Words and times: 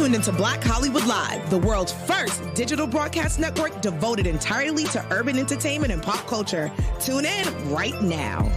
tuned 0.00 0.14
into 0.14 0.32
Black 0.32 0.64
Hollywood 0.64 1.04
Live, 1.04 1.50
the 1.50 1.58
world's 1.58 1.92
first 1.92 2.42
digital 2.54 2.86
broadcast 2.86 3.38
network 3.38 3.82
devoted 3.82 4.26
entirely 4.26 4.84
to 4.84 5.06
urban 5.12 5.36
entertainment 5.36 5.92
and 5.92 6.02
pop 6.02 6.26
culture. 6.26 6.72
Tune 6.98 7.26
in 7.26 7.70
right 7.70 8.00
now. 8.00 8.50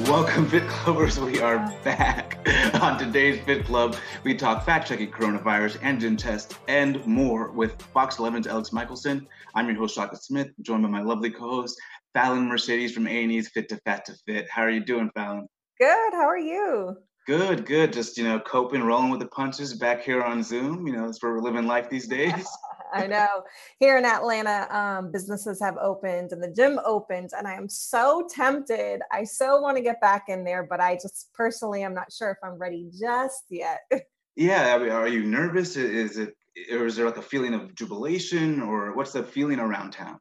Welcome, 0.00 0.46
Fit 0.46 0.64
Clubbers. 0.64 1.16
We 1.24 1.40
are 1.40 1.74
back. 1.84 2.36
On 2.82 2.98
today's 2.98 3.42
Fit 3.44 3.64
Club, 3.64 3.96
we 4.24 4.34
talk 4.34 4.66
fact 4.66 4.88
checking 4.88 5.10
coronavirus, 5.10 5.78
antigen 5.78 6.18
test, 6.18 6.58
and 6.68 7.02
more 7.06 7.50
with 7.52 7.80
Fox 7.94 8.16
11's 8.16 8.46
Alex 8.46 8.74
Michaelson. 8.74 9.26
I'm 9.54 9.68
your 9.68 9.78
host, 9.78 9.94
Shaka 9.94 10.16
Smith, 10.16 10.48
joined 10.60 10.82
by 10.82 10.90
my 10.90 11.00
lovely 11.00 11.30
co 11.30 11.48
host, 11.48 11.80
Fallon 12.12 12.46
Mercedes 12.46 12.92
from 12.92 13.06
A&E's 13.06 13.48
Fit 13.48 13.70
to 13.70 13.78
Fat 13.86 14.04
to 14.04 14.14
Fit. 14.26 14.50
How 14.50 14.64
are 14.64 14.70
you 14.70 14.84
doing, 14.84 15.10
Fallon? 15.14 15.48
Good. 15.80 16.12
How 16.12 16.28
are 16.28 16.38
you? 16.38 16.98
Good, 17.26 17.64
good. 17.64 17.92
Just, 17.92 18.18
you 18.18 18.24
know, 18.24 18.38
coping, 18.38 18.82
rolling 18.82 19.10
with 19.10 19.20
the 19.20 19.26
punches 19.26 19.72
back 19.72 20.02
here 20.02 20.22
on 20.22 20.42
Zoom. 20.42 20.86
You 20.86 20.92
know, 20.92 21.06
that's 21.06 21.22
where 21.22 21.32
we're 21.32 21.40
living 21.40 21.66
life 21.66 21.88
these 21.88 22.06
days. 22.08 22.46
I 22.92 23.06
know. 23.06 23.42
Here 23.80 23.96
in 23.96 24.04
Atlanta, 24.04 24.68
um, 24.70 25.10
businesses 25.10 25.60
have 25.60 25.76
opened 25.78 26.32
and 26.32 26.42
the 26.42 26.52
gym 26.52 26.78
opened, 26.84 27.30
and 27.36 27.48
I 27.48 27.54
am 27.54 27.68
so 27.68 28.28
tempted. 28.30 29.00
I 29.10 29.24
so 29.24 29.60
want 29.60 29.76
to 29.78 29.82
get 29.82 30.00
back 30.00 30.24
in 30.28 30.44
there, 30.44 30.62
but 30.62 30.80
I 30.80 30.94
just 30.94 31.32
personally, 31.34 31.84
I'm 31.84 31.94
not 31.94 32.12
sure 32.12 32.30
if 32.30 32.38
I'm 32.42 32.58
ready 32.58 32.90
just 32.98 33.44
yet. 33.48 33.80
yeah. 34.36 34.74
I 34.74 34.78
mean, 34.78 34.90
are 34.90 35.08
you 35.08 35.24
nervous? 35.24 35.76
Is 35.76 36.18
it, 36.18 36.36
or 36.70 36.86
is 36.86 36.94
there 36.94 37.06
like 37.06 37.16
a 37.16 37.22
feeling 37.22 37.54
of 37.54 37.74
jubilation, 37.74 38.60
or 38.60 38.94
what's 38.94 39.12
the 39.12 39.22
feeling 39.22 39.58
around 39.58 39.92
town? 39.92 40.20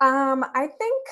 Um, 0.00 0.44
I 0.54 0.66
think 0.66 1.08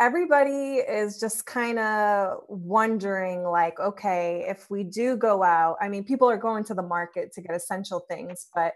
everybody 0.00 0.76
is 0.76 1.20
just 1.20 1.46
kind 1.46 1.78
of 1.78 2.38
wondering 2.48 3.44
like 3.44 3.78
okay 3.78 4.44
if 4.48 4.68
we 4.68 4.82
do 4.82 5.16
go 5.16 5.42
out 5.44 5.76
i 5.80 5.88
mean 5.88 6.02
people 6.02 6.28
are 6.28 6.36
going 6.36 6.64
to 6.64 6.74
the 6.74 6.82
market 6.82 7.32
to 7.32 7.40
get 7.40 7.54
essential 7.54 8.00
things 8.10 8.48
but 8.54 8.72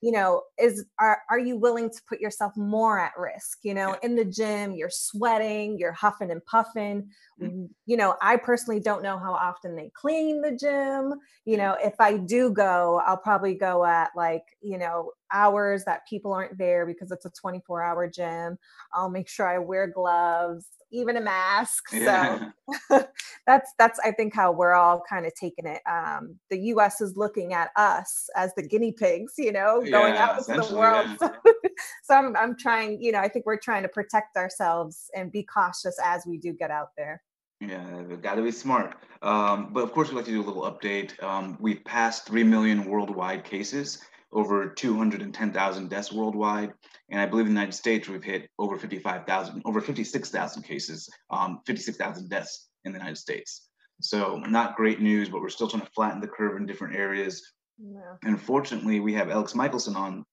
you 0.00 0.10
know 0.12 0.42
is 0.58 0.84
are, 0.98 1.18
are 1.28 1.38
you 1.38 1.56
willing 1.56 1.90
to 1.90 2.00
put 2.08 2.20
yourself 2.20 2.56
more 2.56 2.98
at 2.98 3.12
risk? 3.18 3.58
You 3.62 3.74
know 3.74 3.96
in 4.02 4.16
the 4.16 4.24
gym 4.24 4.74
you're 4.74 4.90
sweating 4.90 5.78
you're 5.78 5.92
huffing 5.92 6.30
and 6.30 6.44
puffing. 6.46 7.08
Mm-hmm. 7.40 7.66
you 7.86 7.96
know 7.96 8.16
i 8.20 8.36
personally 8.36 8.80
don't 8.80 9.02
know 9.02 9.18
how 9.18 9.32
often 9.32 9.76
they 9.76 9.90
clean 9.94 10.42
the 10.42 10.52
gym. 10.52 11.14
You 11.44 11.56
know 11.56 11.76
if 11.82 11.94
i 12.00 12.16
do 12.16 12.50
go 12.50 13.00
i'll 13.06 13.16
probably 13.16 13.54
go 13.54 13.84
at 13.84 14.10
like 14.16 14.44
you 14.60 14.78
know 14.78 15.10
hours 15.32 15.84
that 15.84 16.06
people 16.08 16.32
aren't 16.32 16.56
there 16.58 16.86
because 16.86 17.10
it's 17.10 17.26
a 17.26 17.30
24 17.30 17.82
hour 17.82 18.08
gym 18.08 18.58
i'll 18.94 19.10
make 19.10 19.28
sure 19.28 19.46
i 19.46 19.58
wear 19.58 19.86
gloves 19.86 20.66
even 20.90 21.16
a 21.16 21.20
mask. 21.20 21.84
Yeah. 21.92 22.50
So 22.88 23.06
that's 23.46 23.72
that's 23.78 23.98
I 24.00 24.12
think 24.12 24.34
how 24.34 24.52
we're 24.52 24.74
all 24.74 25.02
kind 25.08 25.26
of 25.26 25.34
taking 25.34 25.66
it. 25.66 25.80
Um, 25.90 26.36
the 26.50 26.58
U.S. 26.58 27.00
is 27.00 27.16
looking 27.16 27.52
at 27.52 27.70
us 27.76 28.28
as 28.36 28.52
the 28.56 28.62
guinea 28.62 28.92
pigs, 28.92 29.34
you 29.38 29.52
know, 29.52 29.80
going 29.80 30.14
yeah, 30.14 30.24
out 30.24 30.48
into 30.48 30.68
the 30.68 30.76
world. 30.76 31.06
Yeah. 31.20 31.28
So, 31.28 31.34
so 32.04 32.14
I'm 32.14 32.36
I'm 32.36 32.56
trying, 32.56 33.00
you 33.02 33.12
know, 33.12 33.20
I 33.20 33.28
think 33.28 33.46
we're 33.46 33.58
trying 33.58 33.82
to 33.82 33.88
protect 33.88 34.36
ourselves 34.36 35.10
and 35.14 35.30
be 35.32 35.42
cautious 35.42 35.96
as 36.04 36.24
we 36.26 36.38
do 36.38 36.52
get 36.52 36.70
out 36.70 36.88
there. 36.96 37.22
Yeah, 37.60 38.02
we've 38.02 38.22
got 38.22 38.36
to 38.36 38.42
be 38.42 38.52
smart. 38.52 38.96
Um, 39.20 39.74
but 39.74 39.84
of 39.84 39.92
course, 39.92 40.08
we'd 40.08 40.16
like 40.16 40.24
to 40.24 40.30
do 40.30 40.40
a 40.40 40.46
little 40.46 40.62
update. 40.62 41.22
Um, 41.22 41.58
we've 41.60 41.84
passed 41.84 42.26
3 42.26 42.42
million 42.42 42.86
worldwide 42.86 43.44
cases, 43.44 43.98
over 44.32 44.68
210,000 44.68 45.90
deaths 45.90 46.12
worldwide. 46.12 46.72
And 47.10 47.20
I 47.20 47.26
believe 47.26 47.46
in 47.46 47.54
the 47.54 47.60
United 47.60 47.76
States, 47.76 48.08
we've 48.08 48.22
hit 48.22 48.48
over 48.58 48.78
55,000, 48.78 49.62
over 49.64 49.80
56,000 49.80 50.62
cases, 50.62 51.08
um, 51.30 51.60
56,000 51.66 52.28
deaths 52.28 52.68
in 52.84 52.92
the 52.92 52.98
United 52.98 53.18
States. 53.18 53.68
So 54.00 54.36
not 54.36 54.76
great 54.76 55.00
news, 55.00 55.28
but 55.28 55.40
we're 55.40 55.48
still 55.48 55.68
trying 55.68 55.82
to 55.82 55.90
flatten 55.94 56.20
the 56.20 56.28
curve 56.28 56.56
in 56.56 56.66
different 56.66 56.96
areas. 56.96 57.42
Yeah. 57.78 58.16
And 58.24 58.40
fortunately, 58.40 59.00
we 59.00 59.12
have 59.14 59.30
Alex 59.30 59.54
Michaelson 59.54 59.96
on 59.96 60.24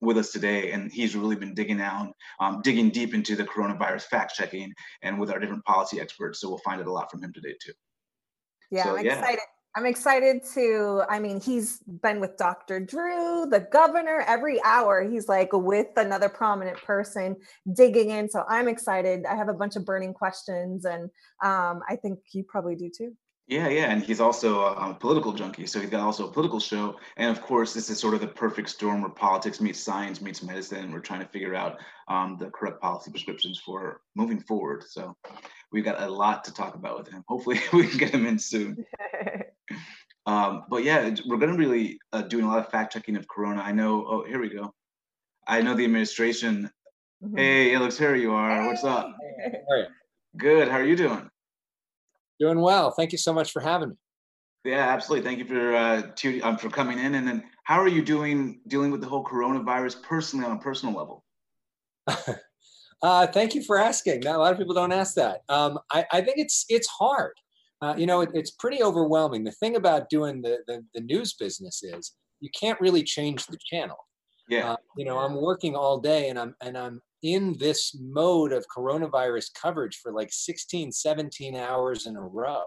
with 0.00 0.18
us 0.18 0.32
today, 0.32 0.72
and 0.72 0.92
he's 0.92 1.16
really 1.16 1.36
been 1.36 1.54
digging 1.54 1.78
down, 1.78 2.12
um, 2.40 2.60
digging 2.62 2.90
deep 2.90 3.14
into 3.14 3.36
the 3.36 3.44
coronavirus 3.44 4.02
fact 4.02 4.34
checking 4.34 4.72
and 5.02 5.18
with 5.18 5.30
our 5.30 5.38
different 5.38 5.64
policy 5.64 6.00
experts. 6.00 6.40
So 6.40 6.48
we'll 6.48 6.58
find 6.58 6.80
out 6.80 6.86
a 6.86 6.92
lot 6.92 7.10
from 7.10 7.22
him 7.22 7.32
today 7.32 7.54
too. 7.60 7.72
Yeah, 8.70 8.84
so, 8.84 8.96
I'm 8.96 9.04
yeah. 9.04 9.18
excited. 9.18 9.40
I'm 9.76 9.86
excited 9.86 10.44
to. 10.54 11.02
I 11.08 11.18
mean, 11.18 11.40
he's 11.40 11.80
been 11.80 12.20
with 12.20 12.36
Dr. 12.36 12.78
Drew, 12.78 13.46
the 13.46 13.66
governor, 13.72 14.22
every 14.26 14.62
hour. 14.62 15.02
He's 15.02 15.28
like 15.28 15.50
with 15.52 15.88
another 15.96 16.28
prominent 16.28 16.76
person 16.76 17.36
digging 17.72 18.10
in. 18.10 18.30
So 18.30 18.44
I'm 18.48 18.68
excited. 18.68 19.26
I 19.26 19.34
have 19.34 19.48
a 19.48 19.54
bunch 19.54 19.74
of 19.74 19.84
burning 19.84 20.14
questions, 20.14 20.84
and 20.84 21.10
um, 21.42 21.82
I 21.88 21.96
think 22.00 22.20
you 22.32 22.44
probably 22.44 22.76
do 22.76 22.88
too. 22.88 23.16
Yeah, 23.46 23.68
yeah, 23.68 23.90
and 23.90 24.02
he's 24.02 24.20
also 24.20 24.62
a, 24.62 24.94
political 24.94 25.34
junkie, 25.34 25.66
so 25.66 25.78
he's 25.78 25.90
got 25.90 26.00
also 26.00 26.26
a 26.26 26.32
political 26.32 26.58
show, 26.58 26.96
and 27.18 27.30
of 27.30 27.42
course, 27.42 27.74
this 27.74 27.90
is 27.90 28.00
sort 28.00 28.14
of 28.14 28.22
the 28.22 28.26
perfect 28.26 28.70
storm 28.70 29.02
where 29.02 29.10
politics 29.10 29.60
meets 29.60 29.78
science 29.78 30.22
meets 30.22 30.42
medicine, 30.42 30.78
and 30.78 30.92
we're 30.94 31.00
trying 31.00 31.20
to 31.20 31.26
figure 31.26 31.54
out 31.54 31.78
um, 32.08 32.38
the 32.40 32.46
correct 32.46 32.80
policy 32.80 33.10
prescriptions 33.10 33.60
for 33.60 34.00
moving 34.16 34.40
forward. 34.40 34.84
So, 34.88 35.14
we've 35.72 35.84
got 35.84 36.00
a 36.00 36.08
lot 36.08 36.44
to 36.44 36.54
talk 36.54 36.74
about 36.74 36.96
with 36.96 37.08
him. 37.08 37.22
Hopefully, 37.28 37.60
we 37.74 37.86
can 37.86 37.98
get 37.98 38.14
him 38.14 38.24
in 38.24 38.38
soon. 38.38 38.82
um, 40.26 40.64
but 40.68 40.84
yeah, 40.84 41.14
we're 41.26 41.36
going 41.36 41.52
to 41.52 41.58
really 41.58 41.98
uh, 42.12 42.22
doing 42.22 42.44
a 42.44 42.48
lot 42.48 42.58
of 42.58 42.68
fact 42.70 42.92
checking 42.92 43.16
of 43.16 43.28
Corona. 43.28 43.60
I 43.60 43.72
know. 43.72 44.06
Oh, 44.08 44.24
here 44.24 44.40
we 44.40 44.48
go. 44.48 44.72
I 45.46 45.60
know 45.60 45.74
the 45.74 45.84
administration. 45.84 46.70
Mm-hmm. 47.22 47.36
Hey, 47.36 47.74
Alex, 47.74 47.98
here 47.98 48.14
you 48.14 48.32
are. 48.32 48.62
Hey. 48.62 48.66
What's 48.68 48.84
up? 48.84 49.14
Hey. 49.68 49.84
Good. 50.36 50.68
How 50.68 50.78
are 50.78 50.84
you 50.84 50.96
doing? 50.96 51.28
Doing 52.40 52.60
well. 52.60 52.90
Thank 52.90 53.12
you 53.12 53.18
so 53.18 53.32
much 53.32 53.52
for 53.52 53.60
having 53.60 53.90
me. 53.90 53.94
Yeah, 54.64 54.88
absolutely. 54.88 55.28
Thank 55.28 55.38
you 55.38 55.44
for 55.44 55.76
uh, 55.76 56.02
to, 56.16 56.40
um, 56.40 56.56
for 56.56 56.70
coming 56.70 56.98
in. 56.98 57.14
And 57.14 57.28
then, 57.28 57.44
how 57.64 57.80
are 57.80 57.88
you 57.88 58.02
doing 58.02 58.60
dealing 58.66 58.90
with 58.90 59.00
the 59.00 59.06
whole 59.06 59.24
coronavirus 59.24 60.02
personally 60.02 60.46
on 60.46 60.56
a 60.56 60.60
personal 60.60 60.94
level? 60.94 61.24
uh, 63.02 63.26
thank 63.28 63.54
you 63.54 63.62
for 63.62 63.78
asking. 63.78 64.20
Now, 64.20 64.36
a 64.36 64.40
lot 64.40 64.52
of 64.52 64.58
people 64.58 64.74
don't 64.74 64.92
ask 64.92 65.14
that. 65.14 65.42
Um, 65.48 65.78
I, 65.92 66.04
I, 66.12 66.20
think 66.22 66.38
it's 66.38 66.64
it's 66.68 66.88
hard. 66.88 67.34
Uh, 67.84 67.94
you 67.96 68.06
know, 68.06 68.22
it, 68.22 68.30
it's 68.32 68.52
pretty 68.52 68.82
overwhelming. 68.82 69.44
The 69.44 69.52
thing 69.52 69.76
about 69.76 70.08
doing 70.08 70.40
the, 70.40 70.58
the, 70.66 70.82
the 70.94 71.02
news 71.02 71.34
business 71.34 71.82
is 71.82 72.12
you 72.40 72.48
can't 72.58 72.80
really 72.80 73.02
change 73.02 73.46
the 73.46 73.58
channel. 73.70 73.98
Yeah. 74.48 74.72
Uh, 74.72 74.76
you 74.96 75.04
know, 75.04 75.18
I'm 75.18 75.34
working 75.34 75.76
all 75.76 75.98
day 75.98 76.30
and 76.30 76.38
I'm 76.38 76.54
and 76.62 76.78
I'm 76.78 77.00
in 77.22 77.56
this 77.58 77.94
mode 78.00 78.52
of 78.52 78.64
coronavirus 78.74 79.50
coverage 79.60 79.98
for 80.02 80.12
like 80.12 80.30
16, 80.32 80.92
17 80.92 81.56
hours 81.56 82.06
in 82.06 82.16
a 82.16 82.20
row. 82.20 82.62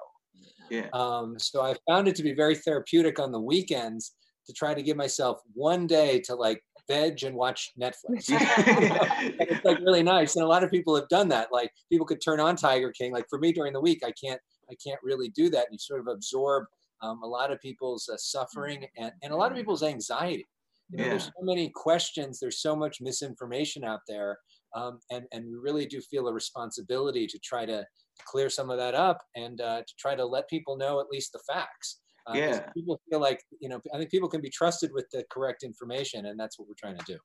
Yeah. 0.70 0.88
Um, 0.94 1.38
so 1.40 1.62
I 1.62 1.76
found 1.88 2.08
it 2.08 2.16
to 2.16 2.24
be 2.24 2.34
very 2.34 2.56
therapeutic 2.56 3.20
on 3.20 3.32
the 3.32 3.40
weekends 3.40 4.14
to 4.48 4.54
try 4.54 4.74
to 4.74 4.82
give 4.82 4.98
myself 4.98 5.40
one 5.54 5.88
day 5.88 6.20
to 6.22 6.36
like 6.36 6.62
veg 6.88 7.24
and 7.24 7.36
watch 7.36 7.72
Netflix. 7.80 7.96
it's 8.30 9.66
like 9.66 9.80
really 9.80 10.04
nice. 10.04 10.36
And 10.36 10.46
a 10.46 10.48
lot 10.48 10.64
of 10.64 10.72
people 10.72 10.96
have 10.96 11.10
done 11.10 11.30
that. 11.30 11.50
Like 11.52 11.72
people 11.92 12.06
could 12.06 12.22
turn 12.22 12.40
on 12.40 12.56
Tiger 12.56 12.92
King. 12.92 13.12
Like 13.12 13.26
for 13.30 13.40
me 13.40 13.52
during 13.52 13.74
the 13.74 13.82
week, 13.82 14.04
I 14.06 14.12
can't, 14.12 14.42
I 14.70 14.76
can't 14.86 15.00
really 15.04 15.30
do 15.30 15.50
that. 15.50 15.66
And 15.66 15.74
you 15.74 15.80
sort 15.80 16.02
of 16.02 16.08
absorb 16.08 16.66
um, 17.02 17.22
a 17.24 17.28
lot 17.28 17.52
of 17.52 17.60
people's 17.62 18.10
uh, 18.12 18.18
suffering 18.18 18.86
and, 18.98 19.12
and 19.24 19.32
a 19.32 19.36
lot 19.36 19.52
of 19.52 19.58
people's 19.58 19.84
anxiety. 19.84 20.46
You 20.90 20.98
know, 20.98 21.04
yeah. 21.04 21.10
there's 21.12 21.26
so 21.26 21.44
many 21.44 21.70
questions. 21.76 22.40
There's 22.40 22.62
so 22.62 22.76
much 22.76 23.02
misinformation 23.02 23.84
out 23.84 24.00
there, 24.08 24.38
um, 24.74 25.00
and 25.12 25.26
and 25.34 25.46
we 25.46 25.56
really 25.56 25.86
do 25.86 26.00
feel 26.00 26.30
a 26.30 26.34
responsibility 26.34 27.28
to 27.28 27.40
try 27.40 27.66
to 27.66 27.86
clear 28.26 28.50
some 28.50 28.70
of 28.70 28.78
that 28.78 28.96
up 28.96 29.20
and 29.36 29.60
uh, 29.60 29.80
to 29.80 29.94
try 30.00 30.16
to 30.16 30.26
let 30.26 30.50
people 30.50 30.78
know 30.78 31.02
at 31.02 31.08
least 31.12 31.34
the 31.34 31.42
facts. 31.52 32.00
Uh, 32.26 32.34
yeah. 32.36 32.60
People 32.74 33.00
feel 33.10 33.20
like 33.20 33.42
you 33.60 33.68
know. 33.68 33.82
I 33.94 33.98
think 33.98 34.12
people 34.12 34.30
can 34.30 34.40
be 34.40 34.50
trusted 34.50 34.92
with 34.94 35.08
the 35.12 35.26
correct 35.30 35.64
information, 35.64 36.28
and 36.28 36.40
that's 36.40 36.58
what 36.58 36.70
we're 36.70 36.76
trying 36.80 36.98
to 36.98 37.06
do. 37.06 37.18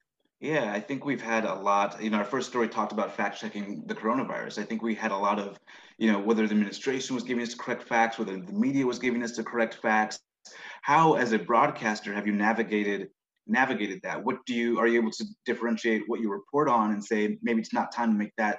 Yeah, 0.42 0.72
I 0.72 0.80
think 0.80 1.04
we've 1.04 1.22
had 1.22 1.44
a 1.44 1.54
lot. 1.54 2.03
You 2.03 2.10
know, 2.10 2.19
our 2.19 2.25
first 2.25 2.48
story 2.48 2.69
talked 2.69 2.91
about 2.91 3.14
fact 3.14 3.41
checking 3.41 3.84
the 3.86 3.94
coronavirus. 3.94 4.60
I 4.60 4.64
think 4.64 4.82
we 4.82 4.92
had 4.92 5.12
a 5.12 5.16
lot 5.16 5.38
of, 5.38 5.56
you 5.98 6.10
know, 6.10 6.19
whether 6.19 6.44
the 6.48 6.53
administration 6.53 7.14
was 7.14 7.22
giving 7.22 7.44
us 7.44 7.54
correct 7.54 7.84
facts, 7.84 8.19
whether 8.19 8.36
the 8.36 8.53
media 8.53 8.84
was 8.84 8.98
giving 8.98 9.22
us 9.22 9.36
the 9.36 9.44
correct 9.44 9.78
facts. 9.80 10.19
How, 10.83 11.15
as 11.15 11.30
a 11.30 11.39
broadcaster, 11.39 12.12
have 12.12 12.27
you 12.27 12.33
navigated 12.33 13.10
navigated 13.47 14.00
that? 14.03 14.24
What 14.24 14.44
do 14.44 14.54
you 14.54 14.80
are 14.80 14.89
you 14.89 15.00
able 15.00 15.12
to 15.12 15.24
differentiate 15.47 16.03
what 16.09 16.18
you 16.18 16.28
report 16.28 16.68
on 16.68 16.91
and 16.91 17.04
say 17.04 17.38
maybe 17.41 17.60
it's 17.60 17.72
not 17.72 17.95
time 17.95 18.10
to 18.10 18.18
make 18.18 18.34
that 18.36 18.59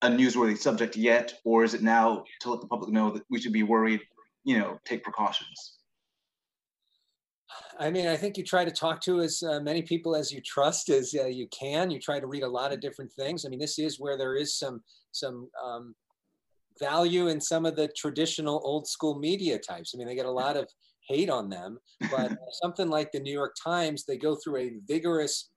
a 0.00 0.08
newsworthy 0.08 0.56
subject 0.56 0.96
yet, 0.96 1.34
or 1.44 1.64
is 1.64 1.74
it 1.74 1.82
now 1.82 2.24
to 2.40 2.50
let 2.50 2.62
the 2.62 2.66
public 2.66 2.90
know 2.90 3.10
that 3.10 3.24
we 3.28 3.38
should 3.38 3.52
be 3.52 3.62
worried? 3.62 4.00
You 4.44 4.58
know, 4.58 4.78
take 4.86 5.04
precautions. 5.04 5.81
I 7.78 7.90
mean, 7.90 8.06
I 8.06 8.16
think 8.16 8.36
you 8.36 8.44
try 8.44 8.64
to 8.64 8.70
talk 8.70 9.00
to 9.02 9.20
as 9.20 9.42
uh, 9.42 9.60
many 9.60 9.82
people 9.82 10.14
as 10.14 10.30
you 10.30 10.40
trust 10.40 10.88
as 10.88 11.14
uh, 11.18 11.26
you 11.26 11.48
can. 11.48 11.90
You 11.90 11.98
try 11.98 12.20
to 12.20 12.26
read 12.26 12.42
a 12.42 12.48
lot 12.48 12.72
of 12.72 12.80
different 12.80 13.12
things. 13.12 13.44
I 13.44 13.48
mean, 13.48 13.58
this 13.58 13.78
is 13.78 13.98
where 13.98 14.16
there 14.16 14.36
is 14.36 14.58
some 14.58 14.82
some 15.12 15.48
um, 15.62 15.94
value 16.78 17.28
in 17.28 17.40
some 17.40 17.66
of 17.66 17.76
the 17.76 17.88
traditional 17.96 18.60
old 18.64 18.86
school 18.86 19.18
media 19.18 19.58
types. 19.58 19.92
I 19.94 19.98
mean, 19.98 20.06
they 20.06 20.14
get 20.14 20.26
a 20.26 20.30
lot 20.44 20.56
of 20.56 20.68
hate 21.08 21.30
on 21.30 21.48
them, 21.48 21.78
but 22.10 22.36
something 22.62 22.88
like 22.88 23.10
the 23.10 23.20
New 23.20 23.32
York 23.32 23.54
Times, 23.62 24.04
they 24.04 24.16
go 24.16 24.36
through 24.36 24.58
a 24.58 24.72
vigorous 24.86 25.50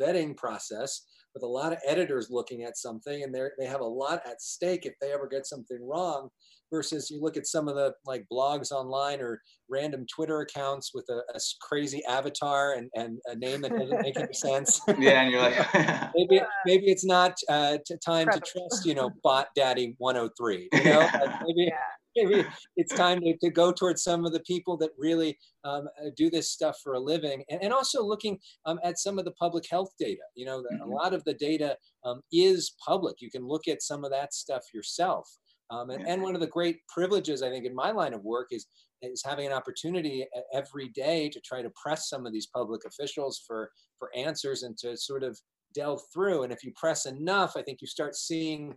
vetting 0.00 0.36
process 0.36 1.02
with 1.34 1.42
a 1.42 1.46
lot 1.46 1.72
of 1.72 1.78
editors 1.86 2.28
looking 2.30 2.62
at 2.62 2.76
something 2.76 3.22
and 3.22 3.34
they 3.34 3.46
they 3.58 3.66
have 3.66 3.80
a 3.80 3.84
lot 3.84 4.20
at 4.26 4.42
stake 4.42 4.84
if 4.84 4.94
they 5.00 5.12
ever 5.12 5.26
get 5.26 5.46
something 5.46 5.78
wrong 5.82 6.28
versus 6.72 7.10
you 7.10 7.20
look 7.20 7.36
at 7.36 7.46
some 7.46 7.68
of 7.68 7.76
the 7.76 7.92
like 8.06 8.24
blogs 8.32 8.72
online 8.72 9.20
or 9.20 9.40
random 9.68 10.06
Twitter 10.12 10.40
accounts 10.40 10.92
with 10.94 11.06
a, 11.10 11.18
a 11.34 11.40
crazy 11.60 12.02
avatar 12.06 12.72
and, 12.72 12.90
and 12.94 13.18
a 13.26 13.36
name 13.36 13.60
that 13.62 13.76
doesn't 13.76 14.00
make 14.00 14.18
any 14.18 14.32
sense. 14.32 14.80
Yeah, 14.98 15.22
and 15.22 15.30
you're 15.30 15.40
like, 15.40 15.74
maybe 16.14 16.40
maybe 16.66 16.84
it's 16.86 17.04
not 17.04 17.36
uh, 17.48 17.78
time 18.04 18.28
to 18.30 18.40
trust, 18.40 18.84
you 18.86 18.94
know, 18.94 19.10
bot 19.22 19.48
daddy 19.56 19.94
103. 19.98 20.68
You 20.72 20.84
know, 20.84 20.98
like 21.00 21.42
maybe 21.46 21.64
yeah 21.64 21.76
maybe 22.16 22.44
it's 22.76 22.94
time 22.94 23.20
to, 23.20 23.36
to 23.38 23.50
go 23.50 23.72
towards 23.72 24.02
some 24.02 24.24
of 24.24 24.32
the 24.32 24.40
people 24.40 24.76
that 24.76 24.90
really 24.98 25.38
um, 25.64 25.88
uh, 26.00 26.10
do 26.16 26.30
this 26.30 26.50
stuff 26.50 26.76
for 26.82 26.94
a 26.94 27.00
living 27.00 27.44
and, 27.50 27.62
and 27.62 27.72
also 27.72 28.04
looking 28.04 28.38
um, 28.66 28.78
at 28.84 28.98
some 28.98 29.18
of 29.18 29.24
the 29.24 29.30
public 29.32 29.64
health 29.70 29.92
data 29.98 30.22
you 30.34 30.44
know 30.44 30.60
mm-hmm. 30.60 30.82
a 30.82 30.86
lot 30.86 31.14
of 31.14 31.24
the 31.24 31.34
data 31.34 31.76
um, 32.04 32.20
is 32.32 32.74
public 32.84 33.16
you 33.20 33.30
can 33.30 33.46
look 33.46 33.68
at 33.68 33.82
some 33.82 34.04
of 34.04 34.10
that 34.10 34.34
stuff 34.34 34.62
yourself 34.74 35.28
um, 35.72 35.90
and, 35.90 36.06
and 36.06 36.22
one 36.22 36.34
of 36.34 36.40
the 36.40 36.46
great 36.46 36.78
privileges 36.88 37.42
i 37.42 37.48
think 37.48 37.64
in 37.64 37.74
my 37.74 37.90
line 37.90 38.14
of 38.14 38.22
work 38.24 38.48
is 38.50 38.66
is 39.02 39.22
having 39.26 39.46
an 39.46 39.52
opportunity 39.52 40.24
every 40.54 40.88
day 40.90 41.28
to 41.28 41.40
try 41.40 41.60
to 41.60 41.70
press 41.82 42.08
some 42.08 42.24
of 42.24 42.32
these 42.32 42.46
public 42.54 42.82
officials 42.86 43.42
for 43.46 43.70
for 43.98 44.10
answers 44.16 44.62
and 44.62 44.76
to 44.78 44.96
sort 44.96 45.24
of 45.24 45.38
delve 45.74 46.02
through 46.12 46.42
and 46.42 46.52
if 46.52 46.62
you 46.62 46.72
press 46.76 47.06
enough 47.06 47.56
i 47.56 47.62
think 47.62 47.80
you 47.80 47.86
start 47.86 48.14
seeing 48.14 48.74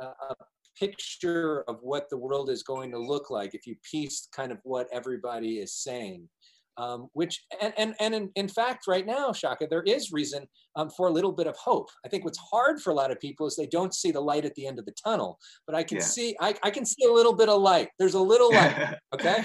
a 0.00 0.34
picture 0.78 1.64
of 1.68 1.78
what 1.82 2.08
the 2.10 2.16
world 2.16 2.50
is 2.50 2.62
going 2.62 2.90
to 2.90 2.98
look 2.98 3.30
like 3.30 3.54
if 3.54 3.66
you 3.66 3.76
piece 3.90 4.28
kind 4.34 4.52
of 4.52 4.58
what 4.64 4.88
everybody 4.92 5.58
is 5.58 5.74
saying. 5.74 6.28
Um, 6.76 7.08
which 7.12 7.40
and 7.60 7.72
and, 7.76 7.94
and 8.00 8.14
in, 8.14 8.30
in, 8.34 8.48
fact 8.48 8.88
right 8.88 9.06
now 9.06 9.32
shaka 9.32 9.68
there 9.70 9.84
is 9.84 10.10
reason 10.10 10.44
um, 10.74 10.90
for 10.90 11.06
a 11.06 11.10
little 11.10 11.30
bit 11.30 11.46
of 11.46 11.56
hope 11.56 11.88
i 12.04 12.08
think 12.08 12.24
what's 12.24 12.38
hard 12.38 12.82
for 12.82 12.90
a 12.90 12.94
lot 12.94 13.12
of 13.12 13.20
people 13.20 13.46
is 13.46 13.54
they 13.54 13.68
don't 13.68 13.94
see 13.94 14.10
the 14.10 14.20
light 14.20 14.44
at 14.44 14.56
the 14.56 14.66
end 14.66 14.80
of 14.80 14.84
the 14.84 14.94
tunnel 15.04 15.38
but 15.68 15.76
i 15.76 15.84
can 15.84 15.98
yeah. 15.98 16.02
see 16.02 16.36
I, 16.40 16.52
I 16.64 16.70
can 16.70 16.84
see 16.84 17.04
a 17.04 17.12
little 17.12 17.32
bit 17.32 17.48
of 17.48 17.62
light 17.62 17.90
there's 18.00 18.14
a 18.14 18.20
little 18.20 18.52
light 18.52 18.96
okay 19.14 19.44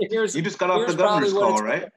here's 0.00 0.34
you 0.34 0.42
just 0.42 0.58
got 0.58 0.70
off 0.70 0.84
the 0.88 0.96
governor's 0.96 1.32
call 1.32 1.58
right 1.58 1.88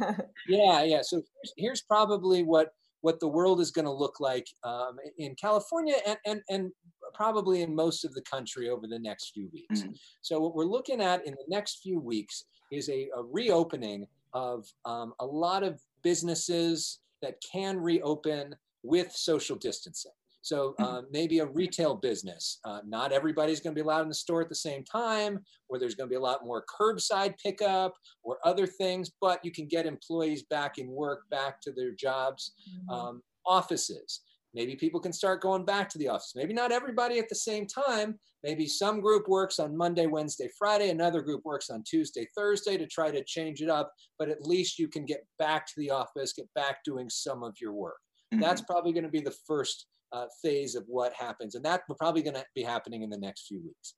yeah 0.48 0.82
yeah 0.82 1.00
so 1.02 1.18
here's, 1.18 1.52
here's 1.56 1.82
probably 1.82 2.42
what 2.42 2.70
what 3.04 3.20
the 3.20 3.28
world 3.28 3.60
is 3.60 3.70
going 3.70 3.84
to 3.84 3.92
look 3.92 4.18
like 4.18 4.46
um, 4.64 4.96
in 5.18 5.34
California 5.34 5.94
and, 6.06 6.16
and, 6.24 6.40
and 6.48 6.72
probably 7.12 7.60
in 7.60 7.74
most 7.74 8.02
of 8.02 8.14
the 8.14 8.22
country 8.22 8.70
over 8.70 8.86
the 8.86 8.98
next 8.98 9.32
few 9.34 9.50
weeks. 9.52 9.82
Mm-hmm. 9.82 9.92
So, 10.22 10.40
what 10.40 10.54
we're 10.54 10.64
looking 10.64 11.02
at 11.02 11.26
in 11.26 11.34
the 11.34 11.44
next 11.48 11.80
few 11.82 12.00
weeks 12.00 12.46
is 12.72 12.88
a, 12.88 13.10
a 13.14 13.22
reopening 13.22 14.06
of 14.34 14.66
um, 14.84 15.14
a 15.20 15.26
lot 15.26 15.62
of 15.62 15.80
businesses 16.02 16.98
that 17.22 17.36
can 17.40 17.78
reopen 17.78 18.54
with 18.82 19.12
social 19.12 19.56
distancing. 19.56 20.12
So 20.42 20.74
uh, 20.78 21.00
maybe 21.10 21.38
a 21.38 21.46
retail 21.46 21.94
business. 21.94 22.58
Uh, 22.66 22.80
not 22.86 23.12
everybody's 23.12 23.60
going 23.60 23.74
to 23.74 23.80
be 23.80 23.82
allowed 23.82 24.02
in 24.02 24.08
the 24.08 24.14
store 24.14 24.42
at 24.42 24.50
the 24.50 24.54
same 24.54 24.84
time, 24.84 25.42
or 25.70 25.78
there's 25.78 25.94
going 25.94 26.06
to 26.06 26.12
be 26.12 26.18
a 26.18 26.20
lot 26.20 26.44
more 26.44 26.66
curbside 26.78 27.34
pickup 27.42 27.94
or 28.22 28.36
other 28.44 28.66
things, 28.66 29.10
but 29.22 29.42
you 29.42 29.50
can 29.50 29.66
get 29.66 29.86
employees 29.86 30.42
back 30.42 30.76
in 30.76 30.90
work, 30.90 31.22
back 31.30 31.62
to 31.62 31.72
their 31.72 31.92
jobs. 31.92 32.52
Mm-hmm. 32.68 32.90
Um, 32.90 33.22
offices. 33.46 34.20
Maybe 34.54 34.76
people 34.76 35.00
can 35.00 35.12
start 35.12 35.42
going 35.42 35.64
back 35.64 35.88
to 35.90 35.98
the 35.98 36.08
office. 36.08 36.32
Maybe 36.36 36.54
not 36.54 36.72
everybody 36.72 37.18
at 37.18 37.28
the 37.28 37.34
same 37.34 37.66
time. 37.66 38.18
Maybe 38.42 38.66
some 38.66 39.00
group 39.00 39.26
works 39.28 39.58
on 39.58 39.76
Monday, 39.76 40.06
Wednesday, 40.06 40.48
Friday, 40.56 40.90
another 40.90 41.22
group 41.22 41.42
works 41.44 41.70
on 41.70 41.82
Tuesday, 41.82 42.26
Thursday 42.36 42.76
to 42.76 42.86
try 42.86 43.10
to 43.10 43.24
change 43.24 43.62
it 43.62 43.68
up, 43.68 43.92
but 44.18 44.28
at 44.28 44.42
least 44.42 44.78
you 44.78 44.86
can 44.86 45.04
get 45.04 45.26
back 45.38 45.66
to 45.66 45.72
the 45.78 45.90
office, 45.90 46.32
get 46.32 46.48
back 46.54 46.84
doing 46.84 47.10
some 47.10 47.42
of 47.42 47.54
your 47.60 47.72
work. 47.72 47.98
Mm-hmm. 48.32 48.42
That's 48.42 48.60
probably 48.60 48.92
going 48.92 49.04
to 49.04 49.10
be 49.10 49.20
the 49.20 49.34
first 49.46 49.86
uh, 50.12 50.26
phase 50.42 50.74
of 50.74 50.84
what 50.86 51.12
happens. 51.14 51.54
And 51.54 51.64
that's 51.64 51.82
probably 51.98 52.22
going 52.22 52.36
to 52.36 52.44
be 52.54 52.62
happening 52.62 53.02
in 53.02 53.10
the 53.10 53.18
next 53.18 53.46
few 53.46 53.60
weeks. 53.60 53.94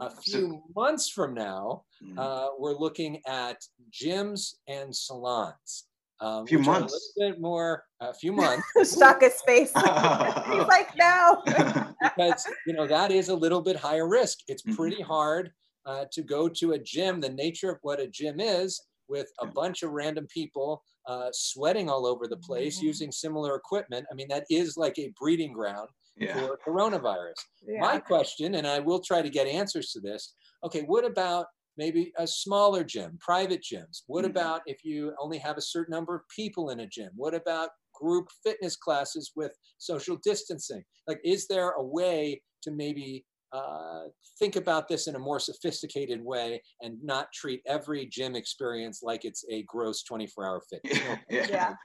A 0.00 0.10
few 0.10 0.62
months 0.76 1.08
from 1.08 1.34
now, 1.34 1.82
mm. 2.00 2.16
uh, 2.16 2.50
we're 2.56 2.76
looking 2.76 3.20
at 3.26 3.56
gyms 3.90 4.54
and 4.68 4.94
salons. 4.94 5.88
Um, 6.20 6.46
few 6.46 6.58
months. 6.58 6.92
A 7.16 7.20
little 7.20 7.32
bit 7.32 7.40
more, 7.40 7.84
a 8.00 8.12
few 8.12 8.32
months. 8.34 8.64
Stuck 8.82 9.22
his 9.22 9.40
face. 9.46 9.72
He's 9.74 10.66
like, 10.66 10.90
no. 10.96 11.42
because, 12.02 12.46
you 12.66 12.74
know, 12.74 12.86
that 12.86 13.10
is 13.10 13.28
a 13.28 13.34
little 13.34 13.62
bit 13.62 13.76
higher 13.76 14.08
risk. 14.08 14.38
It's 14.48 14.62
mm-hmm. 14.62 14.76
pretty 14.76 15.02
hard 15.02 15.50
uh, 15.86 16.04
to 16.12 16.22
go 16.22 16.48
to 16.48 16.72
a 16.72 16.78
gym. 16.78 17.20
The 17.20 17.30
nature 17.30 17.70
of 17.70 17.78
what 17.82 18.00
a 18.00 18.06
gym 18.06 18.40
is 18.40 18.80
with 19.08 19.30
a 19.40 19.46
bunch 19.46 19.82
of 19.82 19.90
random 19.90 20.26
people 20.32 20.82
uh, 21.08 21.28
sweating 21.32 21.88
all 21.88 22.06
over 22.06 22.28
the 22.28 22.36
place 22.36 22.78
mm-hmm. 22.78 22.86
using 22.86 23.10
similar 23.12 23.56
equipment. 23.56 24.06
I 24.10 24.14
mean, 24.14 24.28
that 24.28 24.44
is 24.50 24.76
like 24.76 24.98
a 24.98 25.12
breeding 25.18 25.52
ground 25.52 25.88
yeah. 26.16 26.34
for 26.34 26.58
coronavirus. 26.64 27.34
Yeah. 27.66 27.80
My 27.80 27.98
question, 27.98 28.54
and 28.56 28.66
I 28.66 28.78
will 28.78 29.00
try 29.00 29.22
to 29.22 29.30
get 29.30 29.46
answers 29.46 29.90
to 29.92 30.00
this 30.00 30.34
okay, 30.64 30.82
what 30.82 31.04
about 31.04 31.46
maybe 31.80 32.12
a 32.18 32.26
smaller 32.26 32.84
gym, 32.84 33.16
private 33.20 33.62
gyms? 33.62 34.02
What 34.06 34.24
mm-hmm. 34.24 34.32
about 34.32 34.60
if 34.66 34.84
you 34.84 35.14
only 35.18 35.38
have 35.38 35.56
a 35.56 35.62
certain 35.62 35.92
number 35.92 36.14
of 36.14 36.20
people 36.28 36.68
in 36.70 36.80
a 36.80 36.86
gym? 36.86 37.10
What 37.16 37.34
about 37.34 37.70
group 37.94 38.28
fitness 38.44 38.76
classes 38.76 39.32
with 39.34 39.52
social 39.78 40.18
distancing? 40.22 40.84
Like, 41.08 41.20
is 41.24 41.46
there 41.48 41.70
a 41.70 41.82
way 41.82 42.42
to 42.64 42.70
maybe 42.70 43.24
uh, 43.52 44.02
think 44.38 44.56
about 44.56 44.88
this 44.88 45.08
in 45.08 45.16
a 45.16 45.18
more 45.18 45.40
sophisticated 45.40 46.22
way 46.22 46.62
and 46.82 46.96
not 47.02 47.32
treat 47.32 47.60
every 47.66 48.06
gym 48.06 48.36
experience 48.36 49.00
like 49.02 49.24
it's 49.24 49.44
a 49.50 49.64
gross 49.64 50.04
24 50.04 50.46
hour 50.46 50.62
fitness. 50.70 51.00
yeah. 51.30 51.74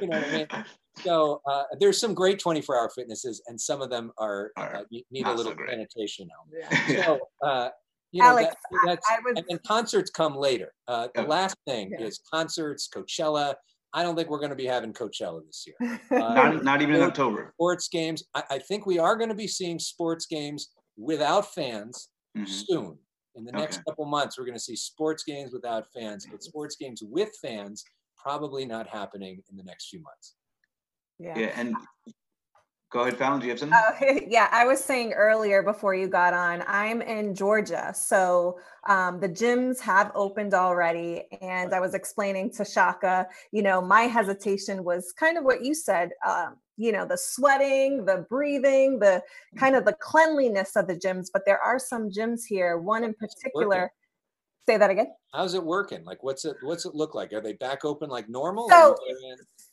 you 0.00 0.08
know 0.08 0.18
what 0.18 0.28
I 0.28 0.32
mean? 0.32 0.46
So 1.02 1.40
uh, 1.50 1.62
there's 1.80 1.98
some 1.98 2.12
great 2.12 2.38
24 2.38 2.78
hour 2.78 2.90
fitnesses 2.94 3.42
and 3.46 3.58
some 3.58 3.80
of 3.80 3.88
them 3.88 4.12
are, 4.18 4.50
uh, 4.58 4.80
need 5.10 5.26
a 5.26 5.32
little 5.32 5.52
so 5.52 5.58
sanitation 5.70 6.28
Yeah. 6.52 7.04
So, 7.04 7.18
uh, 7.42 7.68
you 8.16 8.22
know, 8.22 8.28
Alex, 8.28 8.54
that, 8.70 8.80
that's, 8.86 9.10
I, 9.10 9.16
I 9.16 9.18
was... 9.24 9.44
and 9.48 9.62
concerts 9.62 10.10
come 10.10 10.36
later. 10.36 10.72
Uh, 10.88 11.08
the 11.14 11.22
last 11.22 11.56
thing 11.66 11.90
yeah. 11.90 12.06
is 12.06 12.20
concerts, 12.32 12.88
Coachella, 12.92 13.54
I 13.92 14.02
don't 14.02 14.16
think 14.16 14.28
we're 14.28 14.38
going 14.38 14.50
to 14.50 14.56
be 14.56 14.66
having 14.66 14.92
Coachella 14.92 15.40
this 15.46 15.66
year. 15.66 16.00
Uh, 16.10 16.18
not, 16.18 16.64
not 16.64 16.82
even 16.82 16.94
in 16.94 17.02
October. 17.02 17.52
Sports 17.54 17.88
games. 17.88 18.24
I, 18.34 18.42
I, 18.50 18.58
think 18.58 18.86
we 18.86 18.98
are 18.98 19.16
going 19.16 19.28
to 19.28 19.34
be 19.34 19.48
seeing 19.48 19.78
sports 19.78 20.26
games 20.26 20.68
without 20.96 21.52
fans 21.52 22.08
mm-hmm. 22.36 22.46
soon. 22.46 22.98
In 23.34 23.44
the 23.44 23.52
next 23.52 23.76
okay. 23.76 23.84
couple 23.88 24.06
months, 24.06 24.38
we're 24.38 24.44
going 24.44 24.56
to 24.56 24.62
see 24.62 24.76
sports 24.76 25.24
games 25.24 25.52
without 25.52 25.86
fans, 25.94 26.26
but 26.30 26.42
sports 26.42 26.76
games 26.76 27.02
with 27.04 27.30
fans 27.42 27.84
probably 28.16 28.64
not 28.64 28.88
happening 28.88 29.42
in 29.50 29.56
the 29.56 29.64
next 29.64 29.88
few 29.88 30.00
months. 30.00 30.36
Yeah. 31.18 31.38
Yeah, 31.38 31.52
and 31.56 31.74
Go 32.90 33.00
ahead, 33.00 33.18
Fallon. 33.18 33.40
Do 33.40 33.46
you 33.46 33.50
have 33.50 33.58
something? 33.58 33.76
Uh, 33.76 34.20
yeah, 34.28 34.48
I 34.52 34.64
was 34.64 34.82
saying 34.82 35.12
earlier 35.12 35.62
before 35.62 35.94
you 35.94 36.06
got 36.06 36.32
on, 36.32 36.62
I'm 36.68 37.02
in 37.02 37.34
Georgia. 37.34 37.92
So 37.94 38.60
um, 38.88 39.18
the 39.18 39.28
gyms 39.28 39.80
have 39.80 40.12
opened 40.14 40.54
already. 40.54 41.24
And 41.40 41.74
I 41.74 41.80
was 41.80 41.94
explaining 41.94 42.52
to 42.52 42.64
Shaka, 42.64 43.26
you 43.50 43.62
know, 43.62 43.80
my 43.80 44.02
hesitation 44.02 44.84
was 44.84 45.12
kind 45.12 45.36
of 45.36 45.44
what 45.44 45.64
you 45.64 45.74
said, 45.74 46.10
um, 46.24 46.56
you 46.76 46.92
know, 46.92 47.04
the 47.04 47.18
sweating, 47.18 48.04
the 48.04 48.24
breathing, 48.28 49.00
the 49.00 49.20
kind 49.56 49.74
of 49.74 49.84
the 49.84 49.94
cleanliness 49.94 50.76
of 50.76 50.86
the 50.86 50.94
gyms. 50.94 51.26
But 51.32 51.42
there 51.44 51.60
are 51.60 51.80
some 51.80 52.08
gyms 52.08 52.42
here, 52.48 52.78
one 52.78 53.02
in 53.02 53.14
particular. 53.14 53.90
Say 54.68 54.76
that 54.76 54.90
again. 54.90 55.12
How's 55.32 55.54
it 55.54 55.64
working? 55.64 56.04
Like, 56.04 56.22
what's 56.22 56.44
it? 56.44 56.56
What's 56.62 56.86
it 56.86 56.94
look 56.94 57.14
like? 57.14 57.32
Are 57.32 57.40
they 57.40 57.52
back 57.54 57.84
open 57.84 58.10
like 58.10 58.28
normal? 58.28 58.68
So, 58.68 58.96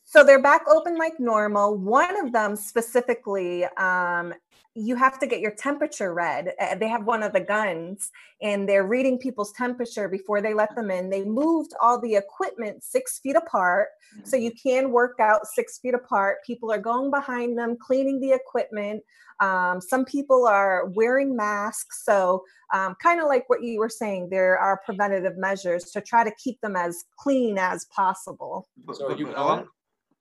so 0.05 0.24
they're 0.24 0.41
back 0.41 0.63
open 0.67 0.98
like 0.98 1.19
normal. 1.19 1.77
One 1.77 2.25
of 2.25 2.31
them 2.33 2.55
specifically, 2.55 3.65
um, 3.77 4.33
you 4.75 4.95
have 4.95 5.19
to 5.19 5.27
get 5.27 5.39
your 5.39 5.51
temperature 5.51 6.13
read. 6.13 6.53
Uh, 6.60 6.75
they 6.75 6.88
have 6.88 7.05
one 7.05 7.22
of 7.22 7.31
the 7.31 7.39
guns 7.39 8.12
and 8.41 8.67
they're 8.67 8.88
reading 8.88 9.19
people's 9.19 9.51
temperature 9.51 10.07
before 10.07 10.41
they 10.41 10.53
let 10.53 10.75
them 10.75 10.89
in. 10.89 11.10
They 11.10 11.24
moved 11.24 11.74
all 11.79 12.01
the 12.01 12.15
equipment 12.15 12.83
six 12.83 13.19
feet 13.19 13.36
apart 13.36 13.89
so 14.24 14.36
you 14.36 14.51
can 14.51 14.91
work 14.91 15.19
out 15.19 15.45
six 15.45 15.77
feet 15.77 15.93
apart. 15.93 16.38
People 16.45 16.72
are 16.72 16.79
going 16.79 17.12
behind 17.12 17.57
them, 17.57 17.77
cleaning 17.79 18.19
the 18.19 18.31
equipment. 18.31 19.03
Um, 19.39 19.79
some 19.79 20.05
people 20.05 20.48
are 20.48 20.88
wearing 20.88 21.36
masks. 21.36 22.03
So, 22.03 22.43
um, 22.74 22.95
kind 23.01 23.19
of 23.22 23.27
like 23.27 23.48
what 23.50 23.62
you 23.62 23.79
were 23.79 23.89
saying, 23.89 24.29
there 24.29 24.57
are 24.57 24.81
preventative 24.83 25.38
measures 25.38 25.91
to 25.91 26.01
try 26.01 26.24
to 26.24 26.31
keep 26.43 26.60
them 26.62 26.75
as 26.75 27.05
clean 27.17 27.60
as 27.60 27.86
possible. 27.86 28.67
So, 28.93 29.12
are 29.12 29.17
you 29.17 29.33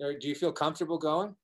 going? 0.02 0.18
Do 0.18 0.28
you 0.28 0.34
feel 0.34 0.52
comfortable 0.52 0.98
going? 0.98 1.34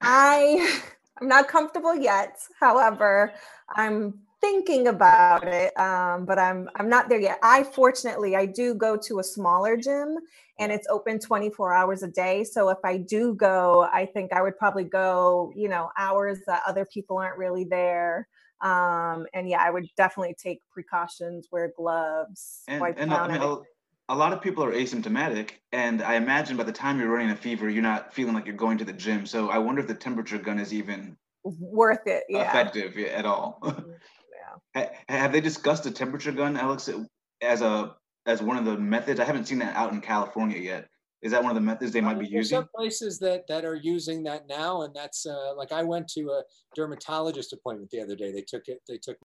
I 0.00 0.80
I'm 1.20 1.28
not 1.28 1.48
comfortable 1.48 1.94
yet. 1.94 2.38
However, 2.58 3.32
I'm 3.74 4.20
thinking 4.40 4.86
about 4.86 5.44
it, 5.44 5.76
um, 5.78 6.24
but 6.24 6.38
I'm 6.38 6.68
I'm 6.76 6.88
not 6.88 7.08
there 7.08 7.20
yet. 7.20 7.38
I 7.42 7.64
fortunately 7.64 8.36
I 8.36 8.46
do 8.46 8.74
go 8.74 8.96
to 8.96 9.18
a 9.18 9.24
smaller 9.24 9.76
gym, 9.76 10.18
and 10.58 10.70
it's 10.70 10.86
open 10.88 11.18
24 11.18 11.74
hours 11.74 12.02
a 12.02 12.08
day. 12.08 12.44
So 12.44 12.68
if 12.68 12.78
I 12.84 12.98
do 12.98 13.34
go, 13.34 13.88
I 13.92 14.06
think 14.06 14.32
I 14.32 14.42
would 14.42 14.56
probably 14.56 14.84
go, 14.84 15.52
you 15.56 15.68
know, 15.68 15.90
hours 15.98 16.38
that 16.46 16.62
other 16.66 16.86
people 16.86 17.18
aren't 17.18 17.38
really 17.38 17.64
there. 17.64 18.28
Um, 18.60 19.26
and 19.34 19.48
yeah, 19.48 19.62
I 19.62 19.70
would 19.70 19.86
definitely 19.96 20.34
take 20.40 20.60
precautions, 20.70 21.48
wear 21.52 21.72
gloves, 21.76 22.62
and, 22.66 22.80
wipe 22.80 22.96
and 22.98 23.10
down. 23.10 23.30
I 23.30 23.38
mean, 23.38 23.62
a 24.08 24.14
lot 24.14 24.32
of 24.32 24.40
people 24.40 24.64
are 24.64 24.72
asymptomatic, 24.72 25.50
and 25.72 26.02
I 26.02 26.14
imagine 26.14 26.56
by 26.56 26.64
the 26.64 26.72
time 26.72 26.98
you're 26.98 27.10
running 27.10 27.30
a 27.30 27.36
fever, 27.36 27.68
you're 27.68 27.82
not 27.82 28.14
feeling 28.14 28.34
like 28.34 28.46
you're 28.46 28.56
going 28.56 28.78
to 28.78 28.84
the 28.84 28.92
gym. 28.92 29.26
So 29.26 29.50
I 29.50 29.58
wonder 29.58 29.80
if 29.80 29.86
the 29.86 29.94
temperature 29.94 30.38
gun 30.38 30.58
is 30.58 30.72
even 30.72 31.16
worth 31.44 32.06
it. 32.06 32.24
Yeah. 32.28 32.48
Effective 32.48 32.96
at 32.96 33.26
all. 33.26 33.60
yeah. 34.74 34.88
Have 35.08 35.32
they 35.32 35.40
discussed 35.40 35.84
the 35.84 35.90
temperature 35.90 36.32
gun, 36.32 36.56
Alex, 36.56 36.88
as 37.42 37.60
a 37.60 37.96
as 38.24 38.42
one 38.42 38.56
of 38.56 38.64
the 38.64 38.78
methods? 38.78 39.20
I 39.20 39.24
haven't 39.24 39.46
seen 39.46 39.58
that 39.58 39.76
out 39.76 39.92
in 39.92 40.00
California 40.00 40.58
yet. 40.58 40.88
Is 41.20 41.32
that 41.32 41.42
one 41.42 41.50
of 41.50 41.56
the 41.56 41.60
methods 41.60 41.92
they 41.92 42.00
might 42.00 42.18
be 42.18 42.28
using? 42.28 42.58
Some 42.58 42.68
places 42.74 43.18
that 43.18 43.46
that 43.48 43.64
are 43.66 43.74
using 43.74 44.22
that 44.22 44.48
now, 44.48 44.82
and 44.82 44.94
that's 44.94 45.26
uh, 45.26 45.54
like 45.54 45.72
I 45.72 45.82
went 45.82 46.08
to 46.10 46.20
a 46.30 46.42
dermatologist 46.74 47.52
appointment 47.52 47.90
the 47.90 48.00
other 48.00 48.16
day. 48.16 48.32
They 48.32 48.44
took 48.46 48.68
it. 48.68 48.80
They 48.88 48.98
took 48.98 49.18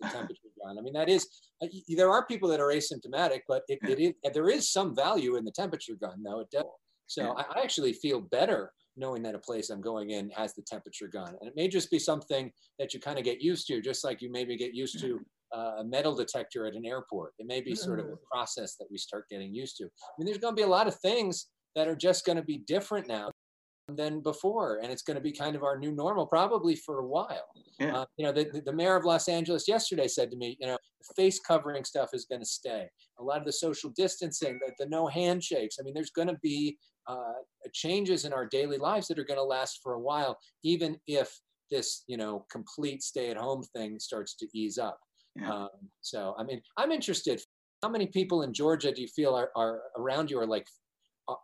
the 0.00 0.08
temperature 0.08 0.48
gun. 0.64 0.78
I 0.78 0.82
mean, 0.82 0.94
that 0.94 1.08
is 1.08 1.26
uh, 1.62 1.66
there 1.96 2.10
are 2.10 2.26
people 2.26 2.48
that 2.48 2.60
are 2.60 2.68
asymptomatic, 2.68 3.40
but 3.48 3.62
it, 3.68 3.78
it 3.82 4.00
is 4.00 4.32
there 4.32 4.48
is 4.48 4.72
some 4.72 4.94
value 4.94 5.36
in 5.36 5.44
the 5.44 5.52
temperature 5.52 5.94
gun, 6.00 6.22
though. 6.24 6.40
It 6.40 6.50
does. 6.50 6.64
So. 7.06 7.34
I, 7.36 7.44
I 7.58 7.62
actually 7.62 7.92
feel 7.92 8.20
better 8.20 8.72
knowing 8.96 9.22
that 9.22 9.34
a 9.34 9.38
place 9.38 9.70
I'm 9.70 9.80
going 9.80 10.10
in 10.10 10.30
has 10.30 10.54
the 10.54 10.62
temperature 10.62 11.08
gun. 11.08 11.34
And 11.40 11.48
it 11.48 11.54
may 11.56 11.68
just 11.68 11.90
be 11.90 11.98
something 11.98 12.50
that 12.78 12.92
you 12.92 13.00
kind 13.00 13.18
of 13.18 13.24
get 13.24 13.40
used 13.40 13.66
to, 13.68 13.80
just 13.80 14.04
like 14.04 14.20
you 14.20 14.30
maybe 14.30 14.56
get 14.56 14.74
used 14.74 15.00
to 15.00 15.20
uh, 15.56 15.76
a 15.80 15.84
metal 15.84 16.14
detector 16.14 16.66
at 16.66 16.74
an 16.74 16.84
airport. 16.84 17.32
It 17.38 17.46
may 17.46 17.60
be 17.60 17.74
sort 17.74 18.00
of 18.00 18.06
a 18.06 18.16
process 18.30 18.76
that 18.76 18.86
we 18.90 18.98
start 18.98 19.26
getting 19.30 19.54
used 19.54 19.76
to. 19.78 19.84
I 19.84 20.12
mean, 20.18 20.26
there's 20.26 20.38
going 20.38 20.54
to 20.54 20.60
be 20.60 20.64
a 20.64 20.68
lot 20.68 20.88
of 20.88 20.94
things 21.00 21.48
that 21.74 21.88
are 21.88 21.96
just 21.96 22.24
going 22.26 22.36
to 22.36 22.44
be 22.44 22.58
different 22.66 23.08
now 23.08 23.30
than 23.88 24.20
before, 24.20 24.78
and 24.82 24.92
it's 24.92 25.02
going 25.02 25.16
to 25.16 25.22
be 25.22 25.32
kind 25.32 25.56
of 25.56 25.62
our 25.64 25.78
new 25.78 25.92
normal 25.92 26.26
probably 26.26 26.76
for 26.76 27.00
a 27.00 27.06
while. 27.06 27.48
Yeah. 27.80 27.96
Uh, 27.96 28.04
you 28.16 28.24
know, 28.24 28.32
the, 28.32 28.62
the 28.64 28.72
mayor 28.72 28.96
of 28.96 29.04
Los 29.04 29.28
Angeles 29.28 29.66
yesterday 29.66 30.06
said 30.06 30.30
to 30.30 30.36
me, 30.36 30.56
you 30.60 30.66
know, 30.66 30.78
the 31.00 31.14
face 31.22 31.40
covering 31.40 31.84
stuff 31.84 32.10
is 32.12 32.26
going 32.30 32.40
to 32.40 32.46
stay. 32.46 32.86
A 33.18 33.22
lot 33.22 33.38
of 33.38 33.44
the 33.44 33.52
social 33.52 33.90
distancing, 33.96 34.58
the, 34.64 34.72
the 34.78 34.88
no 34.88 35.08
handshakes. 35.08 35.76
I 35.80 35.82
mean, 35.82 35.94
there's 35.94 36.10
going 36.10 36.28
to 36.28 36.38
be 36.42 36.78
uh, 37.08 37.40
changes 37.72 38.24
in 38.24 38.32
our 38.32 38.46
daily 38.46 38.78
lives 38.78 39.08
that 39.08 39.18
are 39.18 39.24
going 39.24 39.38
to 39.38 39.44
last 39.44 39.80
for 39.82 39.94
a 39.94 40.00
while, 40.00 40.38
even 40.62 40.96
if 41.06 41.36
this, 41.70 42.04
you 42.06 42.16
know, 42.16 42.46
complete 42.52 43.02
stay-at-home 43.02 43.64
thing 43.74 43.98
starts 43.98 44.36
to 44.36 44.46
ease 44.54 44.78
up. 44.78 44.98
Yeah. 45.34 45.52
Um, 45.52 45.68
so, 46.02 46.34
I 46.38 46.44
mean, 46.44 46.60
I'm 46.76 46.92
interested. 46.92 47.42
How 47.82 47.88
many 47.88 48.06
people 48.06 48.42
in 48.42 48.52
Georgia 48.52 48.92
do 48.92 49.02
you 49.02 49.08
feel 49.08 49.34
are, 49.34 49.50
are 49.56 49.80
around 49.98 50.30
you 50.30 50.38
are 50.38 50.46
like 50.46 50.66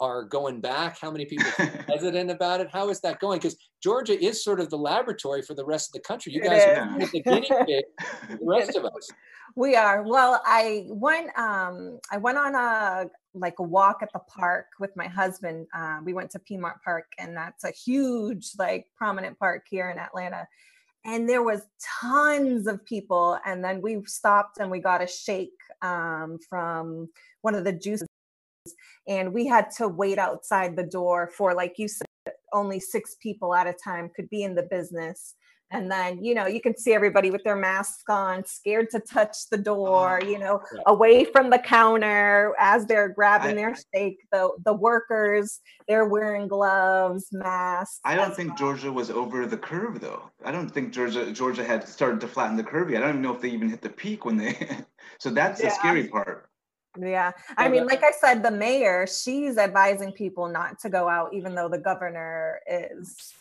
are 0.00 0.24
going 0.24 0.60
back? 0.60 0.98
How 0.98 1.10
many 1.10 1.24
people 1.24 1.46
are 1.58 1.84
hesitant 1.88 2.30
about 2.30 2.60
it? 2.60 2.68
How 2.72 2.88
is 2.88 3.00
that 3.00 3.20
going? 3.20 3.38
Because 3.38 3.56
Georgia 3.82 4.22
is 4.22 4.42
sort 4.42 4.60
of 4.60 4.70
the 4.70 4.78
laboratory 4.78 5.42
for 5.42 5.54
the 5.54 5.64
rest 5.64 5.90
of 5.90 5.92
the 5.94 6.00
country. 6.00 6.32
You 6.32 6.42
guys 6.42 6.62
are 6.62 6.98
the 6.98 7.22
guinea 7.22 7.48
pig, 7.66 7.84
the 8.28 8.38
rest 8.42 8.76
of 8.76 8.84
us. 8.84 9.10
We 9.54 9.76
are. 9.76 10.02
Well, 10.02 10.40
I 10.44 10.84
went. 10.88 11.36
Um, 11.38 11.98
I 12.10 12.18
went 12.18 12.38
on 12.38 12.54
a 12.54 13.10
like 13.34 13.58
a 13.58 13.62
walk 13.62 13.98
at 14.02 14.12
the 14.12 14.20
park 14.20 14.66
with 14.80 14.90
my 14.96 15.06
husband. 15.06 15.66
Uh, 15.74 15.98
we 16.04 16.12
went 16.12 16.30
to 16.32 16.38
Piedmont 16.38 16.76
Park, 16.84 17.06
and 17.18 17.36
that's 17.36 17.64
a 17.64 17.70
huge, 17.70 18.50
like, 18.58 18.86
prominent 18.96 19.38
park 19.38 19.66
here 19.70 19.90
in 19.90 19.98
Atlanta. 19.98 20.46
And 21.04 21.28
there 21.28 21.42
was 21.42 21.62
tons 22.00 22.66
of 22.66 22.84
people. 22.84 23.38
And 23.46 23.64
then 23.64 23.80
we 23.80 24.02
stopped 24.06 24.58
and 24.58 24.70
we 24.70 24.80
got 24.80 25.02
a 25.02 25.06
shake 25.06 25.52
um, 25.80 26.38
from 26.48 27.08
one 27.42 27.54
of 27.54 27.64
the 27.64 27.72
juices 27.72 28.08
and 29.06 29.32
we 29.32 29.46
had 29.46 29.70
to 29.78 29.88
wait 29.88 30.18
outside 30.18 30.76
the 30.76 30.82
door 30.82 31.30
for 31.36 31.54
like 31.54 31.74
you 31.78 31.88
said 31.88 32.08
only 32.52 32.80
six 32.80 33.16
people 33.22 33.54
at 33.54 33.66
a 33.66 33.72
time 33.72 34.10
could 34.14 34.28
be 34.30 34.42
in 34.42 34.54
the 34.54 34.62
business. 34.62 35.34
And 35.70 35.90
then 35.90 36.24
you 36.24 36.34
know 36.34 36.46
you 36.46 36.62
can 36.62 36.78
see 36.78 36.94
everybody 36.94 37.30
with 37.30 37.44
their 37.44 37.54
masks 37.54 38.02
on 38.08 38.42
scared 38.46 38.88
to 38.88 39.00
touch 39.00 39.36
the 39.50 39.58
door 39.58 40.16
uh-huh. 40.16 40.26
you 40.26 40.38
know 40.38 40.62
away 40.86 41.26
from 41.26 41.50
the 41.50 41.58
counter 41.58 42.54
as 42.58 42.86
they're 42.86 43.10
grabbing 43.10 43.50
I, 43.50 43.54
their 43.54 43.74
steak. 43.74 44.16
The 44.32 44.48
the 44.64 44.72
workers 44.72 45.60
they're 45.86 46.06
wearing 46.06 46.48
gloves 46.48 47.28
masks 47.32 48.00
i 48.02 48.14
don't 48.14 48.34
think 48.34 48.48
well. 48.48 48.58
georgia 48.58 48.90
was 48.90 49.10
over 49.10 49.44
the 49.44 49.58
curve 49.58 50.00
though. 50.00 50.30
I 50.42 50.52
don't 50.52 50.70
think 50.70 50.94
georgia 50.94 51.30
georgia 51.32 51.64
had 51.64 51.86
started 51.86 52.22
to 52.22 52.28
flatten 52.28 52.56
the 52.56 52.64
curve 52.64 52.88
yet. 52.88 53.02
I 53.02 53.08
don't 53.08 53.16
even 53.16 53.22
know 53.22 53.34
if 53.34 53.42
they 53.42 53.50
even 53.50 53.68
hit 53.68 53.82
the 53.82 53.90
peak 53.90 54.24
when 54.24 54.38
they 54.38 54.56
so 55.18 55.28
that's 55.28 55.60
yeah. 55.60 55.68
the 55.68 55.74
scary 55.74 56.08
part 56.08 56.47
yeah. 57.00 57.32
I 57.56 57.68
mean, 57.68 57.86
like 57.86 58.02
I 58.02 58.12
said, 58.12 58.42
the 58.42 58.50
mayor, 58.50 59.06
she's 59.06 59.58
advising 59.58 60.12
people 60.12 60.48
not 60.48 60.78
to 60.80 60.88
go 60.88 61.08
out, 61.08 61.34
even 61.34 61.54
though 61.54 61.68
the 61.68 61.78
governor 61.78 62.60
is. 62.66 63.34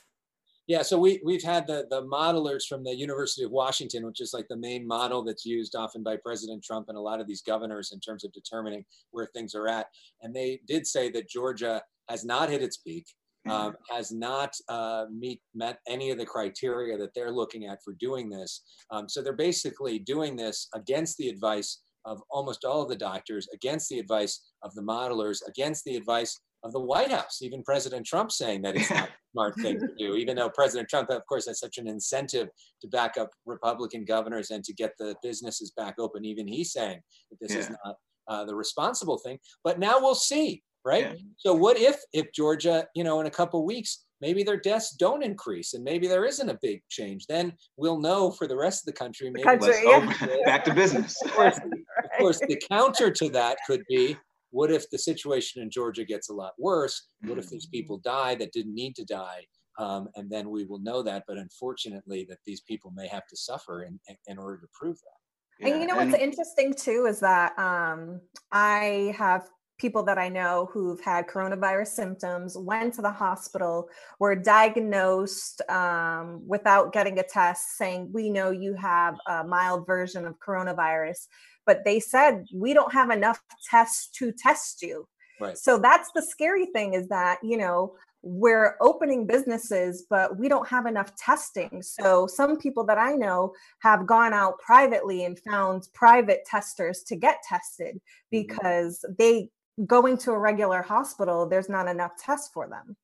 Yeah, 0.67 0.81
so 0.81 0.99
we, 0.99 1.21
we've 1.23 1.43
had 1.43 1.65
the, 1.65 1.87
the 1.89 2.03
modelers 2.03 2.67
from 2.67 2.83
the 2.83 2.93
University 2.93 3.43
of 3.43 3.51
Washington, 3.51 4.05
which 4.05 4.19
is 4.19 4.33
like 4.33 4.49
the 4.49 4.57
main 4.57 4.85
model 4.85 5.23
that's 5.23 5.45
used 5.45 5.75
often 5.75 6.03
by 6.03 6.17
President 6.17 6.61
Trump 6.61 6.89
and 6.89 6.97
a 6.97 7.01
lot 7.01 7.21
of 7.21 7.27
these 7.27 7.41
governors 7.41 7.93
in 7.93 8.01
terms 8.01 8.25
of 8.25 8.33
determining 8.33 8.83
where 9.11 9.27
things 9.27 9.55
are 9.55 9.69
at. 9.69 9.87
And 10.21 10.35
they 10.35 10.59
did 10.67 10.85
say 10.85 11.09
that 11.11 11.29
Georgia 11.29 11.81
has 12.09 12.25
not 12.25 12.49
hit 12.49 12.61
its 12.61 12.75
peak, 12.75 13.05
um, 13.49 13.71
mm-hmm. 13.71 13.95
has 13.95 14.11
not 14.11 14.55
uh, 14.67 15.05
meet, 15.09 15.39
met 15.55 15.79
any 15.87 16.11
of 16.11 16.17
the 16.17 16.25
criteria 16.25 16.97
that 16.97 17.13
they're 17.13 17.31
looking 17.31 17.65
at 17.67 17.79
for 17.81 17.93
doing 17.93 18.29
this. 18.29 18.61
Um, 18.91 19.07
so 19.07 19.21
they're 19.21 19.31
basically 19.31 19.99
doing 19.99 20.35
this 20.35 20.67
against 20.75 21.17
the 21.17 21.29
advice 21.29 21.79
of 22.07 22.21
almost 22.29 22.65
all 22.65 22.81
of 22.81 22.89
the 22.89 22.95
doctors, 22.95 23.47
against 23.53 23.89
the 23.89 23.99
advice 23.99 24.51
of 24.63 24.73
the 24.73 24.81
modelers, 24.81 25.39
against 25.47 25.83
the 25.83 25.95
advice 25.95 26.39
of 26.63 26.71
the 26.71 26.79
White 26.79 27.11
House, 27.11 27.41
even 27.41 27.63
President 27.63 28.05
Trump 28.05 28.31
saying 28.31 28.61
that 28.63 28.75
it's 28.75 28.89
not 28.89 29.09
a 29.09 29.13
smart 29.33 29.55
thing 29.61 29.79
to 29.79 29.89
do, 29.97 30.15
even 30.17 30.35
though 30.35 30.49
President 30.49 30.89
Trump, 30.89 31.09
of 31.09 31.21
course, 31.27 31.47
has 31.47 31.59
such 31.59 31.77
an 31.77 31.87
incentive 31.87 32.47
to 32.81 32.87
back 32.87 33.17
up 33.17 33.29
Republican 33.45 34.05
governors 34.05 34.49
and 34.49 34.63
to 34.63 34.73
get 34.73 34.91
the 34.97 35.15
businesses 35.21 35.71
back 35.77 35.95
open. 35.99 36.25
Even 36.25 36.47
he's 36.47 36.71
saying 36.71 36.99
that 37.29 37.37
this 37.39 37.53
yeah. 37.53 37.59
is 37.59 37.69
not 37.69 37.95
uh, 38.27 38.45
the 38.45 38.55
responsible 38.55 39.17
thing. 39.17 39.39
But 39.63 39.79
now 39.79 39.99
we'll 39.99 40.15
see, 40.15 40.63
right? 40.85 41.03
Yeah. 41.03 41.15
So 41.37 41.53
what 41.53 41.77
if 41.77 41.97
if 42.13 42.31
Georgia, 42.33 42.87
you 42.95 43.03
know, 43.03 43.19
in 43.19 43.27
a 43.27 43.31
couple 43.31 43.65
weeks 43.65 44.05
maybe 44.21 44.43
their 44.43 44.57
deaths 44.57 44.91
don't 44.91 45.23
increase 45.23 45.73
and 45.73 45.83
maybe 45.83 46.07
there 46.07 46.25
isn't 46.25 46.49
a 46.49 46.57
big 46.61 46.81
change 46.89 47.25
then 47.27 47.53
we'll 47.77 47.99
know 47.99 48.31
for 48.31 48.47
the 48.47 48.55
rest 48.55 48.81
of 48.81 48.93
the 48.93 48.97
country 48.97 49.29
maybe 49.29 49.43
the 49.43 49.83
country, 49.83 50.29
yeah. 50.39 50.45
back 50.45 50.63
to 50.63 50.73
business 50.73 51.21
of 51.23 51.31
course, 51.33 51.57
of 52.03 52.19
course 52.19 52.39
the 52.39 52.61
counter 52.69 53.11
to 53.11 53.29
that 53.29 53.57
could 53.67 53.83
be 53.89 54.15
what 54.51 54.71
if 54.71 54.89
the 54.89 54.97
situation 54.97 55.61
in 55.61 55.69
georgia 55.69 56.03
gets 56.03 56.29
a 56.29 56.33
lot 56.33 56.53
worse 56.57 57.07
what 57.25 57.37
if 57.37 57.49
these 57.49 57.67
people 57.67 57.97
die 57.99 58.35
that 58.35 58.51
didn't 58.51 58.73
need 58.73 58.95
to 58.95 59.05
die 59.05 59.45
um, 59.79 60.07
and 60.15 60.27
then 60.31 60.49
we 60.49 60.65
will 60.65 60.79
know 60.79 61.03
that 61.03 61.23
but 61.27 61.37
unfortunately 61.37 62.25
that 62.29 62.39
these 62.45 62.61
people 62.61 62.91
may 62.95 63.07
have 63.07 63.27
to 63.27 63.35
suffer 63.35 63.83
in, 63.83 63.99
in 64.27 64.37
order 64.37 64.57
to 64.57 64.67
prove 64.73 64.97
that 64.97 65.67
yeah. 65.67 65.73
and 65.73 65.81
you 65.81 65.87
know 65.87 65.95
what's 65.95 66.13
and, 66.13 66.23
interesting 66.23 66.73
too 66.73 67.05
is 67.07 67.19
that 67.19 67.57
um, 67.59 68.19
I 68.51 69.13
have 69.17 69.47
people 69.77 70.03
that 70.03 70.17
I 70.17 70.29
know 70.29 70.69
who've 70.71 70.99
had 70.99 71.27
coronavirus 71.27 71.87
symptoms, 71.87 72.57
went 72.57 72.93
to 72.95 73.01
the 73.01 73.11
hospital, 73.11 73.89
were 74.19 74.35
diagnosed 74.35 75.61
um, 75.69 76.41
without 76.47 76.93
getting 76.93 77.19
a 77.19 77.23
test, 77.23 77.77
saying, 77.77 78.09
We 78.11 78.29
know 78.29 78.51
you 78.51 78.73
have 78.75 79.17
a 79.27 79.43
mild 79.43 79.85
version 79.85 80.25
of 80.25 80.39
coronavirus. 80.39 81.27
But 81.65 81.83
they 81.85 81.99
said, 81.99 82.45
We 82.53 82.73
don't 82.73 82.93
have 82.93 83.09
enough 83.09 83.39
tests 83.69 84.09
to 84.17 84.31
test 84.31 84.81
you. 84.81 85.07
Right. 85.39 85.57
So 85.57 85.77
that's 85.77 86.09
the 86.15 86.23
scary 86.23 86.65
thing 86.67 86.95
is 86.95 87.07
that, 87.09 87.37
you 87.43 87.57
know, 87.57 87.93
we're 88.23 88.75
opening 88.81 89.25
businesses, 89.25 90.05
but 90.09 90.37
we 90.37 90.49
don't 90.49 90.67
have 90.67 90.85
enough 90.85 91.15
testing. 91.15 91.81
So 91.81 92.27
some 92.27 92.57
people 92.57 92.83
that 92.85 92.97
I 92.97 93.13
know 93.13 93.53
have 93.79 94.07
gone 94.07 94.33
out 94.33 94.59
privately 94.59 95.23
and 95.25 95.39
found 95.39 95.87
private 95.93 96.43
testers 96.45 97.03
to 97.03 97.15
get 97.15 97.43
tested 97.47 97.95
mm-hmm. 97.95 97.99
because 98.31 99.05
they 99.17 99.49
going 99.85 100.17
to 100.19 100.31
a 100.31 100.39
regular 100.39 100.81
hospital, 100.81 101.47
there's 101.47 101.69
not 101.69 101.87
enough 101.87 102.11
tests 102.17 102.49
for 102.53 102.67
them. 102.67 102.95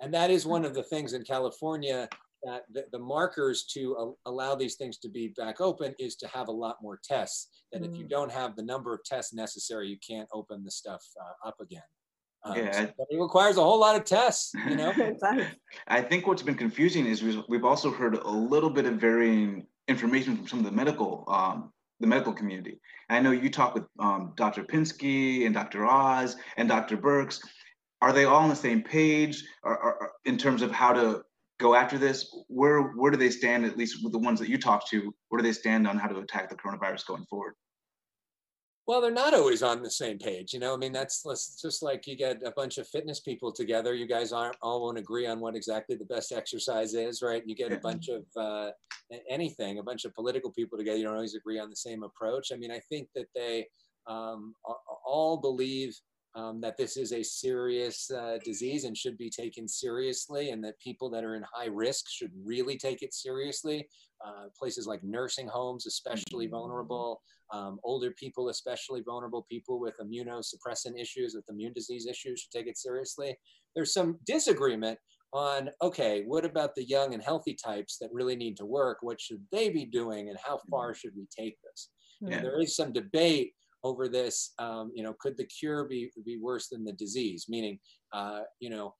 And 0.00 0.12
that 0.14 0.30
is 0.30 0.46
one 0.46 0.64
of 0.64 0.74
the 0.74 0.82
things 0.82 1.12
in 1.12 1.24
California 1.24 2.08
that 2.44 2.62
the, 2.72 2.84
the 2.92 2.98
markers 2.98 3.64
to 3.64 3.96
uh, 3.96 4.30
allow 4.30 4.54
these 4.54 4.76
things 4.76 4.98
to 4.98 5.08
be 5.08 5.28
back 5.28 5.60
open 5.60 5.94
is 5.98 6.16
to 6.16 6.28
have 6.28 6.48
a 6.48 6.52
lot 6.52 6.76
more 6.82 7.00
tests. 7.02 7.48
That 7.72 7.82
mm. 7.82 7.90
if 7.90 7.96
you 7.96 8.04
mm. 8.04 8.10
don't 8.10 8.30
have 8.30 8.54
the 8.54 8.62
number 8.62 8.92
of 8.92 9.02
tests 9.04 9.32
necessary, 9.32 9.88
you 9.88 9.96
can't 10.06 10.28
open 10.32 10.62
the 10.62 10.70
stuff 10.70 11.02
uh, 11.20 11.48
up 11.48 11.60
again. 11.60 11.82
Um, 12.44 12.58
yeah. 12.58 12.72
So 12.72 13.06
it 13.08 13.20
requires 13.20 13.56
a 13.56 13.62
whole 13.62 13.80
lot 13.80 13.96
of 13.96 14.04
tests, 14.04 14.52
you 14.68 14.76
know. 14.76 14.92
I 15.88 16.02
think 16.02 16.26
what's 16.26 16.42
been 16.42 16.56
confusing 16.56 17.06
is 17.06 17.22
we've 17.48 17.64
also 17.64 17.90
heard 17.90 18.16
a 18.16 18.30
little 18.30 18.68
bit 18.68 18.84
of 18.84 18.96
varying 18.96 19.66
information 19.88 20.36
from 20.36 20.46
some 20.46 20.58
of 20.58 20.64
the 20.66 20.70
medical 20.70 21.24
um, 21.28 21.72
the 22.00 22.06
medical 22.06 22.32
community. 22.32 22.80
And 23.08 23.18
I 23.18 23.20
know 23.20 23.30
you 23.30 23.50
talk 23.50 23.74
with 23.74 23.84
um, 23.98 24.32
Dr. 24.36 24.64
Pinsky 24.64 25.46
and 25.46 25.54
Dr. 25.54 25.86
Oz 25.86 26.36
and 26.56 26.68
Dr. 26.68 26.96
Birx. 26.96 27.40
Are 28.02 28.12
they 28.12 28.24
all 28.24 28.42
on 28.42 28.48
the 28.48 28.56
same 28.56 28.82
page 28.82 29.44
or, 29.62 29.78
or, 29.78 30.10
in 30.24 30.36
terms 30.36 30.62
of 30.62 30.70
how 30.70 30.92
to 30.92 31.22
go 31.58 31.74
after 31.74 31.96
this? 31.96 32.34
Where 32.48 32.82
where 32.82 33.10
do 33.10 33.16
they 33.16 33.30
stand, 33.30 33.64
at 33.64 33.78
least 33.78 34.02
with 34.02 34.12
the 34.12 34.18
ones 34.18 34.38
that 34.40 34.48
you 34.48 34.58
talk 34.58 34.88
to? 34.90 35.14
Where 35.28 35.40
do 35.40 35.46
they 35.46 35.52
stand 35.52 35.86
on 35.86 35.98
how 35.98 36.08
to 36.08 36.18
attack 36.18 36.50
the 36.50 36.56
coronavirus 36.56 37.06
going 37.06 37.24
forward? 37.30 37.54
Well, 38.86 39.00
they're 39.00 39.10
not 39.10 39.32
always 39.32 39.62
on 39.62 39.82
the 39.82 39.90
same 39.90 40.18
page, 40.18 40.52
you 40.52 40.60
know. 40.60 40.74
I 40.74 40.76
mean, 40.76 40.92
that's, 40.92 41.22
just 41.62 41.82
like 41.82 42.06
you 42.06 42.16
get 42.16 42.42
a 42.44 42.50
bunch 42.50 42.76
of 42.76 42.86
fitness 42.86 43.18
people 43.18 43.50
together. 43.50 43.94
You 43.94 44.06
guys 44.06 44.30
aren't 44.30 44.56
all 44.60 44.82
won't 44.82 44.98
agree 44.98 45.26
on 45.26 45.40
what 45.40 45.56
exactly 45.56 45.96
the 45.96 46.04
best 46.04 46.32
exercise 46.32 46.92
is, 46.92 47.22
right? 47.22 47.42
You 47.46 47.54
get 47.54 47.72
a 47.72 47.78
bunch 47.78 48.08
of 48.08 48.24
uh, 48.36 48.72
anything, 49.30 49.78
a 49.78 49.82
bunch 49.82 50.04
of 50.04 50.14
political 50.14 50.52
people 50.52 50.76
together. 50.76 50.98
You 50.98 51.04
don't 51.04 51.14
always 51.14 51.34
agree 51.34 51.58
on 51.58 51.70
the 51.70 51.76
same 51.76 52.02
approach. 52.02 52.52
I 52.52 52.56
mean, 52.56 52.70
I 52.70 52.80
think 52.90 53.08
that 53.14 53.28
they 53.34 53.68
um, 54.06 54.54
all 55.06 55.38
believe 55.38 55.98
um, 56.34 56.60
that 56.60 56.76
this 56.76 56.96
is 56.96 57.12
a 57.12 57.22
serious 57.22 58.10
uh, 58.10 58.38
disease 58.44 58.84
and 58.84 58.96
should 58.96 59.16
be 59.16 59.30
taken 59.30 59.66
seriously, 59.68 60.50
and 60.50 60.62
that 60.64 60.78
people 60.80 61.08
that 61.10 61.24
are 61.24 61.36
in 61.36 61.44
high 61.50 61.68
risk 61.68 62.06
should 62.10 62.32
really 62.44 62.76
take 62.76 63.02
it 63.02 63.14
seriously. 63.14 63.88
Uh, 64.24 64.48
places 64.58 64.86
like 64.86 65.02
nursing 65.04 65.46
homes, 65.46 65.86
especially 65.86 66.46
vulnerable, 66.46 67.20
um, 67.54 67.78
older 67.84 68.10
people, 68.10 68.48
especially 68.48 69.00
vulnerable, 69.00 69.46
people 69.48 69.78
with 69.78 69.94
immunosuppressant 70.02 71.00
issues, 71.00 71.34
with 71.34 71.48
immune 71.48 71.72
disease 71.72 72.06
issues, 72.06 72.40
should 72.40 72.50
take 72.50 72.66
it 72.66 72.76
seriously. 72.76 73.36
There's 73.74 73.92
some 73.92 74.18
disagreement 74.26 74.98
on 75.32 75.70
okay, 75.82 76.22
what 76.26 76.44
about 76.44 76.74
the 76.74 76.84
young 76.84 77.14
and 77.14 77.22
healthy 77.22 77.54
types 77.54 77.96
that 78.00 78.10
really 78.12 78.36
need 78.36 78.56
to 78.56 78.66
work? 78.66 78.98
What 79.02 79.20
should 79.20 79.42
they 79.52 79.68
be 79.68 79.84
doing, 79.84 80.28
and 80.28 80.38
how 80.42 80.58
far 80.70 80.94
should 80.94 81.12
we 81.16 81.26
take 81.36 81.56
this? 81.62 81.90
Yeah. 82.20 82.40
there 82.40 82.60
is 82.60 82.76
some 82.76 82.92
debate 82.92 83.52
over 83.84 84.08
this. 84.08 84.52
Um, 84.58 84.90
you 84.94 85.04
know, 85.04 85.14
could 85.20 85.36
the 85.36 85.44
cure 85.44 85.84
be 85.84 86.10
be 86.24 86.38
worse 86.38 86.68
than 86.68 86.84
the 86.84 86.92
disease? 86.92 87.46
Meaning, 87.48 87.78
uh, 88.12 88.40
you 88.58 88.70
know, 88.70 88.94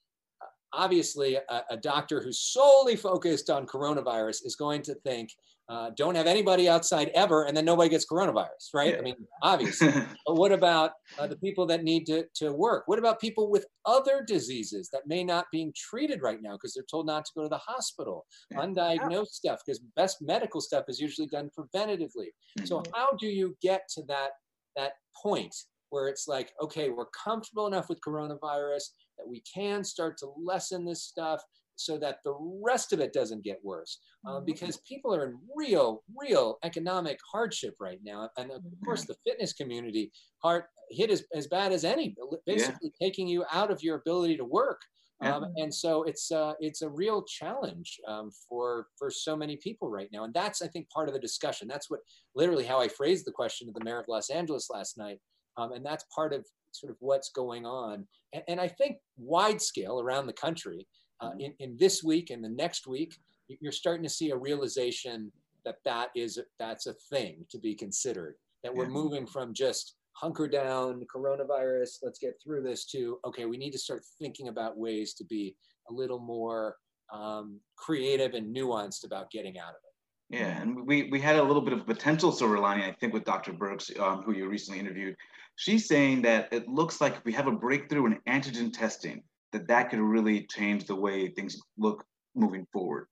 obviously 0.76 1.36
a, 1.36 1.62
a, 1.70 1.76
doctor 1.76 2.22
who's 2.22 2.40
solely 2.40 2.96
focused 2.96 3.50
on 3.50 3.66
coronavirus 3.66 4.44
is 4.44 4.56
going 4.56 4.82
to 4.82 4.94
think 4.96 5.30
uh, 5.68 5.90
don't 5.96 6.14
have 6.14 6.26
anybody 6.26 6.68
outside 6.68 7.10
ever 7.14 7.44
and 7.44 7.56
then 7.56 7.64
nobody 7.64 7.88
gets 7.88 8.04
coronavirus 8.04 8.68
right 8.74 8.92
yeah. 8.92 8.98
i 8.98 9.00
mean 9.00 9.16
obviously 9.42 9.88
but 10.26 10.34
what 10.36 10.52
about 10.52 10.90
uh, 11.18 11.26
the 11.26 11.36
people 11.36 11.64
that 11.64 11.82
need 11.82 12.04
to, 12.04 12.24
to 12.34 12.52
work 12.52 12.82
what 12.86 12.98
about 12.98 13.20
people 13.20 13.50
with 13.50 13.66
other 13.86 14.22
diseases 14.26 14.90
that 14.92 15.02
may 15.06 15.24
not 15.24 15.46
be 15.50 15.58
being 15.58 15.72
treated 15.76 16.20
right 16.20 16.42
now 16.42 16.52
because 16.52 16.74
they're 16.74 16.84
told 16.90 17.06
not 17.06 17.24
to 17.24 17.30
go 17.36 17.42
to 17.42 17.48
the 17.48 17.56
hospital 17.56 18.26
yeah. 18.50 18.58
undiagnosed 18.58 19.10
yeah. 19.10 19.52
stuff 19.52 19.60
because 19.64 19.80
best 19.96 20.18
medical 20.20 20.60
stuff 20.60 20.84
is 20.88 21.00
usually 21.00 21.28
done 21.28 21.48
preventatively 21.58 22.28
mm-hmm. 22.58 22.66
so 22.66 22.82
how 22.92 23.08
do 23.18 23.26
you 23.26 23.56
get 23.62 23.82
to 23.88 24.02
that 24.06 24.30
that 24.76 24.92
point 25.22 25.54
where 25.90 26.08
it's 26.08 26.26
like 26.26 26.52
okay 26.60 26.90
we're 26.90 27.06
comfortable 27.06 27.66
enough 27.66 27.88
with 27.88 28.00
coronavirus 28.00 28.88
that 29.24 29.30
we 29.30 29.42
can 29.52 29.82
start 29.82 30.16
to 30.18 30.28
lessen 30.36 30.84
this 30.84 31.02
stuff 31.02 31.42
so 31.76 31.98
that 31.98 32.18
the 32.24 32.34
rest 32.62 32.92
of 32.92 33.00
it 33.00 33.12
doesn't 33.12 33.42
get 33.42 33.58
worse 33.62 33.98
um, 34.26 34.36
mm-hmm. 34.36 34.44
because 34.44 34.78
people 34.88 35.14
are 35.14 35.24
in 35.24 35.38
real 35.56 36.02
real 36.16 36.58
economic 36.62 37.18
hardship 37.30 37.74
right 37.80 37.98
now 38.04 38.28
and 38.38 38.50
of 38.50 38.62
course 38.84 39.02
mm-hmm. 39.02 39.12
the 39.12 39.30
fitness 39.30 39.52
community 39.52 40.12
hard 40.42 40.64
hit 40.90 41.10
as, 41.10 41.24
as 41.34 41.46
bad 41.46 41.72
as 41.72 41.84
any 41.84 42.14
basically 42.46 42.92
yeah. 43.00 43.06
taking 43.06 43.26
you 43.26 43.44
out 43.52 43.70
of 43.70 43.82
your 43.82 43.96
ability 43.96 44.36
to 44.36 44.44
work 44.44 44.80
yeah. 45.20 45.34
um, 45.34 45.46
and 45.56 45.74
so 45.74 46.04
it's 46.04 46.30
uh, 46.30 46.52
it's 46.60 46.82
a 46.82 46.88
real 46.88 47.22
challenge 47.24 47.98
um, 48.06 48.30
for 48.48 48.86
for 48.96 49.10
so 49.10 49.36
many 49.36 49.56
people 49.56 49.90
right 49.90 50.08
now 50.12 50.24
and 50.24 50.34
that's 50.34 50.62
i 50.62 50.68
think 50.68 50.88
part 50.90 51.08
of 51.08 51.14
the 51.14 51.20
discussion 51.20 51.66
that's 51.66 51.90
what 51.90 52.00
literally 52.36 52.64
how 52.64 52.80
i 52.80 52.86
phrased 52.86 53.26
the 53.26 53.32
question 53.32 53.66
to 53.66 53.72
the 53.76 53.84
mayor 53.84 53.98
of 53.98 54.06
los 54.08 54.30
angeles 54.30 54.68
last 54.70 54.96
night 54.96 55.18
um, 55.56 55.72
and 55.72 55.84
that's 55.84 56.04
part 56.14 56.32
of 56.32 56.44
sort 56.74 56.90
of 56.90 56.96
what's 57.00 57.30
going 57.30 57.66
on. 57.66 58.06
And, 58.32 58.42
and 58.48 58.60
I 58.60 58.68
think 58.68 58.98
wide 59.16 59.60
scale 59.60 60.00
around 60.00 60.26
the 60.26 60.32
country, 60.32 60.86
uh, 61.20 61.30
mm-hmm. 61.30 61.40
in, 61.40 61.54
in 61.60 61.76
this 61.78 62.02
week 62.02 62.30
and 62.30 62.42
the 62.42 62.48
next 62.48 62.86
week, 62.86 63.16
you're 63.48 63.72
starting 63.72 64.04
to 64.04 64.10
see 64.10 64.30
a 64.30 64.36
realization 64.36 65.30
that 65.64 65.76
that 65.84 66.10
is 66.14 66.38
that's 66.58 66.86
a 66.86 66.94
thing 67.10 67.46
to 67.50 67.58
be 67.58 67.74
considered. 67.74 68.36
That 68.62 68.74
we're 68.74 68.88
moving 68.88 69.26
from 69.26 69.52
just 69.52 69.96
hunker 70.12 70.48
down, 70.48 71.04
coronavirus, 71.14 71.98
let's 72.02 72.18
get 72.18 72.40
through 72.42 72.62
this, 72.62 72.86
to 72.86 73.18
okay, 73.26 73.44
we 73.44 73.58
need 73.58 73.72
to 73.72 73.78
start 73.78 74.02
thinking 74.18 74.48
about 74.48 74.78
ways 74.78 75.12
to 75.14 75.24
be 75.24 75.54
a 75.90 75.92
little 75.92 76.18
more 76.18 76.76
um, 77.12 77.60
creative 77.76 78.32
and 78.34 78.54
nuanced 78.54 79.04
about 79.04 79.30
getting 79.30 79.58
out 79.58 79.70
of 79.70 79.76
it. 79.84 79.94
Yeah, 80.38 80.60
and 80.60 80.86
we, 80.86 81.10
we 81.10 81.20
had 81.20 81.36
a 81.36 81.42
little 81.42 81.60
bit 81.60 81.74
of 81.74 81.86
potential 81.86 82.32
silver 82.32 82.58
lining, 82.58 82.84
I 82.84 82.92
think, 82.92 83.12
with 83.12 83.24
Dr. 83.24 83.52
Birx, 83.52 83.98
um, 84.00 84.22
who 84.22 84.32
you 84.32 84.48
recently 84.48 84.80
interviewed, 84.80 85.14
she's 85.56 85.86
saying 85.88 86.22
that 86.22 86.48
it 86.52 86.68
looks 86.68 87.00
like 87.00 87.14
if 87.16 87.24
we 87.24 87.32
have 87.32 87.46
a 87.46 87.52
breakthrough 87.52 88.06
in 88.06 88.18
antigen 88.28 88.72
testing, 88.72 89.22
that 89.52 89.68
that 89.68 89.90
could 89.90 90.00
really 90.00 90.46
change 90.46 90.86
the 90.86 90.94
way 90.94 91.28
things 91.28 91.60
look 91.78 92.04
moving 92.34 92.66
forward. 92.72 93.06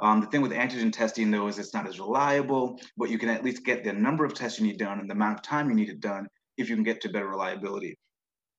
Um, 0.00 0.20
the 0.20 0.26
thing 0.26 0.42
with 0.42 0.52
antigen 0.52 0.92
testing, 0.92 1.30
though, 1.30 1.46
is 1.46 1.58
it's 1.58 1.72
not 1.72 1.86
as 1.86 2.00
reliable, 2.00 2.80
but 2.96 3.10
you 3.10 3.18
can 3.18 3.28
at 3.28 3.44
least 3.44 3.64
get 3.64 3.84
the 3.84 3.92
number 3.92 4.24
of 4.24 4.34
tests 4.34 4.58
you 4.58 4.66
need 4.66 4.78
done 4.78 4.98
and 4.98 5.08
the 5.08 5.14
amount 5.14 5.38
of 5.38 5.42
time 5.42 5.68
you 5.68 5.76
need 5.76 5.88
it 5.88 6.00
done 6.00 6.26
if 6.56 6.68
you 6.68 6.74
can 6.74 6.84
get 6.84 7.00
to 7.02 7.08
better 7.08 7.28
reliability. 7.28 7.96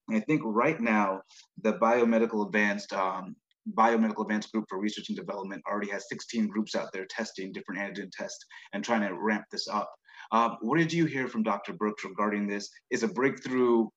And 0.07 0.17
I 0.17 0.21
think 0.21 0.41
right 0.45 0.79
now, 0.79 1.21
the 1.61 1.73
biomedical 1.73 2.45
advanced 2.45 2.93
um, 2.93 3.35
biomedical 3.73 4.21
advanced 4.21 4.51
group 4.51 4.65
for 4.69 4.79
research 4.79 5.09
and 5.09 5.17
development 5.17 5.63
already 5.69 5.89
has 5.89 6.07
16 6.09 6.47
groups 6.47 6.75
out 6.75 6.89
there 6.93 7.05
testing 7.09 7.51
different 7.51 7.81
antigen 7.81 8.11
tests 8.11 8.45
and 8.73 8.83
trying 8.83 9.01
to 9.01 9.13
ramp 9.15 9.45
this 9.51 9.67
up. 9.67 9.91
Um, 10.31 10.57
what 10.61 10.77
did 10.77 10.91
you 10.91 11.05
hear 11.05 11.27
from 11.27 11.43
Dr. 11.43 11.73
Birx 11.73 12.03
regarding 12.03 12.47
this? 12.47 12.69
Is 12.89 13.03
a 13.03 13.07
breakthrough 13.07 13.87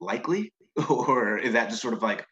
likely, 0.00 0.52
or 0.88 1.38
is 1.38 1.52
that 1.52 1.70
just 1.70 1.82
sort 1.82 1.94
of 1.94 2.02
like 2.02 2.26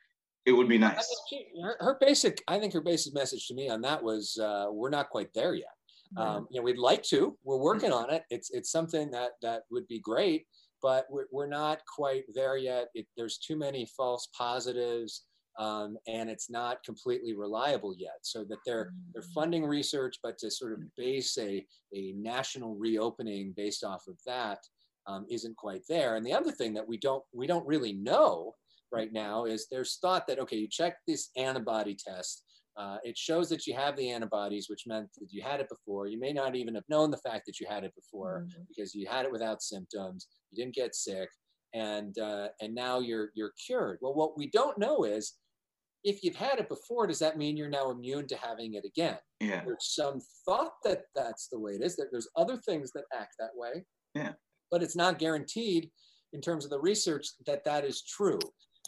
it 0.47 0.53
would 0.53 0.69
be 0.69 0.79
nice? 0.79 1.09
She, 1.29 1.47
her, 1.63 1.77
her, 1.81 1.99
basic, 2.01 2.43
I 2.49 2.59
think 2.59 2.73
her 2.73 2.81
basic 2.81 3.15
message 3.15 3.47
to 3.49 3.55
me 3.55 3.69
on 3.69 3.81
that 3.83 4.03
was 4.03 4.39
uh, 4.41 4.67
we're 4.71 4.91
not 4.91 5.11
quite 5.11 5.33
there 5.35 5.55
yet. 5.55 5.69
Um, 6.17 6.47
you 6.51 6.61
know, 6.61 6.65
we'd 6.65 6.79
like 6.79 7.03
to. 7.05 7.37
We're 7.45 7.59
working 7.59 7.93
on 7.93 8.11
it. 8.11 8.23
It's 8.31 8.51
it's 8.51 8.71
something 8.71 9.11
that 9.11 9.33
that 9.43 9.63
would 9.71 9.89
be 9.89 9.99
great, 9.99 10.47
but 10.81 11.07
we're, 11.11 11.27
we're 11.33 11.49
not 11.49 11.81
quite 11.93 12.25
there 12.33 12.57
yet. 12.57 12.89
It, 12.95 13.07
there's 13.17 13.39
too 13.39 13.57
many 13.57 13.87
false 13.97 14.29
positives 14.37 15.25
um, 15.59 15.97
and 16.07 16.29
it's 16.29 16.51
not 16.51 16.83
completely 16.85 17.35
reliable 17.35 17.95
yet. 17.97 18.19
So 18.23 18.45
that 18.45 18.59
they're 18.67 18.93
they're 19.13 19.23
mm. 19.23 19.33
funding 19.35 19.65
research, 19.65 20.17
but 20.23 20.39
to 20.39 20.51
sort 20.51 20.73
of 20.73 20.81
base 20.97 21.37
a 21.39 21.65
a 21.95 22.13
national 22.17 22.77
reopening 22.77 23.55
based 23.57 23.85
off 23.85 24.05
of 24.09 24.17
that 24.27 24.59
um, 25.07 25.27
not 25.31 25.57
quite 25.57 25.83
there. 25.89 26.17
And 26.17 26.27
the 26.27 26.33
other 26.33 26.53
thing 26.53 26.75
that 26.75 26.87
we 26.87 26.99
don't 26.99 27.23
we 27.33 27.47
don't 27.47 27.67
really 27.67 27.93
know 27.93 28.55
right 28.93 29.13
now 29.13 29.45
is 29.45 29.67
there's 29.71 29.99
thought 30.01 30.27
that 30.27 30.39
okay, 30.41 30.57
you 30.57 30.69
check 30.69 30.97
this 31.07 31.31
antibody 31.37 31.97
test. 31.97 32.43
Uh, 32.77 32.99
it 33.05 33.17
shows 33.17 33.49
that 33.49 33.67
you 33.67 33.75
have 33.75 33.97
the 33.97 34.11
antibodies, 34.11 34.69
which 34.69 34.87
meant 34.87 35.09
that 35.17 35.33
you 35.33 35.43
had 35.43 35.61
it 35.61 35.69
before. 35.71 36.09
You 36.09 36.21
may 36.21 36.35
not 36.35 36.55
even 36.55 36.75
have 36.75 36.85
known 36.91 37.11
the 37.11 37.17
fact 37.17 37.47
that 37.47 37.59
you 37.59 37.67
had 37.67 37.85
it 37.85 37.95
before 37.95 38.45
mm-hmm. 38.47 38.63
because 38.69 38.95
you 38.95 39.07
had 39.09 39.25
it 39.25 39.33
without 39.33 39.63
symptoms. 39.63 40.27
You 40.51 40.63
didn't 40.63 40.75
get 40.75 40.95
sick, 40.95 41.31
and 41.73 42.19
uh, 42.19 42.49
and 42.61 42.75
now 42.75 43.01
you're 43.01 43.31
you're 43.35 43.53
cured. 43.65 43.99
Well, 44.03 44.15
what 44.15 44.37
we 44.37 44.51
don't 44.51 44.79
know 44.79 45.05
is 45.05 45.35
if 46.05 46.23
you've 46.23 46.37
had 46.37 46.59
it 46.59 46.69
before, 46.69 47.07
does 47.07 47.19
that 47.19 47.39
mean 47.39 47.57
you're 47.57 47.69
now 47.69 47.91
immune 47.91 48.27
to 48.29 48.37
having 48.37 48.75
it 48.75 48.85
again? 48.85 49.19
Yeah. 49.41 49.63
There's 49.65 49.95
some 49.95 50.21
thought 50.45 50.73
that 50.85 51.03
that's 51.15 51.49
the 51.49 51.59
way 51.59 51.73
it 51.73 51.83
is. 51.83 51.97
That 51.97 52.09
there's 52.11 52.29
other 52.37 52.57
things 52.57 52.93
that 52.93 53.05
act 53.13 53.35
that 53.39 53.51
way. 53.55 53.85
Yeah. 54.15 54.33
But 54.71 54.83
it's 54.83 54.97
not 54.97 55.19
guaranteed 55.19 55.91
in 56.33 56.41
terms 56.41 56.65
of 56.65 56.71
the 56.71 56.81
research 56.81 57.27
that 57.47 57.65
that 57.65 57.85
is 57.85 58.03
true. 58.03 58.39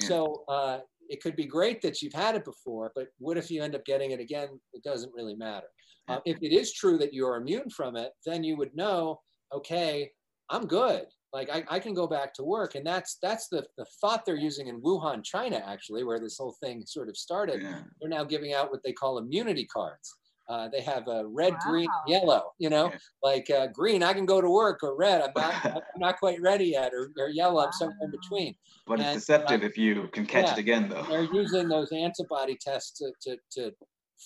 Yeah. 0.01 0.09
So 0.09 0.45
uh, 0.49 0.79
it 1.09 1.23
could 1.23 1.37
be 1.37 1.47
great 1.47 1.83
that 1.83 2.03
you've 2.03 2.13
had 2.13 2.35
it 2.35 2.45
before, 2.45 2.93
but 2.95 3.09
what 3.19 3.39
if 3.39 3.51
you 3.51 3.63
end 3.63 3.75
up 3.75 3.85
getting 3.85 4.13
it 4.13 4.21
again? 4.21 4.49
It 4.73 4.83
doesn't 4.83 5.13
really 5.15 5.35
matter. 5.35 5.67
Yeah. 6.09 6.17
Uh, 6.17 6.21
if 6.25 6.39
it 6.43 6.53
is 6.53 6.73
true 6.73 6.99
that 6.99 7.15
you're 7.15 7.37
immune 7.37 7.71
from 7.71 7.97
it, 7.97 8.13
then 8.25 8.45
you 8.45 8.57
would 8.57 8.75
know, 8.75 9.21
okay, 9.53 10.11
I'm 10.51 10.67
good 10.67 11.07
like 11.33 11.51
I, 11.51 11.65
I 11.69 11.79
can 11.79 11.95
go 11.95 12.07
back 12.07 12.33
to 12.35 12.45
work 12.45 12.75
and 12.75 12.87
that's 12.87 13.19
that's 13.23 13.49
the, 13.49 13.65
the 13.77 13.85
thought 14.01 14.25
they're 14.25 14.37
using 14.37 14.69
in 14.69 14.81
wuhan 14.81 15.23
china 15.23 15.63
actually 15.67 16.05
where 16.05 16.21
this 16.21 16.39
whole 16.39 16.57
thing 16.63 16.85
sort 16.87 17.09
of 17.09 17.17
started 17.17 17.63
yeah. 17.63 17.81
they're 18.01 18.11
now 18.11 18.25
giving 18.25 18.55
out 18.55 18.71
what 18.71 18.83
they 18.85 18.93
call 18.93 19.19
immunity 19.19 19.65
cards 19.67 20.15
uh, 20.49 20.67
they 20.73 20.81
have 20.81 21.07
a 21.09 21.27
red 21.27 21.53
wow. 21.53 21.59
green 21.67 21.89
yellow 22.07 22.53
you 22.59 22.71
know 22.71 22.87
yeah. 22.87 22.99
like 23.23 23.51
uh, 23.51 23.67
green 23.69 24.03
i 24.03 24.13
can 24.13 24.25
go 24.25 24.41
to 24.41 24.49
work 24.49 24.81
or 24.83 24.97
red 24.97 25.21
i'm 25.21 25.33
not, 25.37 25.65
I'm 25.65 26.01
not 26.01 26.19
quite 26.19 26.41
ready 26.41 26.67
yet 26.67 26.93
or, 26.95 27.11
or 27.19 27.29
yellow 27.29 27.65
i'm 27.65 27.73
somewhere 27.73 27.97
in 28.03 28.11
between 28.11 28.55
but 28.87 29.01
and, 29.01 29.09
it's 29.17 29.27
deceptive 29.27 29.63
uh, 29.63 29.67
if 29.67 29.77
you 29.77 30.09
can 30.13 30.25
catch 30.25 30.47
yeah, 30.47 30.53
it 30.53 30.59
again 30.59 30.89
though 30.89 31.05
they're 31.09 31.29
using 31.35 31.69
those 31.69 31.93
antibody 31.93 32.57
tests 32.61 32.99
to, 32.99 33.13
to, 33.21 33.37
to 33.51 33.73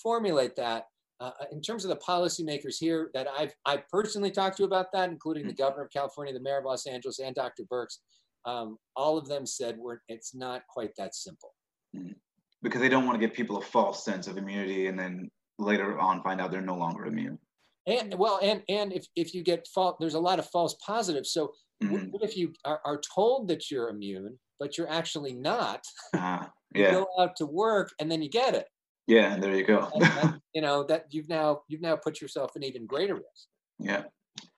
formulate 0.01 0.55
that 0.55 0.85
uh, 1.23 1.31
in 1.53 1.61
terms 1.61 1.85
of 1.85 1.89
the 1.89 1.95
policymakers 1.95 2.75
here 2.77 3.09
that 3.13 3.27
I've 3.37 3.53
I 3.65 3.81
personally 3.89 4.29
talked 4.29 4.57
to 4.57 4.65
about 4.65 4.87
that, 4.91 5.09
including 5.09 5.47
the 5.47 5.53
governor 5.53 5.83
of 5.83 5.91
California, 5.91 6.33
the 6.33 6.41
mayor 6.41 6.57
of 6.57 6.65
Los 6.65 6.85
Angeles, 6.85 7.19
and 7.19 7.33
Dr. 7.33 7.63
Birx, 7.71 7.99
um, 8.45 8.77
all 8.97 9.17
of 9.17 9.27
them 9.27 9.45
said 9.45 9.77
we're, 9.77 9.99
it's 10.09 10.35
not 10.35 10.63
quite 10.67 10.91
that 10.97 11.15
simple. 11.15 11.53
Mm. 11.95 12.15
Because 12.61 12.81
they 12.81 12.89
don't 12.89 13.05
want 13.05 13.19
to 13.19 13.25
give 13.25 13.35
people 13.35 13.57
a 13.57 13.61
false 13.61 14.03
sense 14.03 14.27
of 14.27 14.37
immunity 14.37 14.87
and 14.87 14.99
then 14.99 15.29
later 15.59 15.97
on 15.97 16.21
find 16.23 16.41
out 16.41 16.51
they're 16.51 16.61
no 16.61 16.75
longer 16.75 17.05
immune. 17.05 17.39
And 17.87 18.15
well, 18.15 18.39
and 18.41 18.61
and 18.67 18.91
if, 18.91 19.05
if 19.15 19.33
you 19.33 19.43
get 19.43 19.67
false, 19.73 19.95
there's 19.99 20.13
a 20.13 20.19
lot 20.19 20.39
of 20.39 20.49
false 20.49 20.75
positives. 20.85 21.31
So 21.31 21.53
mm-hmm. 21.81 22.07
what 22.11 22.23
if 22.23 22.35
you 22.35 22.53
are, 22.65 22.79
are 22.85 22.99
told 23.15 23.47
that 23.49 23.71
you're 23.71 23.89
immune, 23.89 24.39
but 24.59 24.77
you're 24.77 24.89
actually 24.89 25.33
not? 25.33 25.85
Uh, 26.17 26.45
yeah. 26.79 26.87
you 26.87 26.91
go 26.91 27.07
out 27.19 27.35
to 27.35 27.45
work 27.45 27.91
and 27.99 28.11
then 28.11 28.21
you 28.21 28.29
get 28.29 28.55
it. 28.55 28.65
Yeah, 29.07 29.37
there 29.37 29.55
you 29.55 29.65
go. 29.65 29.89
and, 29.93 30.39
you 30.53 30.61
know 30.61 30.83
that 30.83 31.05
you've 31.09 31.29
now 31.29 31.61
you've 31.67 31.81
now 31.81 31.95
put 31.95 32.21
yourself 32.21 32.55
in 32.55 32.63
even 32.63 32.85
greater 32.85 33.15
risk. 33.15 33.47
Yeah. 33.79 34.03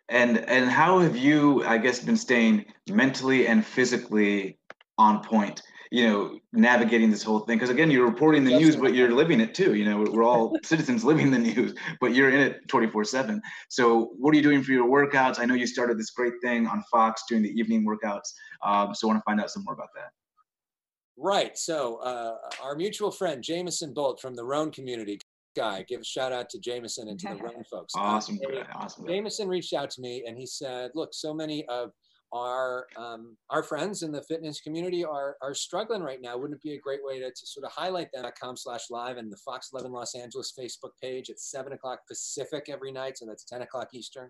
And 0.10 0.38
and 0.38 0.70
how 0.70 1.00
have 1.00 1.18
you, 1.18 1.64
I 1.66 1.78
guess, 1.78 2.00
been 2.00 2.18
staying 2.18 2.66
mentally 2.90 3.48
and 3.48 3.66
physically 3.66 4.60
on 4.98 5.24
point? 5.24 5.62
you 5.92 6.08
know, 6.08 6.40
navigating 6.52 7.10
this 7.10 7.24
whole 7.24 7.40
thing? 7.40 7.58
Because 7.58 7.70
again, 7.70 7.90
you're 7.90 8.06
reporting 8.06 8.44
the 8.44 8.58
news, 8.58 8.76
but 8.76 8.94
you're 8.94 9.12
living 9.12 9.40
it 9.40 9.54
too. 9.54 9.76
You 9.76 9.86
know, 9.86 10.06
we're 10.12 10.26
all 10.26 10.58
citizens 10.64 11.06
living 11.06 11.32
the 11.32 11.40
news, 11.40 11.74
but 12.02 12.14
you're 12.14 12.30
in 12.30 12.40
it 12.40 12.68
24 12.68 13.06
seven. 13.06 13.42
So 13.70 14.12
what 14.18 14.34
are 14.34 14.38
you 14.38 14.44
doing 14.44 14.62
for 14.62 14.72
your 14.72 14.88
workouts? 14.88 15.40
I 15.40 15.46
know 15.46 15.54
you 15.54 15.68
started 15.68 15.98
this 15.98 16.10
great 16.10 16.34
thing 16.44 16.68
on 16.68 16.84
Fox 16.92 17.24
doing 17.30 17.44
the 17.44 17.50
evening 17.50 17.86
workouts. 17.86 18.34
Um, 18.62 18.94
so 18.94 19.08
I 19.08 19.14
want 19.14 19.20
to 19.20 19.24
find 19.24 19.40
out 19.40 19.52
some 19.52 19.64
more 19.64 19.74
about 19.74 19.90
that. 19.96 20.10
Right. 21.18 21.58
So 21.58 21.98
uh, 21.98 22.36
our 22.64 22.76
mutual 22.76 23.12
friend 23.12 23.42
Jameson 23.44 23.94
Bolt 23.94 24.20
from 24.22 24.36
the 24.36 24.44
Roan 24.44 24.72
community 24.72 25.20
guy. 25.56 25.84
Give 25.88 26.02
a 26.02 26.04
shout 26.04 26.32
out 26.34 26.50
to 26.50 26.60
Jameson 26.60 27.08
and 27.08 27.20
to 27.20 27.30
the 27.30 27.36
Roan 27.44 27.64
folks. 27.70 27.94
Awesome, 27.96 28.40
um, 28.48 28.64
awesome. 28.74 29.08
Jameson 29.08 29.48
reached 29.48 29.74
out 29.74 29.90
to 29.92 30.02
me 30.02 30.26
and 30.28 30.38
he 30.38 30.46
said, 30.46 30.92
"Look, 30.94 31.14
so 31.14 31.34
many 31.34 31.66
of 31.68 31.92
our 32.34 32.88
um, 32.98 33.38
our 33.50 33.64
friends 33.64 34.04
in 34.04 34.12
the 34.12 34.22
fitness 34.24 34.60
community 34.60 35.06
are 35.06 35.38
are 35.42 35.54
struggling 35.54 36.04
right 36.04 36.22
now. 36.22 36.38
Wouldn't 36.38 36.58
it 36.58 36.64
be 36.64 36.74
a 36.74 36.80
great 36.80 37.00
way 37.04 37.20
to, 37.20 37.30
to 37.30 37.48
sort 37.48 37.66
of 37.66 37.72
highlight 37.72 38.12
them 38.14 38.26
at 38.26 38.38
com 38.38 38.58
slash 38.58 38.90
live 38.90 39.18
and 39.18 39.32
the 39.32 39.38
Fox 39.38 39.70
11 39.74 39.92
Los 39.92 40.16
Angeles 40.16 40.54
Facebook 40.58 40.92
page 41.02 41.30
at 41.30 41.40
seven 41.40 41.74
o'clock 41.74 42.00
Pacific 42.08 42.66
every 42.70 42.92
night, 42.92 43.18
so 43.18 43.26
that's 43.26 43.46
10 43.46 43.62
o'clock 43.62 43.90
Eastern. 43.94 44.30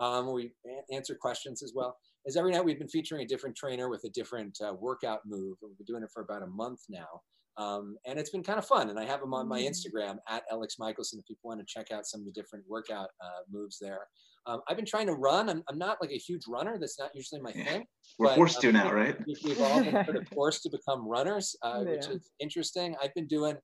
Um, 0.00 0.32
we 0.32 0.52
answer 0.92 1.14
questions 1.14 1.62
as 1.62 1.72
well. 1.74 1.96
As 2.26 2.36
every 2.36 2.52
night 2.52 2.64
we've 2.64 2.78
been 2.78 2.88
featuring 2.88 3.22
a 3.22 3.26
different 3.26 3.56
trainer 3.56 3.88
with 3.88 4.04
a 4.04 4.10
different 4.10 4.58
uh, 4.64 4.72
workout 4.74 5.20
move. 5.26 5.56
We've 5.62 5.76
been 5.76 5.86
doing 5.86 6.02
it 6.02 6.10
for 6.12 6.22
about 6.22 6.42
a 6.42 6.46
month 6.46 6.80
now. 6.88 7.20
Um, 7.56 7.96
and 8.06 8.18
it's 8.18 8.30
been 8.30 8.42
kind 8.42 8.58
of 8.58 8.66
fun. 8.66 8.90
And 8.90 8.98
I 8.98 9.04
have 9.04 9.20
them 9.20 9.34
on 9.34 9.48
my 9.48 9.60
mm. 9.60 9.68
Instagram 9.68 10.16
at 10.28 10.42
Alex 10.50 10.76
Michaelson 10.78 11.20
if 11.20 11.26
people 11.26 11.48
want 11.48 11.60
to 11.60 11.66
check 11.66 11.92
out 11.92 12.06
some 12.06 12.20
of 12.20 12.26
the 12.26 12.32
different 12.32 12.64
workout 12.68 13.10
uh, 13.22 13.42
moves 13.50 13.78
there. 13.80 14.00
Um, 14.46 14.60
I've 14.68 14.76
been 14.76 14.86
trying 14.86 15.06
to 15.06 15.14
run. 15.14 15.48
I'm, 15.48 15.62
I'm 15.68 15.78
not 15.78 15.98
like 16.00 16.10
a 16.10 16.18
huge 16.18 16.42
runner. 16.48 16.76
That's 16.78 16.98
not 16.98 17.10
usually 17.14 17.40
my 17.40 17.52
yeah. 17.54 17.64
thing. 17.64 17.84
We're 18.18 18.28
but, 18.28 18.36
forced 18.36 18.56
um, 18.56 18.62
to 18.62 18.72
now, 18.72 18.92
right? 18.92 19.16
We've 19.44 19.60
all 19.60 19.82
been 19.82 20.04
sort 20.04 20.16
of 20.16 20.28
forced 20.34 20.62
to 20.64 20.70
become 20.70 21.06
runners, 21.06 21.56
uh, 21.62 21.82
yeah. 21.84 21.92
which 21.92 22.06
is 22.08 22.30
interesting. 22.40 22.94
I've 23.02 23.14
been 23.14 23.26
doing 23.26 23.56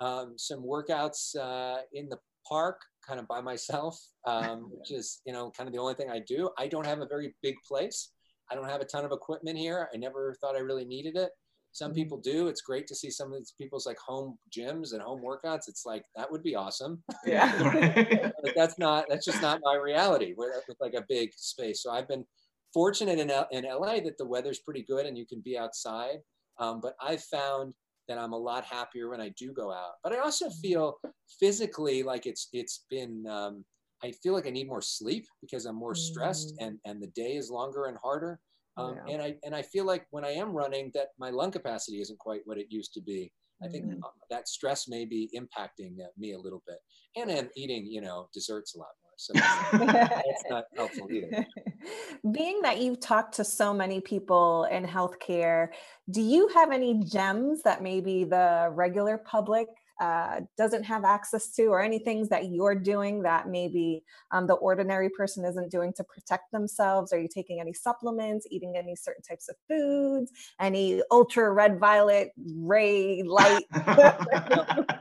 um, 0.00 0.34
some 0.36 0.62
workouts 0.62 1.36
uh, 1.36 1.82
in 1.92 2.08
the 2.08 2.18
park 2.46 2.78
kind 3.06 3.20
of 3.20 3.28
by 3.28 3.40
myself, 3.40 3.98
um, 4.26 4.70
which 4.72 4.90
is, 4.90 5.20
you 5.24 5.32
know, 5.32 5.50
kind 5.56 5.68
of 5.68 5.72
the 5.74 5.80
only 5.80 5.94
thing 5.94 6.10
I 6.10 6.20
do. 6.26 6.50
I 6.58 6.66
don't 6.66 6.86
have 6.86 7.00
a 7.00 7.06
very 7.06 7.34
big 7.42 7.56
place. 7.66 8.10
I 8.50 8.54
don't 8.54 8.68
have 8.68 8.80
a 8.80 8.84
ton 8.84 9.04
of 9.04 9.12
equipment 9.12 9.58
here. 9.58 9.88
I 9.92 9.96
never 9.96 10.34
thought 10.40 10.56
I 10.56 10.60
really 10.60 10.84
needed 10.84 11.16
it. 11.16 11.30
Some 11.72 11.90
mm-hmm. 11.90 11.96
people 11.96 12.18
do. 12.18 12.48
It's 12.48 12.62
great 12.62 12.86
to 12.86 12.94
see 12.94 13.10
some 13.10 13.32
of 13.32 13.38
these 13.38 13.52
people's 13.58 13.86
like 13.86 13.98
home 13.98 14.38
gyms 14.56 14.92
and 14.92 15.02
home 15.02 15.22
workouts. 15.22 15.68
It's 15.68 15.84
like 15.84 16.04
that 16.16 16.30
would 16.30 16.42
be 16.42 16.54
awesome. 16.54 17.02
Yeah. 17.26 18.30
but 18.42 18.54
that's 18.54 18.78
not. 18.78 19.06
That's 19.08 19.24
just 19.24 19.42
not 19.42 19.60
my 19.62 19.76
reality 19.76 20.32
with, 20.36 20.62
with 20.68 20.78
like 20.80 20.94
a 20.94 21.04
big 21.08 21.30
space. 21.34 21.82
So 21.82 21.90
I've 21.90 22.08
been 22.08 22.24
fortunate 22.72 23.18
in 23.18 23.30
L- 23.30 23.48
in 23.50 23.64
LA 23.64 24.00
that 24.00 24.16
the 24.16 24.26
weather's 24.26 24.60
pretty 24.60 24.84
good 24.84 25.06
and 25.06 25.18
you 25.18 25.26
can 25.26 25.40
be 25.40 25.58
outside. 25.58 26.18
Um, 26.58 26.80
but 26.80 26.94
I've 27.00 27.22
found 27.24 27.74
that 28.08 28.18
I'm 28.18 28.32
a 28.32 28.38
lot 28.38 28.64
happier 28.64 29.10
when 29.10 29.20
I 29.20 29.32
do 29.38 29.52
go 29.52 29.72
out. 29.72 29.92
But 30.02 30.12
I 30.12 30.18
also 30.18 30.48
feel 30.50 30.96
physically 31.40 32.02
like 32.02 32.26
it's 32.26 32.48
it's 32.52 32.84
been. 32.90 33.26
Um, 33.26 33.64
I 34.04 34.12
feel 34.22 34.34
like 34.34 34.46
I 34.46 34.50
need 34.50 34.68
more 34.68 34.82
sleep 34.82 35.24
because 35.40 35.64
I'm 35.64 35.76
more 35.76 35.94
stressed 35.94 36.54
mm. 36.60 36.66
and 36.66 36.78
and 36.84 37.02
the 37.02 37.08
day 37.08 37.36
is 37.36 37.50
longer 37.50 37.86
and 37.86 37.96
harder. 38.02 38.38
Um, 38.76 38.96
yeah. 39.06 39.14
And 39.14 39.22
I 39.22 39.36
and 39.44 39.54
I 39.54 39.62
feel 39.62 39.86
like 39.86 40.06
when 40.10 40.24
I 40.24 40.32
am 40.32 40.50
running, 40.50 40.90
that 40.94 41.08
my 41.18 41.30
lung 41.30 41.50
capacity 41.50 42.00
isn't 42.00 42.18
quite 42.18 42.42
what 42.44 42.58
it 42.58 42.66
used 42.68 42.92
to 42.94 43.00
be. 43.00 43.32
I 43.62 43.68
think 43.68 43.86
mm-hmm. 43.86 44.00
that 44.30 44.48
stress 44.48 44.86
may 44.86 45.06
be 45.06 45.30
impacting 45.34 45.98
uh, 46.04 46.08
me 46.18 46.32
a 46.32 46.38
little 46.38 46.62
bit, 46.66 46.76
and 47.16 47.30
I'm 47.30 47.48
eating, 47.56 47.86
you 47.86 48.02
know, 48.02 48.28
desserts 48.34 48.74
a 48.74 48.78
lot 48.78 48.90
more. 49.02 49.05
So 49.16 49.32
that's 49.72 50.44
not 50.50 50.64
helpful 50.76 51.10
either. 51.10 51.46
Being 52.30 52.60
that 52.62 52.80
you've 52.80 53.00
talked 53.00 53.34
to 53.36 53.44
so 53.44 53.72
many 53.72 54.00
people 54.00 54.64
in 54.70 54.84
healthcare, 54.84 55.68
do 56.10 56.20
you 56.20 56.48
have 56.48 56.70
any 56.70 57.02
gems 57.02 57.62
that 57.62 57.82
maybe 57.82 58.24
the 58.24 58.68
regular 58.72 59.18
public 59.18 59.68
uh, 60.00 60.40
doesn't 60.56 60.82
have 60.84 61.04
access 61.04 61.50
to, 61.52 61.66
or 61.66 61.80
any 61.80 61.98
things 61.98 62.28
that 62.28 62.50
you're 62.50 62.74
doing 62.74 63.22
that 63.22 63.48
maybe 63.48 64.02
um, 64.30 64.46
the 64.46 64.54
ordinary 64.54 65.08
person 65.08 65.44
isn't 65.44 65.70
doing 65.70 65.92
to 65.94 66.04
protect 66.04 66.50
themselves? 66.52 67.12
Are 67.12 67.20
you 67.20 67.28
taking 67.28 67.60
any 67.60 67.72
supplements, 67.72 68.46
eating 68.50 68.74
any 68.76 68.94
certain 68.96 69.22
types 69.22 69.48
of 69.48 69.56
foods, 69.68 70.30
any 70.60 71.02
ultra 71.10 71.52
red 71.52 71.78
violet 71.78 72.32
ray 72.56 73.22
light? 73.22 73.64
so 73.74 73.84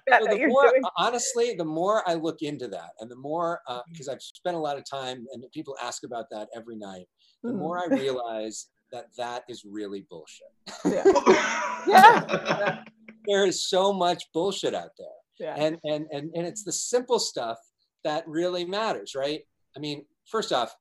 the 0.08 0.46
more, 0.48 0.74
honestly, 0.98 1.56
the 1.56 1.66
more 1.66 2.08
I 2.08 2.14
look 2.14 2.42
into 2.42 2.68
that, 2.70 2.92
and 3.00 3.10
the 3.10 3.16
more 3.16 3.60
because 3.92 4.08
uh, 4.08 4.14
I've 4.14 4.22
spent 4.22 4.56
a 4.56 4.60
lot 4.60 4.78
of 4.78 4.84
time, 4.90 5.26
and 5.34 5.44
people 5.54 5.76
ask 5.82 6.04
about 6.04 6.26
that 6.32 6.48
every 6.56 6.76
night, 6.76 7.08
the 7.44 7.52
mm. 7.52 7.58
more 7.58 7.80
I 7.80 7.88
realize 7.96 8.68
that 8.92 9.08
that 9.18 9.44
is 9.50 9.66
really 9.66 10.06
bullshit. 10.10 10.48
Yeah. 10.86 11.04
yeah 11.88 12.84
there 13.28 13.46
is 13.46 13.68
so 13.68 13.94
much 13.94 14.24
bullshit 14.34 14.74
out 14.74 14.92
there. 14.98 15.08
Yeah. 15.40 15.56
And, 15.58 15.78
and, 15.84 16.08
and, 16.12 16.32
and 16.34 16.48
it's 16.48 16.64
the 16.64 16.72
simple 16.72 17.20
stuff 17.20 17.58
that 18.04 18.28
really 18.28 18.66
matters, 18.66 19.16
right? 19.16 19.42
I 19.76 19.80
mean, 19.80 20.06
first 20.30 20.52
off, 20.54 20.74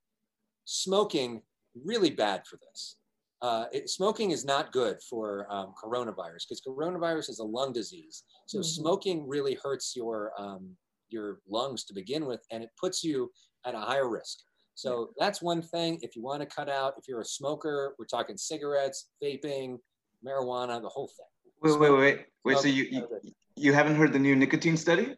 smoking 0.65 1.43
really 1.85 2.11
bad 2.11 2.47
for 2.47 2.59
this. 2.59 2.97
Uh, 3.43 3.67
it, 3.73 3.91
smoking 3.91 4.31
is 4.31 4.45
not 4.45 4.73
good 4.73 4.99
for 5.03 5.47
um, 5.51 5.75
coronavirus 5.83 6.47
because 6.49 6.63
coronavirus 6.67 7.29
is 7.31 7.41
a 7.41 7.45
lung 7.45 7.73
disease. 7.73 8.23
So 8.47 8.59
mm-hmm. 8.59 8.65
smoking 8.65 9.29
really 9.29 9.59
hurts 9.63 9.95
your 9.95 10.33
um, 10.39 10.71
your 11.11 11.41
lungs 11.49 11.85
to 11.85 11.95
begin 11.95 12.25
with, 12.25 12.41
and 12.51 12.65
it 12.65 12.71
puts 12.81 13.05
you 13.05 13.31
at 13.67 13.75
a 13.75 13.79
higher 13.79 14.09
risk. 14.09 14.39
So 14.75 15.01
yeah. 15.01 15.25
that's 15.27 15.43
one 15.43 15.63
thing. 15.63 15.99
If 16.01 16.17
you 16.17 16.23
want 16.23 16.41
to 16.41 16.47
cut 16.47 16.69
out, 16.71 16.95
if 16.97 17.07
you're 17.07 17.21
a 17.21 17.25
smoker, 17.25 17.95
we're 17.99 18.07
talking 18.07 18.37
cigarettes, 18.37 19.11
vaping, 19.23 19.79
marijuana, 20.27 20.81
the 20.81 20.89
whole 20.89 21.09
thing. 21.09 21.27
Wait, 21.65 21.81
wait, 21.81 21.91
wait, 21.91 22.27
wait. 22.45 22.59
So 22.59 22.69
you, 22.69 22.85
you 22.85 23.09
you 23.57 23.73
haven't 23.73 23.97
heard 23.97 24.13
the 24.13 24.19
new 24.19 24.37
nicotine 24.37 24.77
study? 24.77 25.17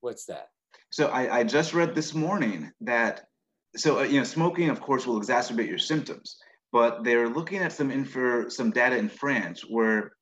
What's 0.00 0.26
that? 0.26 0.50
So 0.90 1.08
I, 1.08 1.38
I 1.38 1.44
just 1.44 1.74
read 1.74 1.92
this 1.92 2.14
morning 2.14 2.70
that 2.82 3.26
so 3.76 3.98
uh, 3.98 4.02
you 4.04 4.18
know 4.18 4.24
smoking 4.24 4.70
of 4.70 4.80
course 4.80 5.08
will 5.08 5.20
exacerbate 5.20 5.66
your 5.66 5.78
symptoms, 5.78 6.38
but 6.70 7.02
they're 7.02 7.28
looking 7.28 7.58
at 7.58 7.72
some 7.72 7.90
infer 7.90 8.48
some 8.48 8.70
data 8.70 8.96
in 8.96 9.08
France 9.08 9.62
where 9.68 10.12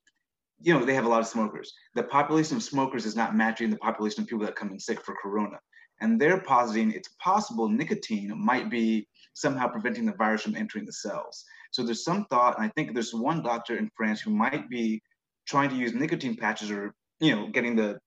you 0.60 0.72
know 0.72 0.82
they 0.82 0.94
have 0.94 1.04
a 1.04 1.10
lot 1.10 1.20
of 1.20 1.26
smokers. 1.26 1.74
The 1.94 2.04
population 2.04 2.56
of 2.56 2.62
smokers 2.62 3.04
is 3.04 3.14
not 3.14 3.36
matching 3.36 3.68
the 3.68 3.76
population 3.76 4.22
of 4.22 4.28
people 4.28 4.46
that 4.46 4.56
come 4.56 4.70
in 4.70 4.80
sick 4.80 5.02
for 5.02 5.14
corona, 5.22 5.58
and 6.00 6.18
they're 6.18 6.40
positing 6.40 6.92
it's 6.92 7.10
possible 7.20 7.68
nicotine 7.68 8.32
might 8.34 8.70
be 8.70 9.06
somehow 9.34 9.68
preventing 9.68 10.06
the 10.06 10.12
virus 10.12 10.40
from 10.40 10.56
entering 10.56 10.86
the 10.86 10.92
cells. 10.92 11.44
So 11.70 11.82
there's 11.82 12.02
some 12.02 12.24
thought, 12.30 12.56
and 12.56 12.64
I 12.64 12.72
think 12.74 12.94
there's 12.94 13.12
one 13.12 13.42
doctor 13.42 13.76
in 13.76 13.90
France 13.94 14.22
who 14.22 14.30
might 14.30 14.70
be 14.70 15.02
trying 15.46 15.70
to 15.70 15.76
use 15.76 15.94
nicotine 15.94 16.36
patches 16.36 16.70
or 16.70 16.94
you 17.20 17.34
know 17.34 17.48
getting 17.48 17.76
the 17.76 17.98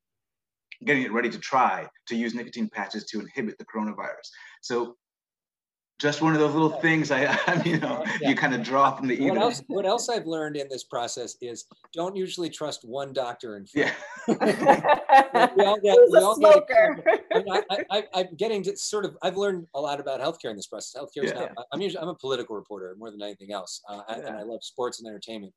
getting 0.86 1.04
it 1.04 1.12
ready 1.12 1.30
to 1.30 1.39
try 1.39 1.88
to 2.08 2.15
use 2.15 2.34
nicotine 2.34 2.69
patches 2.69 3.06
to 3.06 3.19
inhibit 3.19 3.58
the 3.58 3.65
coronavirus 3.65 4.30
so 4.62 4.95
just 5.99 6.21
one 6.21 6.34
of 6.34 6.39
those 6.39 6.54
little 6.54 6.80
things 6.80 7.12
I, 7.12 7.25
I 7.47 7.62
you 7.65 7.78
know, 7.78 8.04
yeah. 8.21 8.30
you 8.30 8.36
kind 8.36 8.56
of 8.56 8.63
draw 8.63 8.95
from 8.95 9.08
the 9.08 9.15
ether. 9.15 9.34
What 9.34 9.41
else, 9.41 9.63
what 9.67 9.86
else 9.86 10.10
I've 10.10 10.25
learned 10.25 10.56
in 10.56 10.67
this 10.69 10.86
process 10.86 11.36
is 11.41 11.65
don't 11.93 12.15
usually 12.15 12.49
trust 12.49 12.86
one 12.86 13.12
doctor 13.12 13.58
in 13.58 13.65
Yeah. 13.75 13.91
we 14.28 14.34
all 14.36 15.80
get, 15.84 15.95
Who's 15.97 16.12
we 16.12 16.19
all 16.19 16.36
smoker? 16.36 17.04
Get, 17.04 17.65
I, 17.91 18.06
am 18.13 18.36
getting 18.38 18.63
to 18.63 18.78
sort 18.78 19.06
of, 19.06 19.17
I've 19.21 19.38
learned 19.38 19.67
a 19.75 19.82
lot 19.82 19.99
about 19.99 20.21
healthcare 20.21 20.52
in 20.52 20.56
this 20.56 20.67
process. 20.67 20.99
Healthcare 20.99 21.25
is 21.25 21.34
yeah. 21.34 21.49
not, 21.58 21.65
I'm 21.73 21.82
usually, 21.82 22.02
I'm 22.02 22.10
a 22.10 22.15
political 22.15 22.56
reporter 22.56 22.95
more 22.97 23.12
than 23.12 23.21
anything 23.21 23.52
else. 23.52 23.82
Uh, 23.89 24.02
yeah. 24.10 24.28
And 24.28 24.38
I 24.38 24.43
love 24.43 24.63
sports 24.63 24.99
and 24.99 25.08
entertainment 25.08 25.54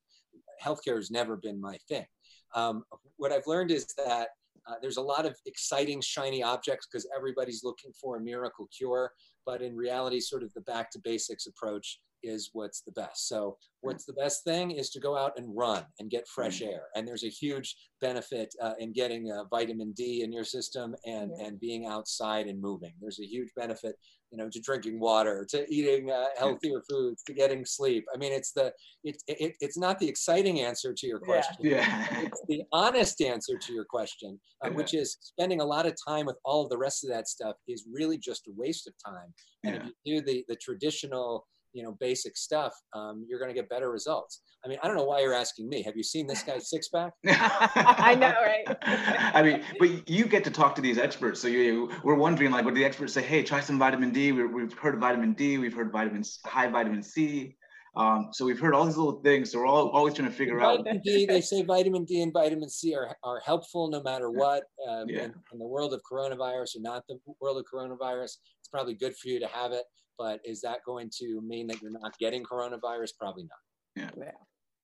healthcare 0.63 0.97
has 0.97 1.11
never 1.11 1.37
been 1.37 1.61
my 1.61 1.77
thing. 1.89 2.07
Um, 2.55 2.85
what 3.17 3.33
I've 3.33 3.47
learned 3.47 3.71
is 3.71 3.87
that 3.97 4.29
uh, 4.67 4.75
there's 4.81 4.97
a 4.97 5.03
lot 5.03 5.27
of 5.27 5.37
exciting, 5.47 6.01
shiny 6.01 6.43
objects 6.43 6.87
because 6.87 7.09
everybody's 7.17 7.65
looking 7.65 7.93
for 8.01 8.17
a 8.17 8.21
miracle 8.21 8.69
cure. 8.77 9.11
But 9.45 9.63
in 9.63 9.75
reality, 9.75 10.21
sort 10.21 10.43
of 10.43 10.53
the 10.55 10.61
back 10.63 10.91
to 10.93 11.01
basics 11.03 11.47
approach 11.47 11.99
is 12.23 12.51
what's 12.53 12.83
the 12.83 12.93
best. 12.93 13.27
So 13.29 13.57
what's 13.81 14.05
the 14.05 14.13
best 14.13 14.45
thing 14.45 14.71
is 14.71 14.91
to 14.91 15.01
go 15.01 15.17
out 15.17 15.37
and 15.37 15.57
run 15.57 15.85
and 15.99 16.11
get 16.11 16.29
fresh 16.29 16.61
mm. 16.61 16.69
air. 16.69 16.83
And 16.95 17.07
there's 17.07 17.25
a 17.25 17.29
huge 17.29 17.75
benefit 18.01 18.55
uh, 18.63 18.75
in 18.79 18.93
getting 18.93 19.33
uh, 19.33 19.45
vitamin 19.51 19.93
D 19.93 20.23
in 20.23 20.33
your 20.33 20.45
system 20.45 20.95
and, 21.05 21.33
yeah. 21.37 21.47
and 21.47 21.59
being 21.59 21.87
outside 21.87 22.47
and 22.47 22.61
moving. 22.61 22.93
There's 23.01 23.19
a 23.21 23.27
huge 23.27 23.49
benefit, 23.57 23.97
you 24.33 24.39
know, 24.39 24.49
to 24.51 24.61
drinking 24.61 24.99
water, 24.99 25.47
to 25.51 25.67
eating 25.73 26.11
uh, 26.11 26.25
healthier 26.39 26.83
foods, 26.89 27.23
to 27.25 27.35
getting 27.35 27.65
sleep. 27.67 28.05
I 28.15 28.17
mean, 28.17 28.33
it's 28.33 28.53
the, 28.53 28.73
it's 29.05 29.23
it, 29.29 29.55
it's 29.61 29.77
not 29.77 29.99
the 29.99 30.09
exciting 30.09 30.61
answer 30.61 30.95
to 30.95 31.07
your 31.07 31.21
question. 31.21 31.57
Yeah. 31.61 31.87
yeah. 31.87 32.23
It's 32.23 32.43
the 32.49 32.63
honest 32.73 33.21
answer 33.21 33.59
to 33.59 33.73
your 33.73 33.85
question, 33.85 34.41
uh, 34.65 34.69
yeah. 34.71 34.77
which 34.77 34.95
is 34.95 35.19
spending 35.21 35.61
a 35.61 35.65
lot 35.65 35.85
of 35.85 35.95
time 36.09 36.25
with 36.25 36.39
all 36.45 36.65
of 36.65 36.71
the 36.71 36.79
rest 36.79 37.05
of 37.05 37.11
that 37.11 37.29
stuff 37.29 37.57
is 37.69 37.85
really 37.93 38.17
just 38.17 38.47
a 38.49 38.53
waste 38.57 38.89
of 38.89 38.95
time. 39.05 39.35
And 39.65 39.77
if 39.77 39.83
you 40.05 40.21
do 40.21 40.27
the, 40.27 40.45
the 40.49 40.57
traditional, 40.57 41.47
you 41.73 41.83
know 41.83 41.97
basic 42.01 42.37
stuff 42.37 42.75
um, 42.95 43.25
you're 43.29 43.39
going 43.39 43.51
to 43.51 43.55
get 43.55 43.69
better 43.69 43.91
results. 43.91 44.43
I 44.65 44.69
mean 44.69 44.79
i 44.83 44.87
don't 44.87 44.97
know 44.97 45.05
why 45.05 45.21
you're 45.21 45.35
asking 45.35 45.69
me. 45.69 45.83
Have 45.83 45.97
you 45.97 46.03
seen 46.03 46.27
this 46.27 46.43
guy's 46.43 46.71
six 46.71 46.89
pack? 46.89 47.13
I 47.27 48.15
know 48.15 48.31
right? 48.31 48.77
I 49.35 49.43
mean 49.43 49.63
but 49.79 50.09
you 50.09 50.27
get 50.27 50.45
to 50.45 50.51
talk 50.51 50.75
to 50.77 50.83
these 50.83 50.99
experts 50.99 51.41
so 51.41 51.49
you 51.49 51.91
we're 52.03 52.15
wondering 52.15 52.51
like 52.51 52.65
what 52.65 52.75
do 52.75 52.81
the 52.81 52.87
experts 52.87 53.13
say 53.13 53.23
hey 53.23 53.43
try 53.43 53.61
some 53.61 53.79
vitamin 53.79 54.11
d. 54.11 54.33
We 54.33 54.63
have 54.63 54.73
heard 54.75 54.95
of 54.95 55.01
vitamin 55.01 55.33
d 55.35 55.59
we've 55.59 55.75
heard 55.75 55.91
vitamin 55.91 56.23
high 56.45 56.69
vitamin 56.69 57.03
c 57.03 57.57
Um, 57.95 58.29
so 58.33 58.47
we've 58.47 58.59
heard 58.59 58.75
all 58.75 58.87
these 58.87 58.97
little 58.97 59.21
things. 59.21 59.53
So 59.53 59.59
we're 59.59 59.67
all 59.67 59.91
always 59.91 60.15
trying 60.15 60.29
to 60.31 60.35
figure 60.35 60.59
vitamin 60.59 60.97
out. 60.97 61.03
D, 61.05 61.27
they 61.27 61.41
say 61.43 61.63
vitamin 61.63 62.05
D 62.05 62.23
and 62.23 62.33
vitamin 62.33 62.71
C 62.71 62.95
are, 62.95 63.15
are 63.23 63.41
helpful 63.45 63.91
no 63.91 64.03
matter 64.03 64.31
what. 64.31 64.65
Um, 64.89 65.09
Yeah. 65.09 65.25
in, 65.25 65.35
in 65.53 65.59
the 65.59 65.67
world 65.67 65.93
of 65.93 66.01
coronavirus 66.11 66.77
or 66.77 66.81
not 66.81 67.07
the 67.07 67.19
world 67.41 67.59
of 67.59 67.65
coronavirus, 67.73 68.37
it's 68.61 68.69
probably 68.71 68.95
good 68.95 69.15
for 69.17 69.29
you 69.29 69.39
to 69.41 69.47
have 69.49 69.73
it. 69.73 69.85
But 70.19 70.41
is 70.45 70.61
that 70.63 70.79
going 70.87 71.11
to 71.19 71.41
mean 71.43 71.67
that 71.67 71.83
you're 71.83 71.91
not 71.91 72.17
getting 72.19 72.43
coronavirus? 72.45 73.11
Probably 73.19 73.45
not. 73.45 74.11
Yeah. 74.17 74.31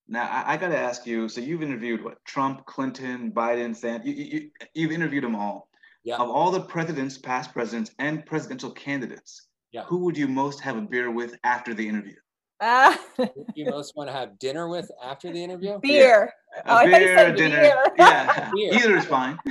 Now 0.06 0.28
I, 0.30 0.54
I 0.54 0.56
got 0.58 0.68
to 0.68 0.78
ask 0.78 1.06
you. 1.06 1.28
So 1.30 1.40
you've 1.40 1.62
interviewed 1.62 2.04
what? 2.04 2.22
Trump, 2.26 2.66
Clinton, 2.66 3.32
Biden, 3.32 3.74
Sand. 3.74 4.04
You, 4.04 4.12
you, 4.12 4.24
you- 4.24 4.50
you've 4.74 4.92
interviewed 4.92 5.24
them 5.24 5.34
all. 5.34 5.68
Yeah. 6.04 6.16
Of 6.16 6.28
all 6.28 6.50
the 6.50 6.60
presidents, 6.60 7.16
past 7.16 7.52
presidents, 7.54 7.90
and 7.98 8.24
presidential 8.26 8.70
candidates, 8.70 9.48
Yeah. 9.72 9.84
who 9.84 9.98
would 10.04 10.16
you 10.16 10.28
most 10.28 10.60
have 10.60 10.76
a 10.76 10.82
beer 10.82 11.10
with 11.10 11.36
after 11.44 11.72
the 11.74 11.86
interview? 11.88 12.14
Ah, 12.60 12.98
Who 13.16 13.24
do 13.26 13.44
you 13.54 13.66
most 13.70 13.94
want 13.96 14.08
to 14.08 14.12
have 14.12 14.38
dinner 14.38 14.68
with 14.68 14.90
after 15.02 15.30
the 15.30 15.42
interview? 15.42 15.78
beer. 15.82 16.32
A 16.64 16.70
Oh, 16.72 16.74
I 16.76 16.84
you 16.84 16.90
beer, 16.90 17.16
said 17.16 17.30
a 17.34 17.36
dinner. 17.36 17.60
beer. 17.60 17.84
Yeah, 17.98 18.50
Beer. 18.54 18.74
either 18.74 18.96
is 18.96 19.04
fine. 19.04 19.38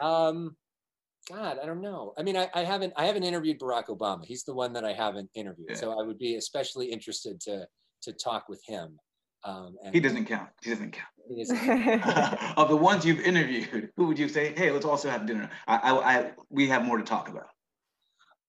Um, 0.00 0.54
God, 1.30 1.58
I 1.60 1.66
don't 1.66 1.80
know. 1.80 2.12
I 2.18 2.22
mean, 2.22 2.36
I, 2.36 2.48
I 2.54 2.64
haven't 2.64 2.92
I 2.96 3.06
haven't 3.06 3.24
interviewed 3.24 3.58
Barack 3.58 3.86
Obama. 3.86 4.24
He's 4.24 4.44
the 4.44 4.54
one 4.54 4.72
that 4.74 4.84
I 4.84 4.92
haven't 4.92 5.30
interviewed. 5.34 5.70
Yeah. 5.70 5.76
So 5.76 5.98
I 5.98 6.02
would 6.04 6.18
be 6.18 6.36
especially 6.36 6.86
interested 6.92 7.40
to 7.42 7.66
to 8.02 8.12
talk 8.12 8.48
with 8.48 8.62
him. 8.66 8.98
Um, 9.44 9.76
and 9.82 9.94
He 9.94 10.00
doesn't 10.00 10.26
count. 10.26 10.50
He 10.62 10.70
doesn't 10.70 10.92
count. 10.92 11.08
he 11.28 11.40
is- 11.40 11.50
of 12.56 12.68
the 12.68 12.76
ones 12.76 13.04
you've 13.06 13.20
interviewed, 13.20 13.90
who 13.96 14.06
would 14.06 14.18
you 14.18 14.28
say, 14.28 14.52
hey, 14.56 14.70
let's 14.70 14.84
also 14.84 15.08
have 15.08 15.24
dinner? 15.26 15.48
I, 15.66 15.76
I, 15.76 15.92
I 16.18 16.30
we 16.50 16.68
have 16.68 16.84
more 16.84 16.98
to 16.98 17.04
talk 17.04 17.28
about. 17.28 17.46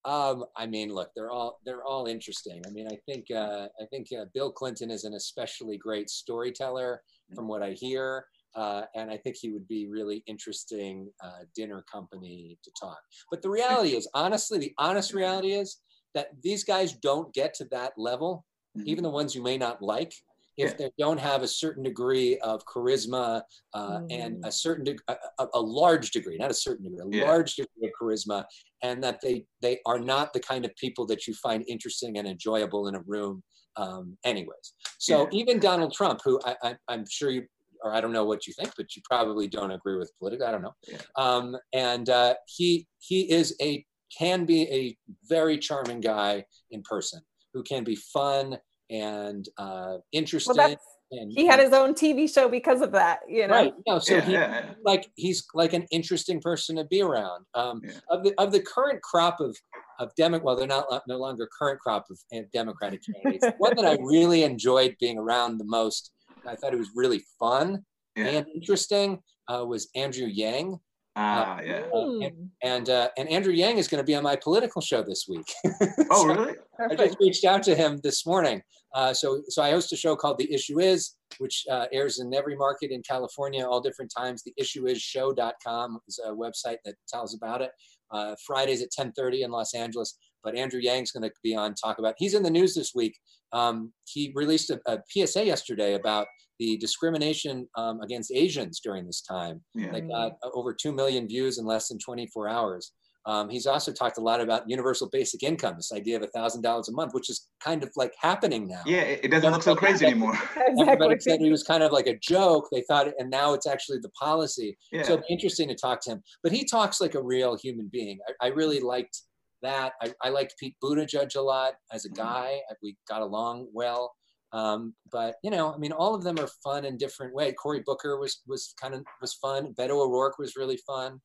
Um, 0.08 0.46
I 0.56 0.66
mean, 0.66 0.90
look, 0.94 1.10
they're 1.16 1.32
all 1.32 1.60
they're 1.66 1.84
all 1.84 2.06
interesting. 2.08 2.62
I 2.66 2.70
mean, 2.72 2.88
I 2.90 2.98
think 3.06 3.26
uh, 3.30 3.68
I 3.82 3.86
think 3.92 4.08
uh, 4.18 4.26
Bill 4.34 4.52
Clinton 4.52 4.90
is 4.90 5.04
an 5.04 5.14
especially 5.16 5.78
great 5.78 6.10
storyteller, 6.10 7.02
from 7.36 7.48
what 7.50 7.62
I 7.62 7.72
hear, 7.72 8.26
uh, 8.56 8.84
and 8.96 9.12
I 9.12 9.18
think 9.18 9.36
he 9.36 9.52
would 9.52 9.68
be 9.68 9.86
really 9.86 10.24
interesting 10.26 11.12
uh, 11.22 11.42
dinner 11.54 11.84
company 11.92 12.58
to 12.64 12.72
talk. 12.80 13.00
But 13.30 13.42
the 13.42 13.50
reality 13.50 13.98
is, 13.98 14.08
honestly, 14.14 14.58
the 14.60 14.74
honest 14.78 15.14
reality 15.14 15.52
is 15.52 15.82
that 16.16 16.30
these 16.42 16.64
guys 16.64 16.94
don't 16.94 17.34
get 17.34 17.54
to 17.56 17.66
that 17.72 17.92
level, 17.98 18.46
Mhm. 18.78 18.86
even 18.86 19.04
the 19.04 19.10
ones 19.10 19.36
you 19.36 19.44
may 19.44 19.58
not 19.58 19.82
like. 19.82 20.14
If 20.58 20.72
Yeah. 20.72 20.78
they 20.78 20.92
don't 20.98 21.20
have 21.20 21.44
a 21.44 21.48
certain 21.48 21.84
degree 21.84 22.38
of 22.40 22.66
charisma 22.66 23.44
uh, 23.74 24.02
and 24.10 24.38
Mm. 24.44 24.48
a 24.48 24.52
certain, 24.52 24.84
deg- 24.84 25.02
a, 25.08 25.16
a, 25.40 25.48
a 25.54 25.62
large 25.62 26.12
degree, 26.12 26.38
not 26.38 26.50
a 26.52 26.54
certain 26.56 26.84
degree, 26.86 27.00
a 27.00 27.16
Yeah. 27.16 27.26
large 27.28 27.56
degree 27.56 27.88
of 27.88 27.92
charisma, 28.00 28.44
and 28.82 29.04
that 29.04 29.22
they 29.22 29.46
they 29.62 29.80
are 29.86 30.00
not 30.00 30.34
the 30.34 30.40
kind 30.40 30.66
of 30.66 30.76
people 30.76 31.06
that 31.08 31.28
you 31.28 31.34
find 31.36 31.64
interesting 31.68 32.18
and 32.18 32.28
enjoyable 32.28 32.88
in 32.88 32.96
a 32.96 33.02
room 33.02 33.44
um, 33.76 34.18
anyways 34.24 34.74
so 34.98 35.24
Yeah. 35.24 35.40
even 35.40 35.60
donald 35.60 35.94
trump 35.94 36.20
who 36.24 36.40
I, 36.46 36.56
I, 36.64 36.76
i'm 36.88 37.06
sure 37.08 37.30
you 37.30 37.46
or 37.84 37.94
i 37.94 38.02
don't 38.02 38.12
know 38.12 38.26
what 38.26 38.46
you 38.48 38.54
think 38.54 38.72
but 38.78 38.96
you 38.96 39.02
probably 39.08 39.48
don't 39.48 39.70
agree 39.72 39.98
with 39.98 40.12
politically 40.20 40.46
i 40.48 40.52
don't 40.52 40.62
know 40.64 40.74
Yeah. 40.88 40.98
um, 41.16 41.56
and 41.74 42.10
uh, 42.10 42.36
he 42.48 42.88
he 43.00 43.32
is 43.32 43.56
a 43.62 43.86
can 44.18 44.46
be 44.46 44.62
a 44.72 44.98
very 45.28 45.58
charming 45.60 46.02
guy 46.02 46.44
in 46.72 46.82
person 46.84 47.22
who 47.54 47.62
can 47.64 47.84
be 47.84 47.96
fun 47.96 48.58
and 48.90 49.48
uh, 49.58 49.98
interesting 50.12 50.56
well, 50.58 50.76
and 51.12 51.32
he 51.32 51.46
had 51.46 51.60
his 51.60 51.72
own 51.74 51.94
TV 51.94 52.32
show 52.32 52.50
because 52.50 52.82
of 52.82 52.92
that. 52.92 53.20
You 53.28 53.48
know. 53.48 53.54
right 53.54 53.74
no 53.88 54.00
so 54.00 54.16
yeah, 54.16 54.22
he 54.22 54.34
yeah, 54.34 54.50
yeah. 54.50 54.72
like 54.84 55.10
he's 55.16 55.46
like 55.54 55.74
an 55.74 55.86
interesting 55.92 56.42
person 56.42 56.76
to 56.78 56.86
be 56.86 57.02
around. 57.02 57.46
Um, 57.54 57.82
Yeah. 57.84 57.92
Of 58.10 58.24
the 58.24 58.34
of 58.38 58.52
the 58.52 58.60
current 58.62 59.02
crop 59.02 59.40
of 59.40 59.56
of 60.00 60.14
Demo, 60.16 60.40
well, 60.40 60.56
they're 60.56 60.68
not 60.68 60.86
no 61.08 61.18
longer 61.18 61.50
current 61.58 61.80
crop 61.80 62.06
of 62.10 62.20
uh, 62.36 62.42
Democratic 62.54 63.02
candidates. 63.04 63.46
one 63.58 63.76
that 63.76 63.86
I 63.86 63.98
really 64.02 64.44
enjoyed 64.44 64.96
being 65.00 65.18
around 65.18 65.58
the 65.58 65.66
most, 65.66 66.12
I 66.46 66.56
thought 66.56 66.74
it 66.74 66.78
was 66.80 66.92
really 66.96 67.24
fun 67.40 67.84
Yeah. 68.16 68.26
and 68.26 68.46
interesting, 68.54 69.20
uh, 69.48 69.66
was 69.66 69.90
Andrew 69.96 70.28
Yang. 70.28 70.80
Ah, 71.20 71.60
yeah. 71.62 71.82
Uh, 71.94 72.30
And 72.64 72.90
uh, 72.90 73.10
and 73.18 73.28
Andrew 73.30 73.54
Yang 73.54 73.78
is 73.80 73.88
going 73.88 74.00
to 74.02 74.06
be 74.06 74.16
on 74.16 74.24
my 74.24 74.36
political 74.36 74.82
show 74.82 75.02
this 75.04 75.26
week. 75.28 75.48
Oh, 76.12 76.22
So- 76.22 76.28
really? 76.28 76.56
I 76.80 76.96
just 76.96 77.18
reached 77.20 77.44
out 77.44 77.64
to 77.64 77.76
him 77.76 78.00
this 78.04 78.26
morning. 78.26 78.62
Uh, 78.94 79.14
so, 79.14 79.42
so 79.50 79.62
I 79.64 79.72
host 79.72 79.92
a 79.92 79.98
show 79.98 80.16
called 80.16 80.38
The 80.38 80.52
Issue 80.54 80.80
Is, 80.80 81.16
which 81.40 81.66
uh, 81.70 81.88
airs 81.92 82.20
in 82.20 82.34
every 82.34 82.56
market 82.56 82.92
in 82.92 83.02
California, 83.02 83.66
all 83.66 83.82
different 83.82 84.12
times. 84.16 84.44
The 84.44 84.54
Issue 84.58 84.88
Is 84.88 85.02
Show.com 85.02 86.00
is 86.08 86.20
a 86.24 86.32
website 86.32 86.78
that 86.86 86.96
tells 87.12 87.34
about 87.36 87.62
it. 87.62 87.72
Uh, 88.12 88.36
Fridays 88.46 88.82
at 88.82 88.90
10:30 88.98 89.42
in 89.44 89.52
Los 89.52 89.74
Angeles. 89.74 90.18
But 90.44 90.56
Andrew 90.56 90.80
Yang's 90.80 91.12
going 91.12 91.24
to 91.24 91.32
be 91.44 91.56
on 91.56 91.74
talk 91.74 91.98
about. 92.00 92.14
He's 92.18 92.34
in 92.36 92.44
the 92.44 92.50
news 92.52 92.74
this 92.76 92.94
week. 92.96 93.18
Um, 93.52 93.92
he 94.06 94.32
released 94.36 94.70
a, 94.70 94.80
a 94.86 95.00
PSA 95.10 95.46
yesterday 95.46 95.96
about 95.96 96.28
the 96.60 96.78
discrimination 96.78 97.68
um, 97.76 98.02
against 98.02 98.32
Asians 98.34 98.80
during 98.80 99.06
this 99.06 99.22
time 99.22 99.62
Yeah. 99.76 99.92
that 99.92 100.08
got 100.08 100.32
uh, 100.44 100.50
over 100.54 100.74
2 100.74 100.92
million 100.92 101.28
views 101.28 101.58
in 101.58 101.66
less 101.66 101.88
than 101.90 102.00
24 102.00 102.50
hours. 102.50 102.94
Um, 103.26 103.50
he's 103.50 103.66
also 103.66 103.92
talked 103.92 104.18
a 104.18 104.22
lot 104.22 104.40
about 104.40 104.70
universal 104.70 105.10
basic 105.12 105.44
income, 105.44 105.76
this 105.76 105.92
idea 105.92 106.16
of 106.16 106.24
$1,000 106.34 106.64
a 106.88 106.92
month, 106.94 107.14
which 107.14 107.30
is 107.30 107.50
kind 107.62 107.84
of 107.84 107.92
like 107.98 108.14
happening 108.22 108.70
now. 108.70 108.82
Yeah, 108.86 109.02
it, 109.02 109.26
it 109.26 109.28
doesn't 109.32 109.52
look 109.52 109.64
so 109.64 109.76
crazy 109.76 110.06
anymore. 110.06 110.34
Everybody 110.80 110.98
said 110.98 111.12
Exactly. 111.12 111.46
he 111.46 111.52
was 111.52 111.64
kind 111.64 111.84
of 111.84 111.92
like 111.92 112.08
a 112.08 112.18
joke. 112.20 112.70
They 112.72 112.84
thought, 112.88 113.08
and 113.20 113.30
now 113.30 113.54
it's 113.54 113.68
actually 113.68 113.98
the 114.02 114.10
policy. 114.12 114.78
Yeah. 114.94 115.04
So 115.04 115.14
it'd 115.14 115.26
be 115.28 115.34
interesting 115.34 115.68
to 115.68 115.76
talk 115.76 116.00
to 116.04 116.12
him. 116.12 116.24
But 116.42 116.54
he 116.54 116.64
talks 116.64 117.02
like 117.02 117.16
a 117.16 117.22
real 117.22 117.58
human 117.58 117.90
being. 117.92 118.18
I, 118.42 118.46
I 118.48 118.50
really 118.52 118.80
liked 118.80 119.20
that. 119.62 119.92
I, 120.02 120.14
I 120.24 120.30
liked 120.30 120.54
Pete 120.58 120.78
Buttigieg 120.82 121.36
a 121.36 121.42
lot 121.42 121.74
as 121.92 122.06
a 122.06 122.10
Mhm. 122.10 122.16
guy. 122.16 122.62
I- 122.72 122.76
We 122.82 122.96
got 123.10 123.22
along 123.22 123.68
well. 123.74 124.14
Um, 124.54 124.94
but 125.12 125.36
you 125.44 125.52
know, 125.52 125.74
I 125.74 125.78
mean, 125.78 125.92
all 125.92 126.16
of 126.16 126.24
them 126.24 126.40
are 126.40 126.48
fun 126.64 126.86
in 126.86 126.98
different 126.98 127.34
way. 127.34 127.52
Cory 127.54 127.82
Booker 127.86 128.18
was 128.20 128.42
was 128.48 128.74
kind 128.80 128.94
of 128.94 129.04
was 129.22 129.34
fun. 129.34 129.74
Beto 129.78 129.92
O'Rourke 130.06 130.38
was 130.40 130.56
really 130.56 130.78
fun. 130.78 131.20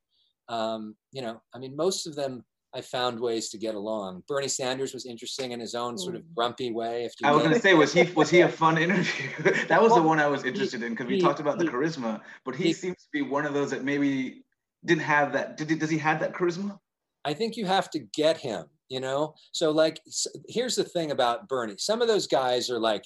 Um, 0.49 0.97
you 1.13 1.23
know, 1.23 1.41
I 1.55 1.59
mean, 1.59 1.77
most 1.77 2.07
of 2.07 2.15
them 2.17 2.45
I 2.75 2.81
found 2.81 3.21
ways 3.21 3.51
to 3.51 3.59
get 3.59 3.75
along. 3.75 4.23
Bernie 4.27 4.49
Sanders 4.49 4.95
was 4.95 5.05
interesting 5.07 5.53
in 5.53 5.61
his 5.61 5.75
own 5.75 5.99
sort 5.99 6.17
of 6.17 6.23
Mm. 6.23 6.35
grumpy 6.35 6.73
way. 6.73 7.05
If 7.05 7.13
you 7.21 7.29
I 7.29 7.33
was 7.33 7.43
gonna 7.43 7.61
say, 7.61 7.75
was 7.75 7.93
he 7.93 8.05
was 8.15 8.31
he 8.31 8.41
a 8.41 8.49
fun 8.49 8.79
interview? 8.79 9.29
that 9.69 9.81
was 9.81 9.95
the 9.95 10.03
one 10.03 10.19
I 10.19 10.27
was 10.27 10.45
interested 10.45 10.83
in 10.83 10.91
because 10.93 11.07
we 11.07 11.17
he- 11.17 11.21
talked 11.21 11.39
about 11.41 11.59
the 11.59 11.67
charisma, 11.67 12.21
but 12.45 12.57
he, 12.57 12.65
he- 12.65 12.73
seems 12.73 12.97
to 12.97 13.09
be 13.13 13.23
one 13.23 13.45
of 13.47 13.53
those 13.55 13.71
that 13.71 13.85
maybe 13.85 14.45
didn't 14.85 15.03
have 15.03 15.33
that. 15.35 15.57
Did 15.59 15.79
does 15.79 15.91
he 15.91 15.99
have 15.99 16.19
that 16.21 16.33
charisma? 16.33 16.79
I 17.25 17.35
think 17.35 17.57
you 17.57 17.67
have 17.67 17.89
to 17.91 18.01
get 18.01 18.39
him, 18.39 18.65
you 18.93 19.01
know? 19.01 19.35
So, 19.53 19.71
like, 19.71 20.01
here's 20.49 20.77
the 20.77 20.85
thing 20.85 21.11
about 21.11 21.49
Bernie 21.49 21.75
some 21.79 22.03
of 22.03 22.09
those 22.09 22.27
guys 22.27 22.71
are 22.71 22.79
like 22.79 23.05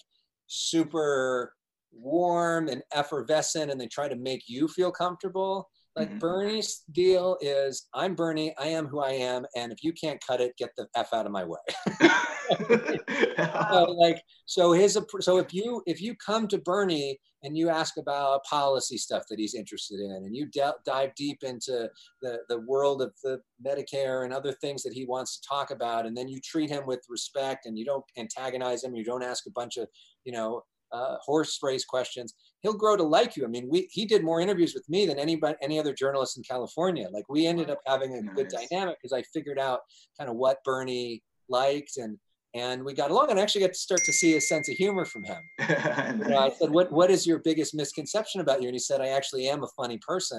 super 0.49 1.55
warm 1.93 2.69
and 2.69 2.83
effervescent 2.93 3.71
and 3.71 3.81
they 3.81 3.87
try 3.87 4.09
to 4.09 4.17
make 4.17 4.43
you 4.49 4.69
feel 4.69 4.91
comfortable. 4.91 5.69
Like. 5.97 6.19
Bernie's 6.19 6.83
deal 6.93 7.39
is 7.41 7.89
I'm 7.95 8.15
Bernie, 8.15 8.55
I 8.59 8.67
am 8.69 8.87
who 8.87 9.01
I 9.01 9.13
am, 9.13 9.47
and 9.57 9.73
if 9.73 9.83
you 9.83 9.93
can't 9.93 10.23
cut 10.27 10.41
it, 10.41 10.57
get 10.59 10.71
the 10.77 10.87
F 10.95 11.15
out 11.15 11.25
of 11.25 11.33
my 11.33 11.45
way. 11.45 11.59
so 12.49 13.85
like 13.99 14.23
so 14.47 14.73
his 14.73 14.99
so 15.21 15.39
if 15.39 15.53
you 15.53 15.83
if 15.87 16.01
you 16.01 16.15
come 16.15 16.47
to 16.49 16.59
bernie 16.59 17.19
and 17.43 17.57
you 17.57 17.69
ask 17.69 17.97
about 17.97 18.45
policy 18.45 18.97
stuff 18.97 19.23
that 19.29 19.39
he's 19.39 19.55
interested 19.55 20.01
in 20.01 20.11
and 20.11 20.35
you 20.35 20.49
dive 20.85 21.15
deep 21.17 21.39
into 21.43 21.89
the 22.23 22.39
the 22.49 22.61
world 22.61 23.03
of 23.03 23.13
the 23.23 23.41
medicare 23.65 24.25
and 24.25 24.33
other 24.33 24.53
things 24.53 24.83
that 24.83 24.93
he 24.93 25.05
wants 25.07 25.39
to 25.39 25.49
talk 25.49 25.71
about 25.71 26.07
and 26.07 26.17
then 26.17 26.29
you 26.29 26.41
treat 26.41 26.71
him 26.71 26.87
with 26.87 27.01
respect 27.09 27.67
and 27.67 27.79
you 27.79 27.85
don't 27.85 28.05
antagonize 28.19 28.85
him 28.85 28.95
you 28.95 29.05
don't 29.05 29.23
ask 29.23 29.47
a 29.47 29.53
bunch 29.53 29.77
of 29.77 29.89
you 30.25 30.33
know 30.33 30.63
uh, 30.93 31.17
horse 31.25 31.59
race 31.63 31.85
questions 31.85 32.35
he'll 32.63 32.75
grow 32.75 32.97
to 32.97 33.03
like 33.03 33.37
you 33.37 33.45
i 33.45 33.49
mean 33.49 33.69
we 33.71 33.89
he 33.91 34.05
did 34.05 34.25
more 34.25 34.41
interviews 34.41 34.75
with 34.75 34.89
me 34.89 35.07
than 35.07 35.19
anybody 35.19 35.57
any 35.63 35.79
other 35.79 35.93
journalist 35.93 36.37
in 36.37 36.43
california 36.43 37.09
like 37.13 37.25
we 37.29 37.47
ended 37.47 37.71
up 37.71 37.79
having 37.87 38.15
a 38.17 38.23
good 38.35 38.49
dynamic 38.49 38.97
because 39.01 39.13
i 39.13 39.23
figured 39.35 39.59
out 39.59 39.81
kind 40.19 40.31
of 40.31 40.37
what 40.37 40.63
bernie 40.65 41.23
liked 41.49 41.97
and 41.97 42.19
and 42.57 42.83
we 42.83 42.95
got 42.95 43.11
along 43.11 43.31
and 43.31 43.39
I 43.39 43.43
actually 43.43 43.61
got 43.61 43.75
to 43.75 43.79
start 43.79 44.01
to 44.07 44.13
see 44.13 44.37
a 44.37 44.41
sense 44.41 44.71
of 44.71 44.77
humor 44.77 45.05
from 45.05 45.25
him. 45.25 45.43
You 45.59 46.31
know, 46.31 46.39
I 46.39 46.51
said, 46.51 46.71
what, 46.71 46.91
what 46.91 47.11
is 47.11 47.27
your 47.27 47.39
biggest 47.41 47.75
misconception 47.75 48.41
about 48.41 48.63
you? 48.63 48.69
And 48.69 48.75
he 48.75 48.79
said, 48.79 49.01
I 49.03 49.09
actually 49.09 49.49
am 49.49 49.63
a 49.63 49.69
funny 49.77 49.99
person. 49.99 50.39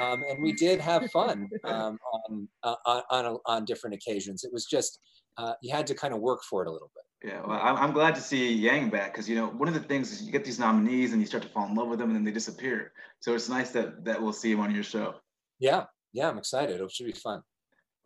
Um, 0.00 0.22
and 0.30 0.42
we 0.42 0.52
did 0.52 0.80
have 0.80 1.10
fun 1.10 1.48
um, 1.64 1.98
on, 2.12 2.48
uh, 2.62 2.76
on, 2.86 3.02
on, 3.10 3.38
on 3.44 3.64
different 3.66 3.94
occasions. 3.94 4.44
It 4.44 4.52
was 4.52 4.64
just, 4.64 5.00
uh, 5.36 5.54
you 5.60 5.74
had 5.74 5.86
to 5.88 5.94
kind 5.94 6.14
of 6.14 6.20
work 6.20 6.40
for 6.48 6.62
it 6.62 6.68
a 6.68 6.72
little 6.72 6.90
bit. 6.94 7.04
Yeah, 7.24 7.40
well, 7.44 7.58
I'm, 7.60 7.76
I'm 7.76 7.92
glad 7.92 8.14
to 8.14 8.20
see 8.20 8.52
Yang 8.52 8.90
back 8.90 9.12
because 9.12 9.28
you 9.28 9.34
know 9.34 9.48
one 9.48 9.66
of 9.66 9.74
the 9.74 9.80
things 9.80 10.12
is 10.12 10.22
you 10.22 10.30
get 10.30 10.44
these 10.44 10.58
nominees 10.60 11.12
and 11.12 11.20
you 11.20 11.26
start 11.26 11.42
to 11.42 11.48
fall 11.48 11.66
in 11.66 11.74
love 11.74 11.88
with 11.88 11.98
them 11.98 12.10
and 12.10 12.16
then 12.16 12.24
they 12.24 12.30
disappear. 12.30 12.92
So 13.20 13.34
it's 13.34 13.48
nice 13.48 13.70
that 13.72 14.04
that 14.04 14.22
we'll 14.22 14.32
see 14.32 14.52
him 14.52 14.60
on 14.60 14.72
your 14.72 14.84
show. 14.84 15.14
Yeah. 15.58 15.84
Yeah. 16.12 16.28
I'm 16.28 16.38
excited. 16.38 16.80
It 16.80 16.92
should 16.92 17.06
be 17.06 17.12
fun. 17.12 17.42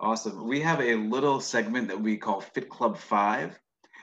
Awesome. 0.01 0.49
We 0.49 0.61
have 0.61 0.81
a 0.81 0.95
little 0.95 1.41
segment 1.41 1.89
that 1.89 2.01
we 2.01 2.17
call 2.17 2.41
Fit 2.41 2.71
Club 2.71 2.97
Five, 2.97 3.59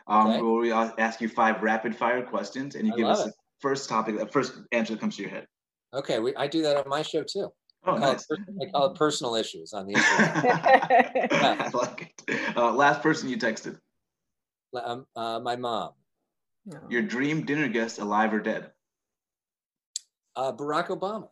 um, 0.07 0.27
Okay. 0.27 0.41
where 0.43 0.51
we 0.61 0.71
ask 0.71 1.21
you 1.21 1.27
five 1.27 1.63
rapid 1.63 1.95
fire 1.95 2.21
questions 2.23 2.75
and 2.75 2.85
you 2.87 2.93
I 2.93 2.97
give 2.97 3.07
us 3.07 3.21
it. 3.21 3.25
the 3.25 3.33
first 3.59 3.89
topic, 3.89 4.17
the 4.19 4.27
first 4.27 4.53
answer 4.71 4.93
that 4.93 4.99
comes 5.01 5.15
to 5.15 5.23
your 5.23 5.31
head. 5.31 5.47
Okay. 5.91 6.19
We, 6.19 6.35
I 6.35 6.45
do 6.45 6.61
that 6.61 6.77
on 6.77 6.87
my 6.87 7.01
show 7.01 7.23
too. 7.23 7.51
Oh, 7.83 7.95
I 7.95 7.99
call, 7.99 8.11
nice. 8.11 8.27
it, 8.29 8.39
I 8.61 8.71
call 8.71 8.91
it 8.91 8.95
personal 8.95 9.35
issues 9.35 9.73
on 9.73 9.87
the 9.87 9.93
issue. 9.93 10.03
I 11.31 11.69
like 11.73 12.13
it. 12.27 12.55
Uh, 12.55 12.73
last 12.73 13.01
person 13.01 13.27
you 13.27 13.37
texted. 13.37 13.79
Um, 14.73 15.05
uh, 15.15 15.39
my 15.39 15.55
mom. 15.55 15.91
No. 16.65 16.79
Your 16.89 17.01
dream 17.01 17.45
dinner 17.45 17.67
guest, 17.67 17.99
alive 17.99 18.33
or 18.33 18.39
dead? 18.39 18.71
Uh, 20.35 20.51
Barack 20.51 20.87
Obama. 20.87 21.29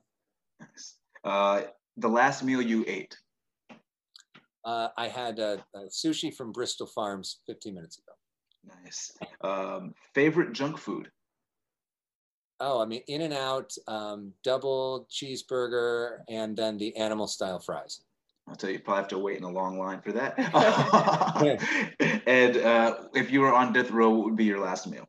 Nice. 0.60 0.96
Uh, 1.24 1.64
the 1.98 2.08
last 2.08 2.44
meal 2.44 2.62
you 2.62 2.84
ate? 2.88 3.16
Uh, 4.66 4.90
I 4.98 5.08
had 5.08 5.40
uh, 5.40 5.58
sushi 5.88 6.34
from 6.34 6.52
Bristol 6.52 6.88
Farms 6.88 7.40
15 7.46 7.74
minutes 7.74 8.00
ago. 8.00 8.14
Nice. 8.84 9.18
Um, 9.42 9.94
favorite 10.14 10.54
junk 10.54 10.78
food? 10.78 11.12
Oh, 12.60 12.82
I 12.82 12.86
mean, 12.86 13.02
In-N-Out, 13.08 13.72
um, 13.88 14.34
double 14.44 15.08
cheeseburger, 15.12 16.20
and 16.28 16.58
then 16.58 16.78
the 16.78 16.96
animal 16.98 17.28
style 17.28 17.60
fries. 17.60 18.02
I'll 18.48 18.56
tell 18.56 18.70
you, 18.70 18.78
you 18.78 18.82
probably 18.82 19.02
have 19.02 19.10
to 19.10 19.18
wait 19.18 19.38
in 19.38 19.44
a 19.44 19.50
long 19.50 19.78
line 19.78 20.02
for 20.02 20.14
that. 20.14 20.38
and 22.28 22.58
uh, 22.58 22.96
if 23.14 23.30
you 23.30 23.42
were 23.42 23.54
on 23.54 23.74
death 23.74 23.92
row, 23.92 24.10
what 24.10 24.26
would 24.26 24.38
be 24.38 24.46
your 24.46 24.60
last 24.60 24.88
meal? 24.88 25.08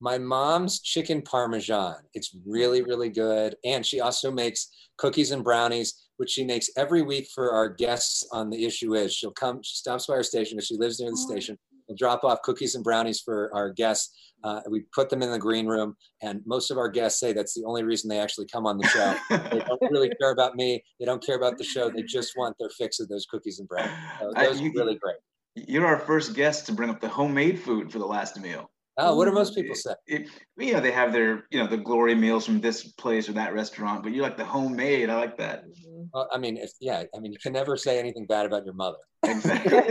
My 0.00 0.18
mom's 0.18 0.80
chicken 0.80 1.22
parmesan. 1.22 1.96
It's 2.14 2.34
really, 2.46 2.82
really 2.82 3.10
good. 3.10 3.54
And 3.64 3.84
she 3.84 4.00
also 4.00 4.30
makes 4.30 4.68
cookies 4.96 5.30
and 5.30 5.44
brownies, 5.44 6.08
which 6.16 6.30
she 6.30 6.44
makes 6.44 6.70
every 6.76 7.02
week 7.02 7.28
for 7.32 7.52
our 7.52 7.68
guests 7.68 8.26
on 8.32 8.50
the 8.50 8.64
issue 8.64 8.94
is. 8.94 9.14
She'll 9.14 9.30
come, 9.30 9.62
she 9.62 9.76
stops 9.76 10.06
by 10.06 10.14
our 10.14 10.22
station 10.22 10.56
because 10.56 10.66
she 10.66 10.76
lives 10.76 10.98
near 10.98 11.10
the 11.10 11.16
oh. 11.16 11.30
station. 11.30 11.58
We'll 11.92 11.98
drop 11.98 12.24
off 12.24 12.40
cookies 12.40 12.74
and 12.74 12.82
brownies 12.82 13.20
for 13.20 13.50
our 13.54 13.70
guests. 13.70 14.16
Uh, 14.42 14.62
we 14.70 14.80
put 14.94 15.10
them 15.10 15.20
in 15.20 15.30
the 15.30 15.38
green 15.38 15.66
room, 15.66 15.94
and 16.22 16.40
most 16.46 16.70
of 16.70 16.78
our 16.78 16.88
guests 16.88 17.20
say 17.20 17.34
that's 17.34 17.52
the 17.52 17.64
only 17.66 17.82
reason 17.82 18.08
they 18.08 18.18
actually 18.18 18.46
come 18.46 18.66
on 18.66 18.78
the 18.78 18.88
show. 18.88 19.14
they 19.28 19.58
don't 19.68 19.92
really 19.92 20.10
care 20.18 20.32
about 20.32 20.56
me. 20.56 20.82
They 20.98 21.04
don't 21.04 21.22
care 21.24 21.36
about 21.36 21.58
the 21.58 21.64
show. 21.64 21.90
They 21.90 22.02
just 22.02 22.32
want 22.34 22.56
their 22.58 22.70
fix 22.70 22.98
of 22.98 23.08
those 23.08 23.26
cookies 23.26 23.58
and 23.58 23.68
brownies. 23.68 23.92
So 24.20 24.32
those 24.34 24.58
I, 24.58 24.62
you, 24.62 24.70
are 24.70 24.84
really 24.84 24.94
great. 24.96 25.16
You're 25.54 25.86
our 25.86 25.98
first 25.98 26.34
guest 26.34 26.64
to 26.66 26.72
bring 26.72 26.88
up 26.88 26.98
the 26.98 27.08
homemade 27.08 27.60
food 27.60 27.92
for 27.92 27.98
the 27.98 28.06
last 28.06 28.40
meal. 28.40 28.70
Oh, 28.96 29.14
what 29.16 29.26
do 29.26 29.32
most 29.32 29.54
people 29.54 29.74
say? 29.74 29.92
It, 30.06 30.28
you 30.56 30.72
know, 30.72 30.80
they 30.80 30.92
have 30.92 31.12
their, 31.12 31.44
you 31.50 31.58
know, 31.58 31.66
the 31.66 31.76
glory 31.76 32.14
meals 32.14 32.46
from 32.46 32.60
this 32.60 32.84
place 32.84 33.28
or 33.28 33.32
that 33.32 33.52
restaurant, 33.52 34.02
but 34.02 34.12
you 34.12 34.22
like 34.22 34.38
the 34.38 34.44
homemade. 34.46 35.10
I 35.10 35.16
like 35.16 35.36
that. 35.36 35.64
Mm-hmm. 35.64 36.04
Well, 36.12 36.28
I 36.32 36.38
mean, 36.38 36.56
if 36.56 36.72
yeah, 36.80 37.02
I 37.14 37.18
mean, 37.20 37.32
you 37.32 37.38
can 37.38 37.52
never 37.52 37.76
say 37.76 37.98
anything 37.98 38.26
bad 38.26 38.46
about 38.46 38.64
your 38.64 38.74
mother. 38.74 38.98
Exactly. 39.22 39.82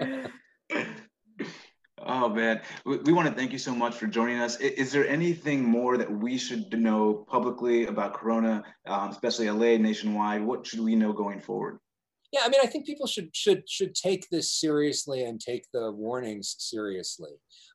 oh 1.98 2.28
man, 2.28 2.60
we, 2.84 2.98
we, 2.98 3.12
want 3.12 3.28
to 3.28 3.34
thank 3.34 3.52
you 3.52 3.58
so 3.58 3.74
much 3.74 3.94
for 3.94 4.06
joining 4.06 4.38
us. 4.38 4.58
Is, 4.60 4.72
is, 4.72 4.92
there 4.92 5.06
anything 5.08 5.64
more 5.64 5.96
that 5.96 6.10
we 6.10 6.38
should 6.38 6.72
know 6.78 7.26
publicly 7.28 7.86
about 7.86 8.14
Corona, 8.14 8.62
um, 8.86 9.10
especially 9.10 9.50
LA, 9.50 9.76
nationwide? 9.76 10.42
What 10.42 10.66
should 10.66 10.80
we 10.80 10.96
know 10.96 11.12
going 11.12 11.40
forward? 11.40 11.78
Yeah, 12.32 12.42
I 12.44 12.48
mean, 12.48 12.60
I 12.62 12.66
think 12.66 12.86
people 12.86 13.08
should 13.08 13.34
should 13.34 13.68
should 13.68 13.94
take 13.94 14.28
this 14.30 14.52
seriously 14.52 15.24
and 15.24 15.40
take 15.40 15.64
the 15.72 15.90
warnings 15.90 16.54
seriously. 16.58 17.32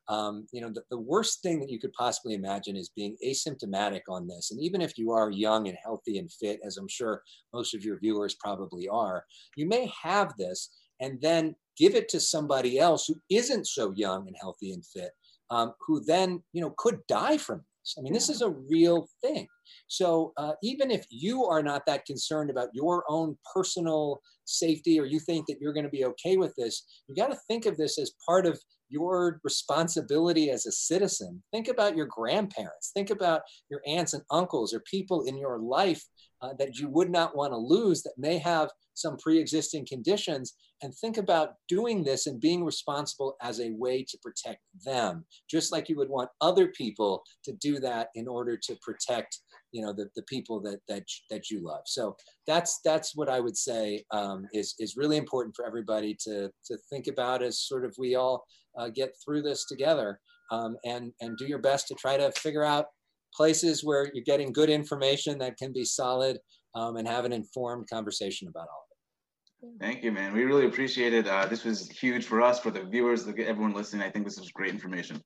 Um, 0.08 0.46
you 0.50 0.62
know, 0.62 0.70
the, 0.72 0.82
the 0.90 0.98
worst 0.98 1.42
thing 1.42 1.60
that 1.60 1.68
you 1.68 1.78
could 1.78 1.92
possibly 1.92 2.34
imagine 2.34 2.76
is 2.76 2.90
being 2.94 3.16
asymptomatic 3.26 4.02
on 4.08 4.26
this. 4.26 4.52
And 4.52 4.60
even 4.60 4.80
if 4.80 4.96
you 4.96 5.10
are 5.10 5.30
young 5.30 5.68
and 5.68 5.76
healthy 5.82 6.18
and 6.18 6.32
fit, 6.32 6.60
as 6.64 6.76
I'm 6.76 6.88
sure 6.88 7.22
most 7.52 7.74
of 7.74 7.84
your 7.84 7.98
viewers 7.98 8.36
probably 8.36 8.88
are, 8.88 9.24
you 9.56 9.66
may 9.66 9.92
have 10.02 10.32
this 10.38 10.70
and 11.00 11.20
then 11.20 11.54
give 11.76 11.94
it 11.94 12.08
to 12.10 12.20
somebody 12.20 12.78
else 12.78 13.06
who 13.06 13.20
isn't 13.30 13.66
so 13.66 13.92
young 13.96 14.26
and 14.26 14.36
healthy 14.40 14.72
and 14.72 14.84
fit, 14.84 15.10
um, 15.50 15.72
who 15.80 16.02
then 16.04 16.42
you 16.52 16.60
know 16.60 16.74
could 16.76 17.00
die 17.08 17.38
from 17.38 17.58
this. 17.58 17.94
I 17.98 18.02
mean, 18.02 18.12
this 18.12 18.28
is 18.28 18.42
a 18.42 18.50
real 18.50 19.08
thing. 19.22 19.46
So 19.88 20.32
uh, 20.36 20.52
even 20.62 20.90
if 20.90 21.06
you 21.10 21.44
are 21.44 21.62
not 21.62 21.86
that 21.86 22.06
concerned 22.06 22.50
about 22.50 22.68
your 22.72 23.04
own 23.08 23.36
personal 23.54 24.20
safety, 24.44 24.98
or 25.00 25.06
you 25.06 25.20
think 25.20 25.46
that 25.46 25.58
you're 25.60 25.72
going 25.72 25.84
to 25.84 25.90
be 25.90 26.04
okay 26.04 26.36
with 26.36 26.54
this, 26.56 26.84
you 27.08 27.14
got 27.14 27.30
to 27.30 27.38
think 27.48 27.66
of 27.66 27.76
this 27.76 27.98
as 27.98 28.12
part 28.26 28.46
of 28.46 28.60
your 28.88 29.40
responsibility 29.44 30.50
as 30.50 30.66
a 30.66 30.72
citizen. 30.72 31.42
Think 31.52 31.68
about 31.68 31.96
your 31.96 32.06
grandparents. 32.06 32.90
Think 32.94 33.10
about 33.10 33.42
your 33.70 33.80
aunts 33.86 34.12
and 34.12 34.22
uncles 34.30 34.72
or 34.72 34.82
people 34.90 35.24
in 35.24 35.36
your 35.36 35.58
life 35.58 36.02
uh, 36.42 36.50
that 36.58 36.78
you 36.78 36.88
would 36.88 37.10
not 37.10 37.36
want 37.36 37.52
to 37.52 37.56
lose 37.56 38.02
that 38.02 38.14
may 38.18 38.38
have 38.38 38.70
some 38.94 39.16
pre-existing 39.18 39.86
conditions 39.86 40.54
and 40.82 40.94
think 40.94 41.16
about 41.16 41.54
doing 41.68 42.02
this 42.02 42.26
and 42.26 42.40
being 42.40 42.64
responsible 42.64 43.36
as 43.42 43.60
a 43.60 43.70
way 43.72 44.02
to 44.02 44.18
protect 44.22 44.60
them 44.84 45.24
just 45.50 45.72
like 45.72 45.88
you 45.88 45.96
would 45.96 46.08
want 46.08 46.30
other 46.40 46.68
people 46.68 47.22
to 47.44 47.52
do 47.60 47.78
that 47.78 48.08
in 48.14 48.26
order 48.26 48.56
to 48.56 48.76
protect 48.82 49.38
you 49.72 49.82
know 49.82 49.92
the, 49.92 50.08
the 50.16 50.22
people 50.22 50.60
that 50.60 50.78
that 50.88 51.04
that 51.30 51.50
you 51.50 51.62
love 51.62 51.82
so 51.86 52.16
that's 52.46 52.80
that's 52.84 53.14
what 53.14 53.28
i 53.28 53.40
would 53.40 53.56
say 53.56 54.02
um, 54.12 54.46
is 54.52 54.74
is 54.78 54.96
really 54.96 55.16
important 55.16 55.54
for 55.54 55.66
everybody 55.66 56.16
to 56.18 56.50
to 56.64 56.76
think 56.90 57.06
about 57.06 57.42
as 57.42 57.60
sort 57.60 57.84
of 57.84 57.94
we 57.98 58.14
all 58.14 58.44
uh, 58.78 58.88
get 58.88 59.14
through 59.24 59.42
this 59.42 59.66
together 59.66 60.20
um, 60.50 60.76
and 60.84 61.12
and 61.20 61.36
do 61.36 61.46
your 61.46 61.58
best 61.58 61.88
to 61.88 61.94
try 61.94 62.16
to 62.16 62.30
figure 62.32 62.64
out 62.64 62.86
places 63.34 63.84
where 63.84 64.10
you're 64.14 64.24
getting 64.24 64.52
good 64.52 64.70
information 64.70 65.38
that 65.38 65.56
can 65.56 65.72
be 65.72 65.84
solid 65.84 66.38
um, 66.74 66.96
and 66.96 67.06
have 67.06 67.24
an 67.24 67.32
informed 67.32 67.88
conversation 67.90 68.48
about 68.48 68.68
all 68.72 68.84
of 68.84 69.70
it. 69.70 69.80
Thank 69.80 70.02
you, 70.02 70.12
man. 70.12 70.32
We 70.32 70.44
really 70.44 70.66
appreciate 70.66 71.12
it. 71.12 71.26
Uh, 71.26 71.46
this 71.46 71.64
was 71.64 71.90
huge 71.90 72.24
for 72.24 72.40
us, 72.40 72.60
for 72.60 72.70
the 72.70 72.84
viewers, 72.84 73.26
everyone 73.26 73.74
listening. 73.74 74.02
I 74.02 74.10
think 74.10 74.24
this 74.24 74.38
was 74.38 74.50
great 74.52 74.70
information. 74.70 75.20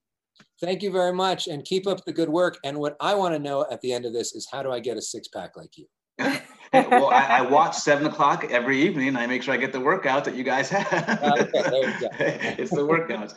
Thank 0.60 0.82
you 0.82 0.90
very 0.90 1.12
much 1.12 1.48
and 1.48 1.64
keep 1.64 1.86
up 1.86 2.04
the 2.04 2.12
good 2.12 2.28
work. 2.28 2.58
And 2.64 2.78
what 2.78 2.96
I 3.00 3.14
want 3.14 3.34
to 3.34 3.38
know 3.38 3.66
at 3.70 3.80
the 3.80 3.92
end 3.92 4.06
of 4.06 4.12
this 4.12 4.34
is 4.34 4.48
how 4.50 4.62
do 4.62 4.70
I 4.70 4.80
get 4.80 4.96
a 4.96 5.02
six 5.02 5.28
pack 5.28 5.56
like 5.56 5.76
you? 5.76 5.86
well, 6.72 7.11
I, 7.11 7.38
I, 7.38 7.40
watch 7.42 7.76
seven 7.76 8.06
o'clock 8.06 8.44
every 8.50 8.80
evening. 8.83 9.16
I 9.16 9.26
make 9.26 9.42
sure 9.42 9.54
I 9.54 9.56
get 9.56 9.72
the 9.72 9.80
workout 9.80 10.24
that 10.24 10.35
you 10.35 10.44
guys 10.44 10.68
have. 10.68 10.87
okay, 11.22 12.56
it's 12.59 12.70
the 12.70 12.87
workout. 12.87 13.33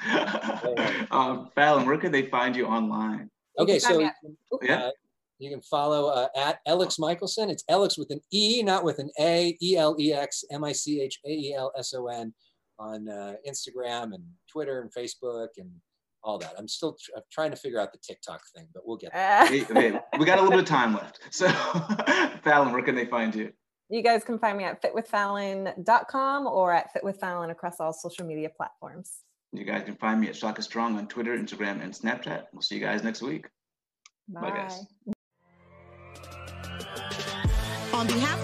um, 1.11 1.49
Fallon, 1.55 1.85
where 1.85 1.97
can 1.97 2.11
they 2.11 2.23
find 2.23 2.55
you 2.55 2.65
online? 2.65 3.29
Okay, 3.57 3.79
so 3.79 3.99
yeah. 4.61 4.85
Uh, 4.85 4.91
you 5.39 5.49
can 5.49 5.61
follow 5.61 6.07
uh, 6.07 6.27
at 6.37 6.59
Alex 6.67 6.99
Michaelson. 6.99 7.49
It's 7.49 7.63
Alex 7.69 7.97
with 7.97 8.11
an 8.11 8.21
E, 8.31 8.61
not 8.63 8.83
with 8.83 8.99
an 8.99 9.09
A. 9.19 9.57
E 9.61 9.77
L 9.77 9.95
E 9.99 10.13
X 10.13 10.43
M 10.51 10.63
I 10.63 10.71
C 10.71 11.01
H 11.01 11.19
A 11.25 11.29
E 11.29 11.53
L 11.53 11.71
S 11.77 11.93
O 11.93 12.07
N 12.07 12.33
on 12.79 13.09
uh, 13.09 13.33
Instagram 13.47 14.13
and 14.13 14.23
Twitter 14.49 14.81
and 14.81 14.91
Facebook 14.93 15.49
and 15.57 15.69
all 16.23 16.37
that. 16.39 16.53
I'm 16.57 16.67
still 16.67 16.93
tr- 16.93 17.11
I'm 17.17 17.23
trying 17.31 17.51
to 17.51 17.57
figure 17.57 17.79
out 17.79 17.91
the 17.91 17.99
TikTok 17.99 18.41
thing, 18.55 18.67
but 18.73 18.83
we'll 18.85 18.97
get 18.97 19.13
there. 19.13 19.43
okay, 19.43 19.99
we 20.17 20.25
got 20.25 20.39
a 20.39 20.41
little 20.41 20.51
bit 20.51 20.59
of 20.59 20.65
time 20.65 20.93
left. 20.93 21.19
So, 21.31 21.47
Fallon, 22.43 22.71
where 22.73 22.81
can 22.81 22.95
they 22.95 23.05
find 23.05 23.33
you? 23.35 23.51
You 23.89 24.01
guys 24.01 24.23
can 24.23 24.39
find 24.39 24.57
me 24.57 24.63
at 24.63 24.81
fitwithfallon.com 24.81 26.47
or 26.47 26.73
at 26.73 26.89
fitwithfallon 26.95 27.51
across 27.51 27.79
all 27.79 27.93
social 27.93 28.25
media 28.25 28.49
platforms. 28.55 29.11
You 29.51 29.65
guys 29.65 29.83
can 29.83 29.95
find 29.95 30.19
me 30.19 30.29
at 30.29 30.35
Shaka 30.35 30.63
Strong 30.63 30.97
on 30.97 31.07
Twitter, 31.07 31.37
Instagram, 31.37 31.83
and 31.83 31.93
Snapchat. 31.93 32.45
We'll 32.53 32.63
see 32.63 32.75
you 32.75 32.81
guys 32.81 33.03
next 33.03 33.21
week. 33.21 33.47
Bye, 34.27 34.41
Bye 34.41 34.49
guys. 34.49 34.79
On 37.93 38.07
behalf 38.07 38.42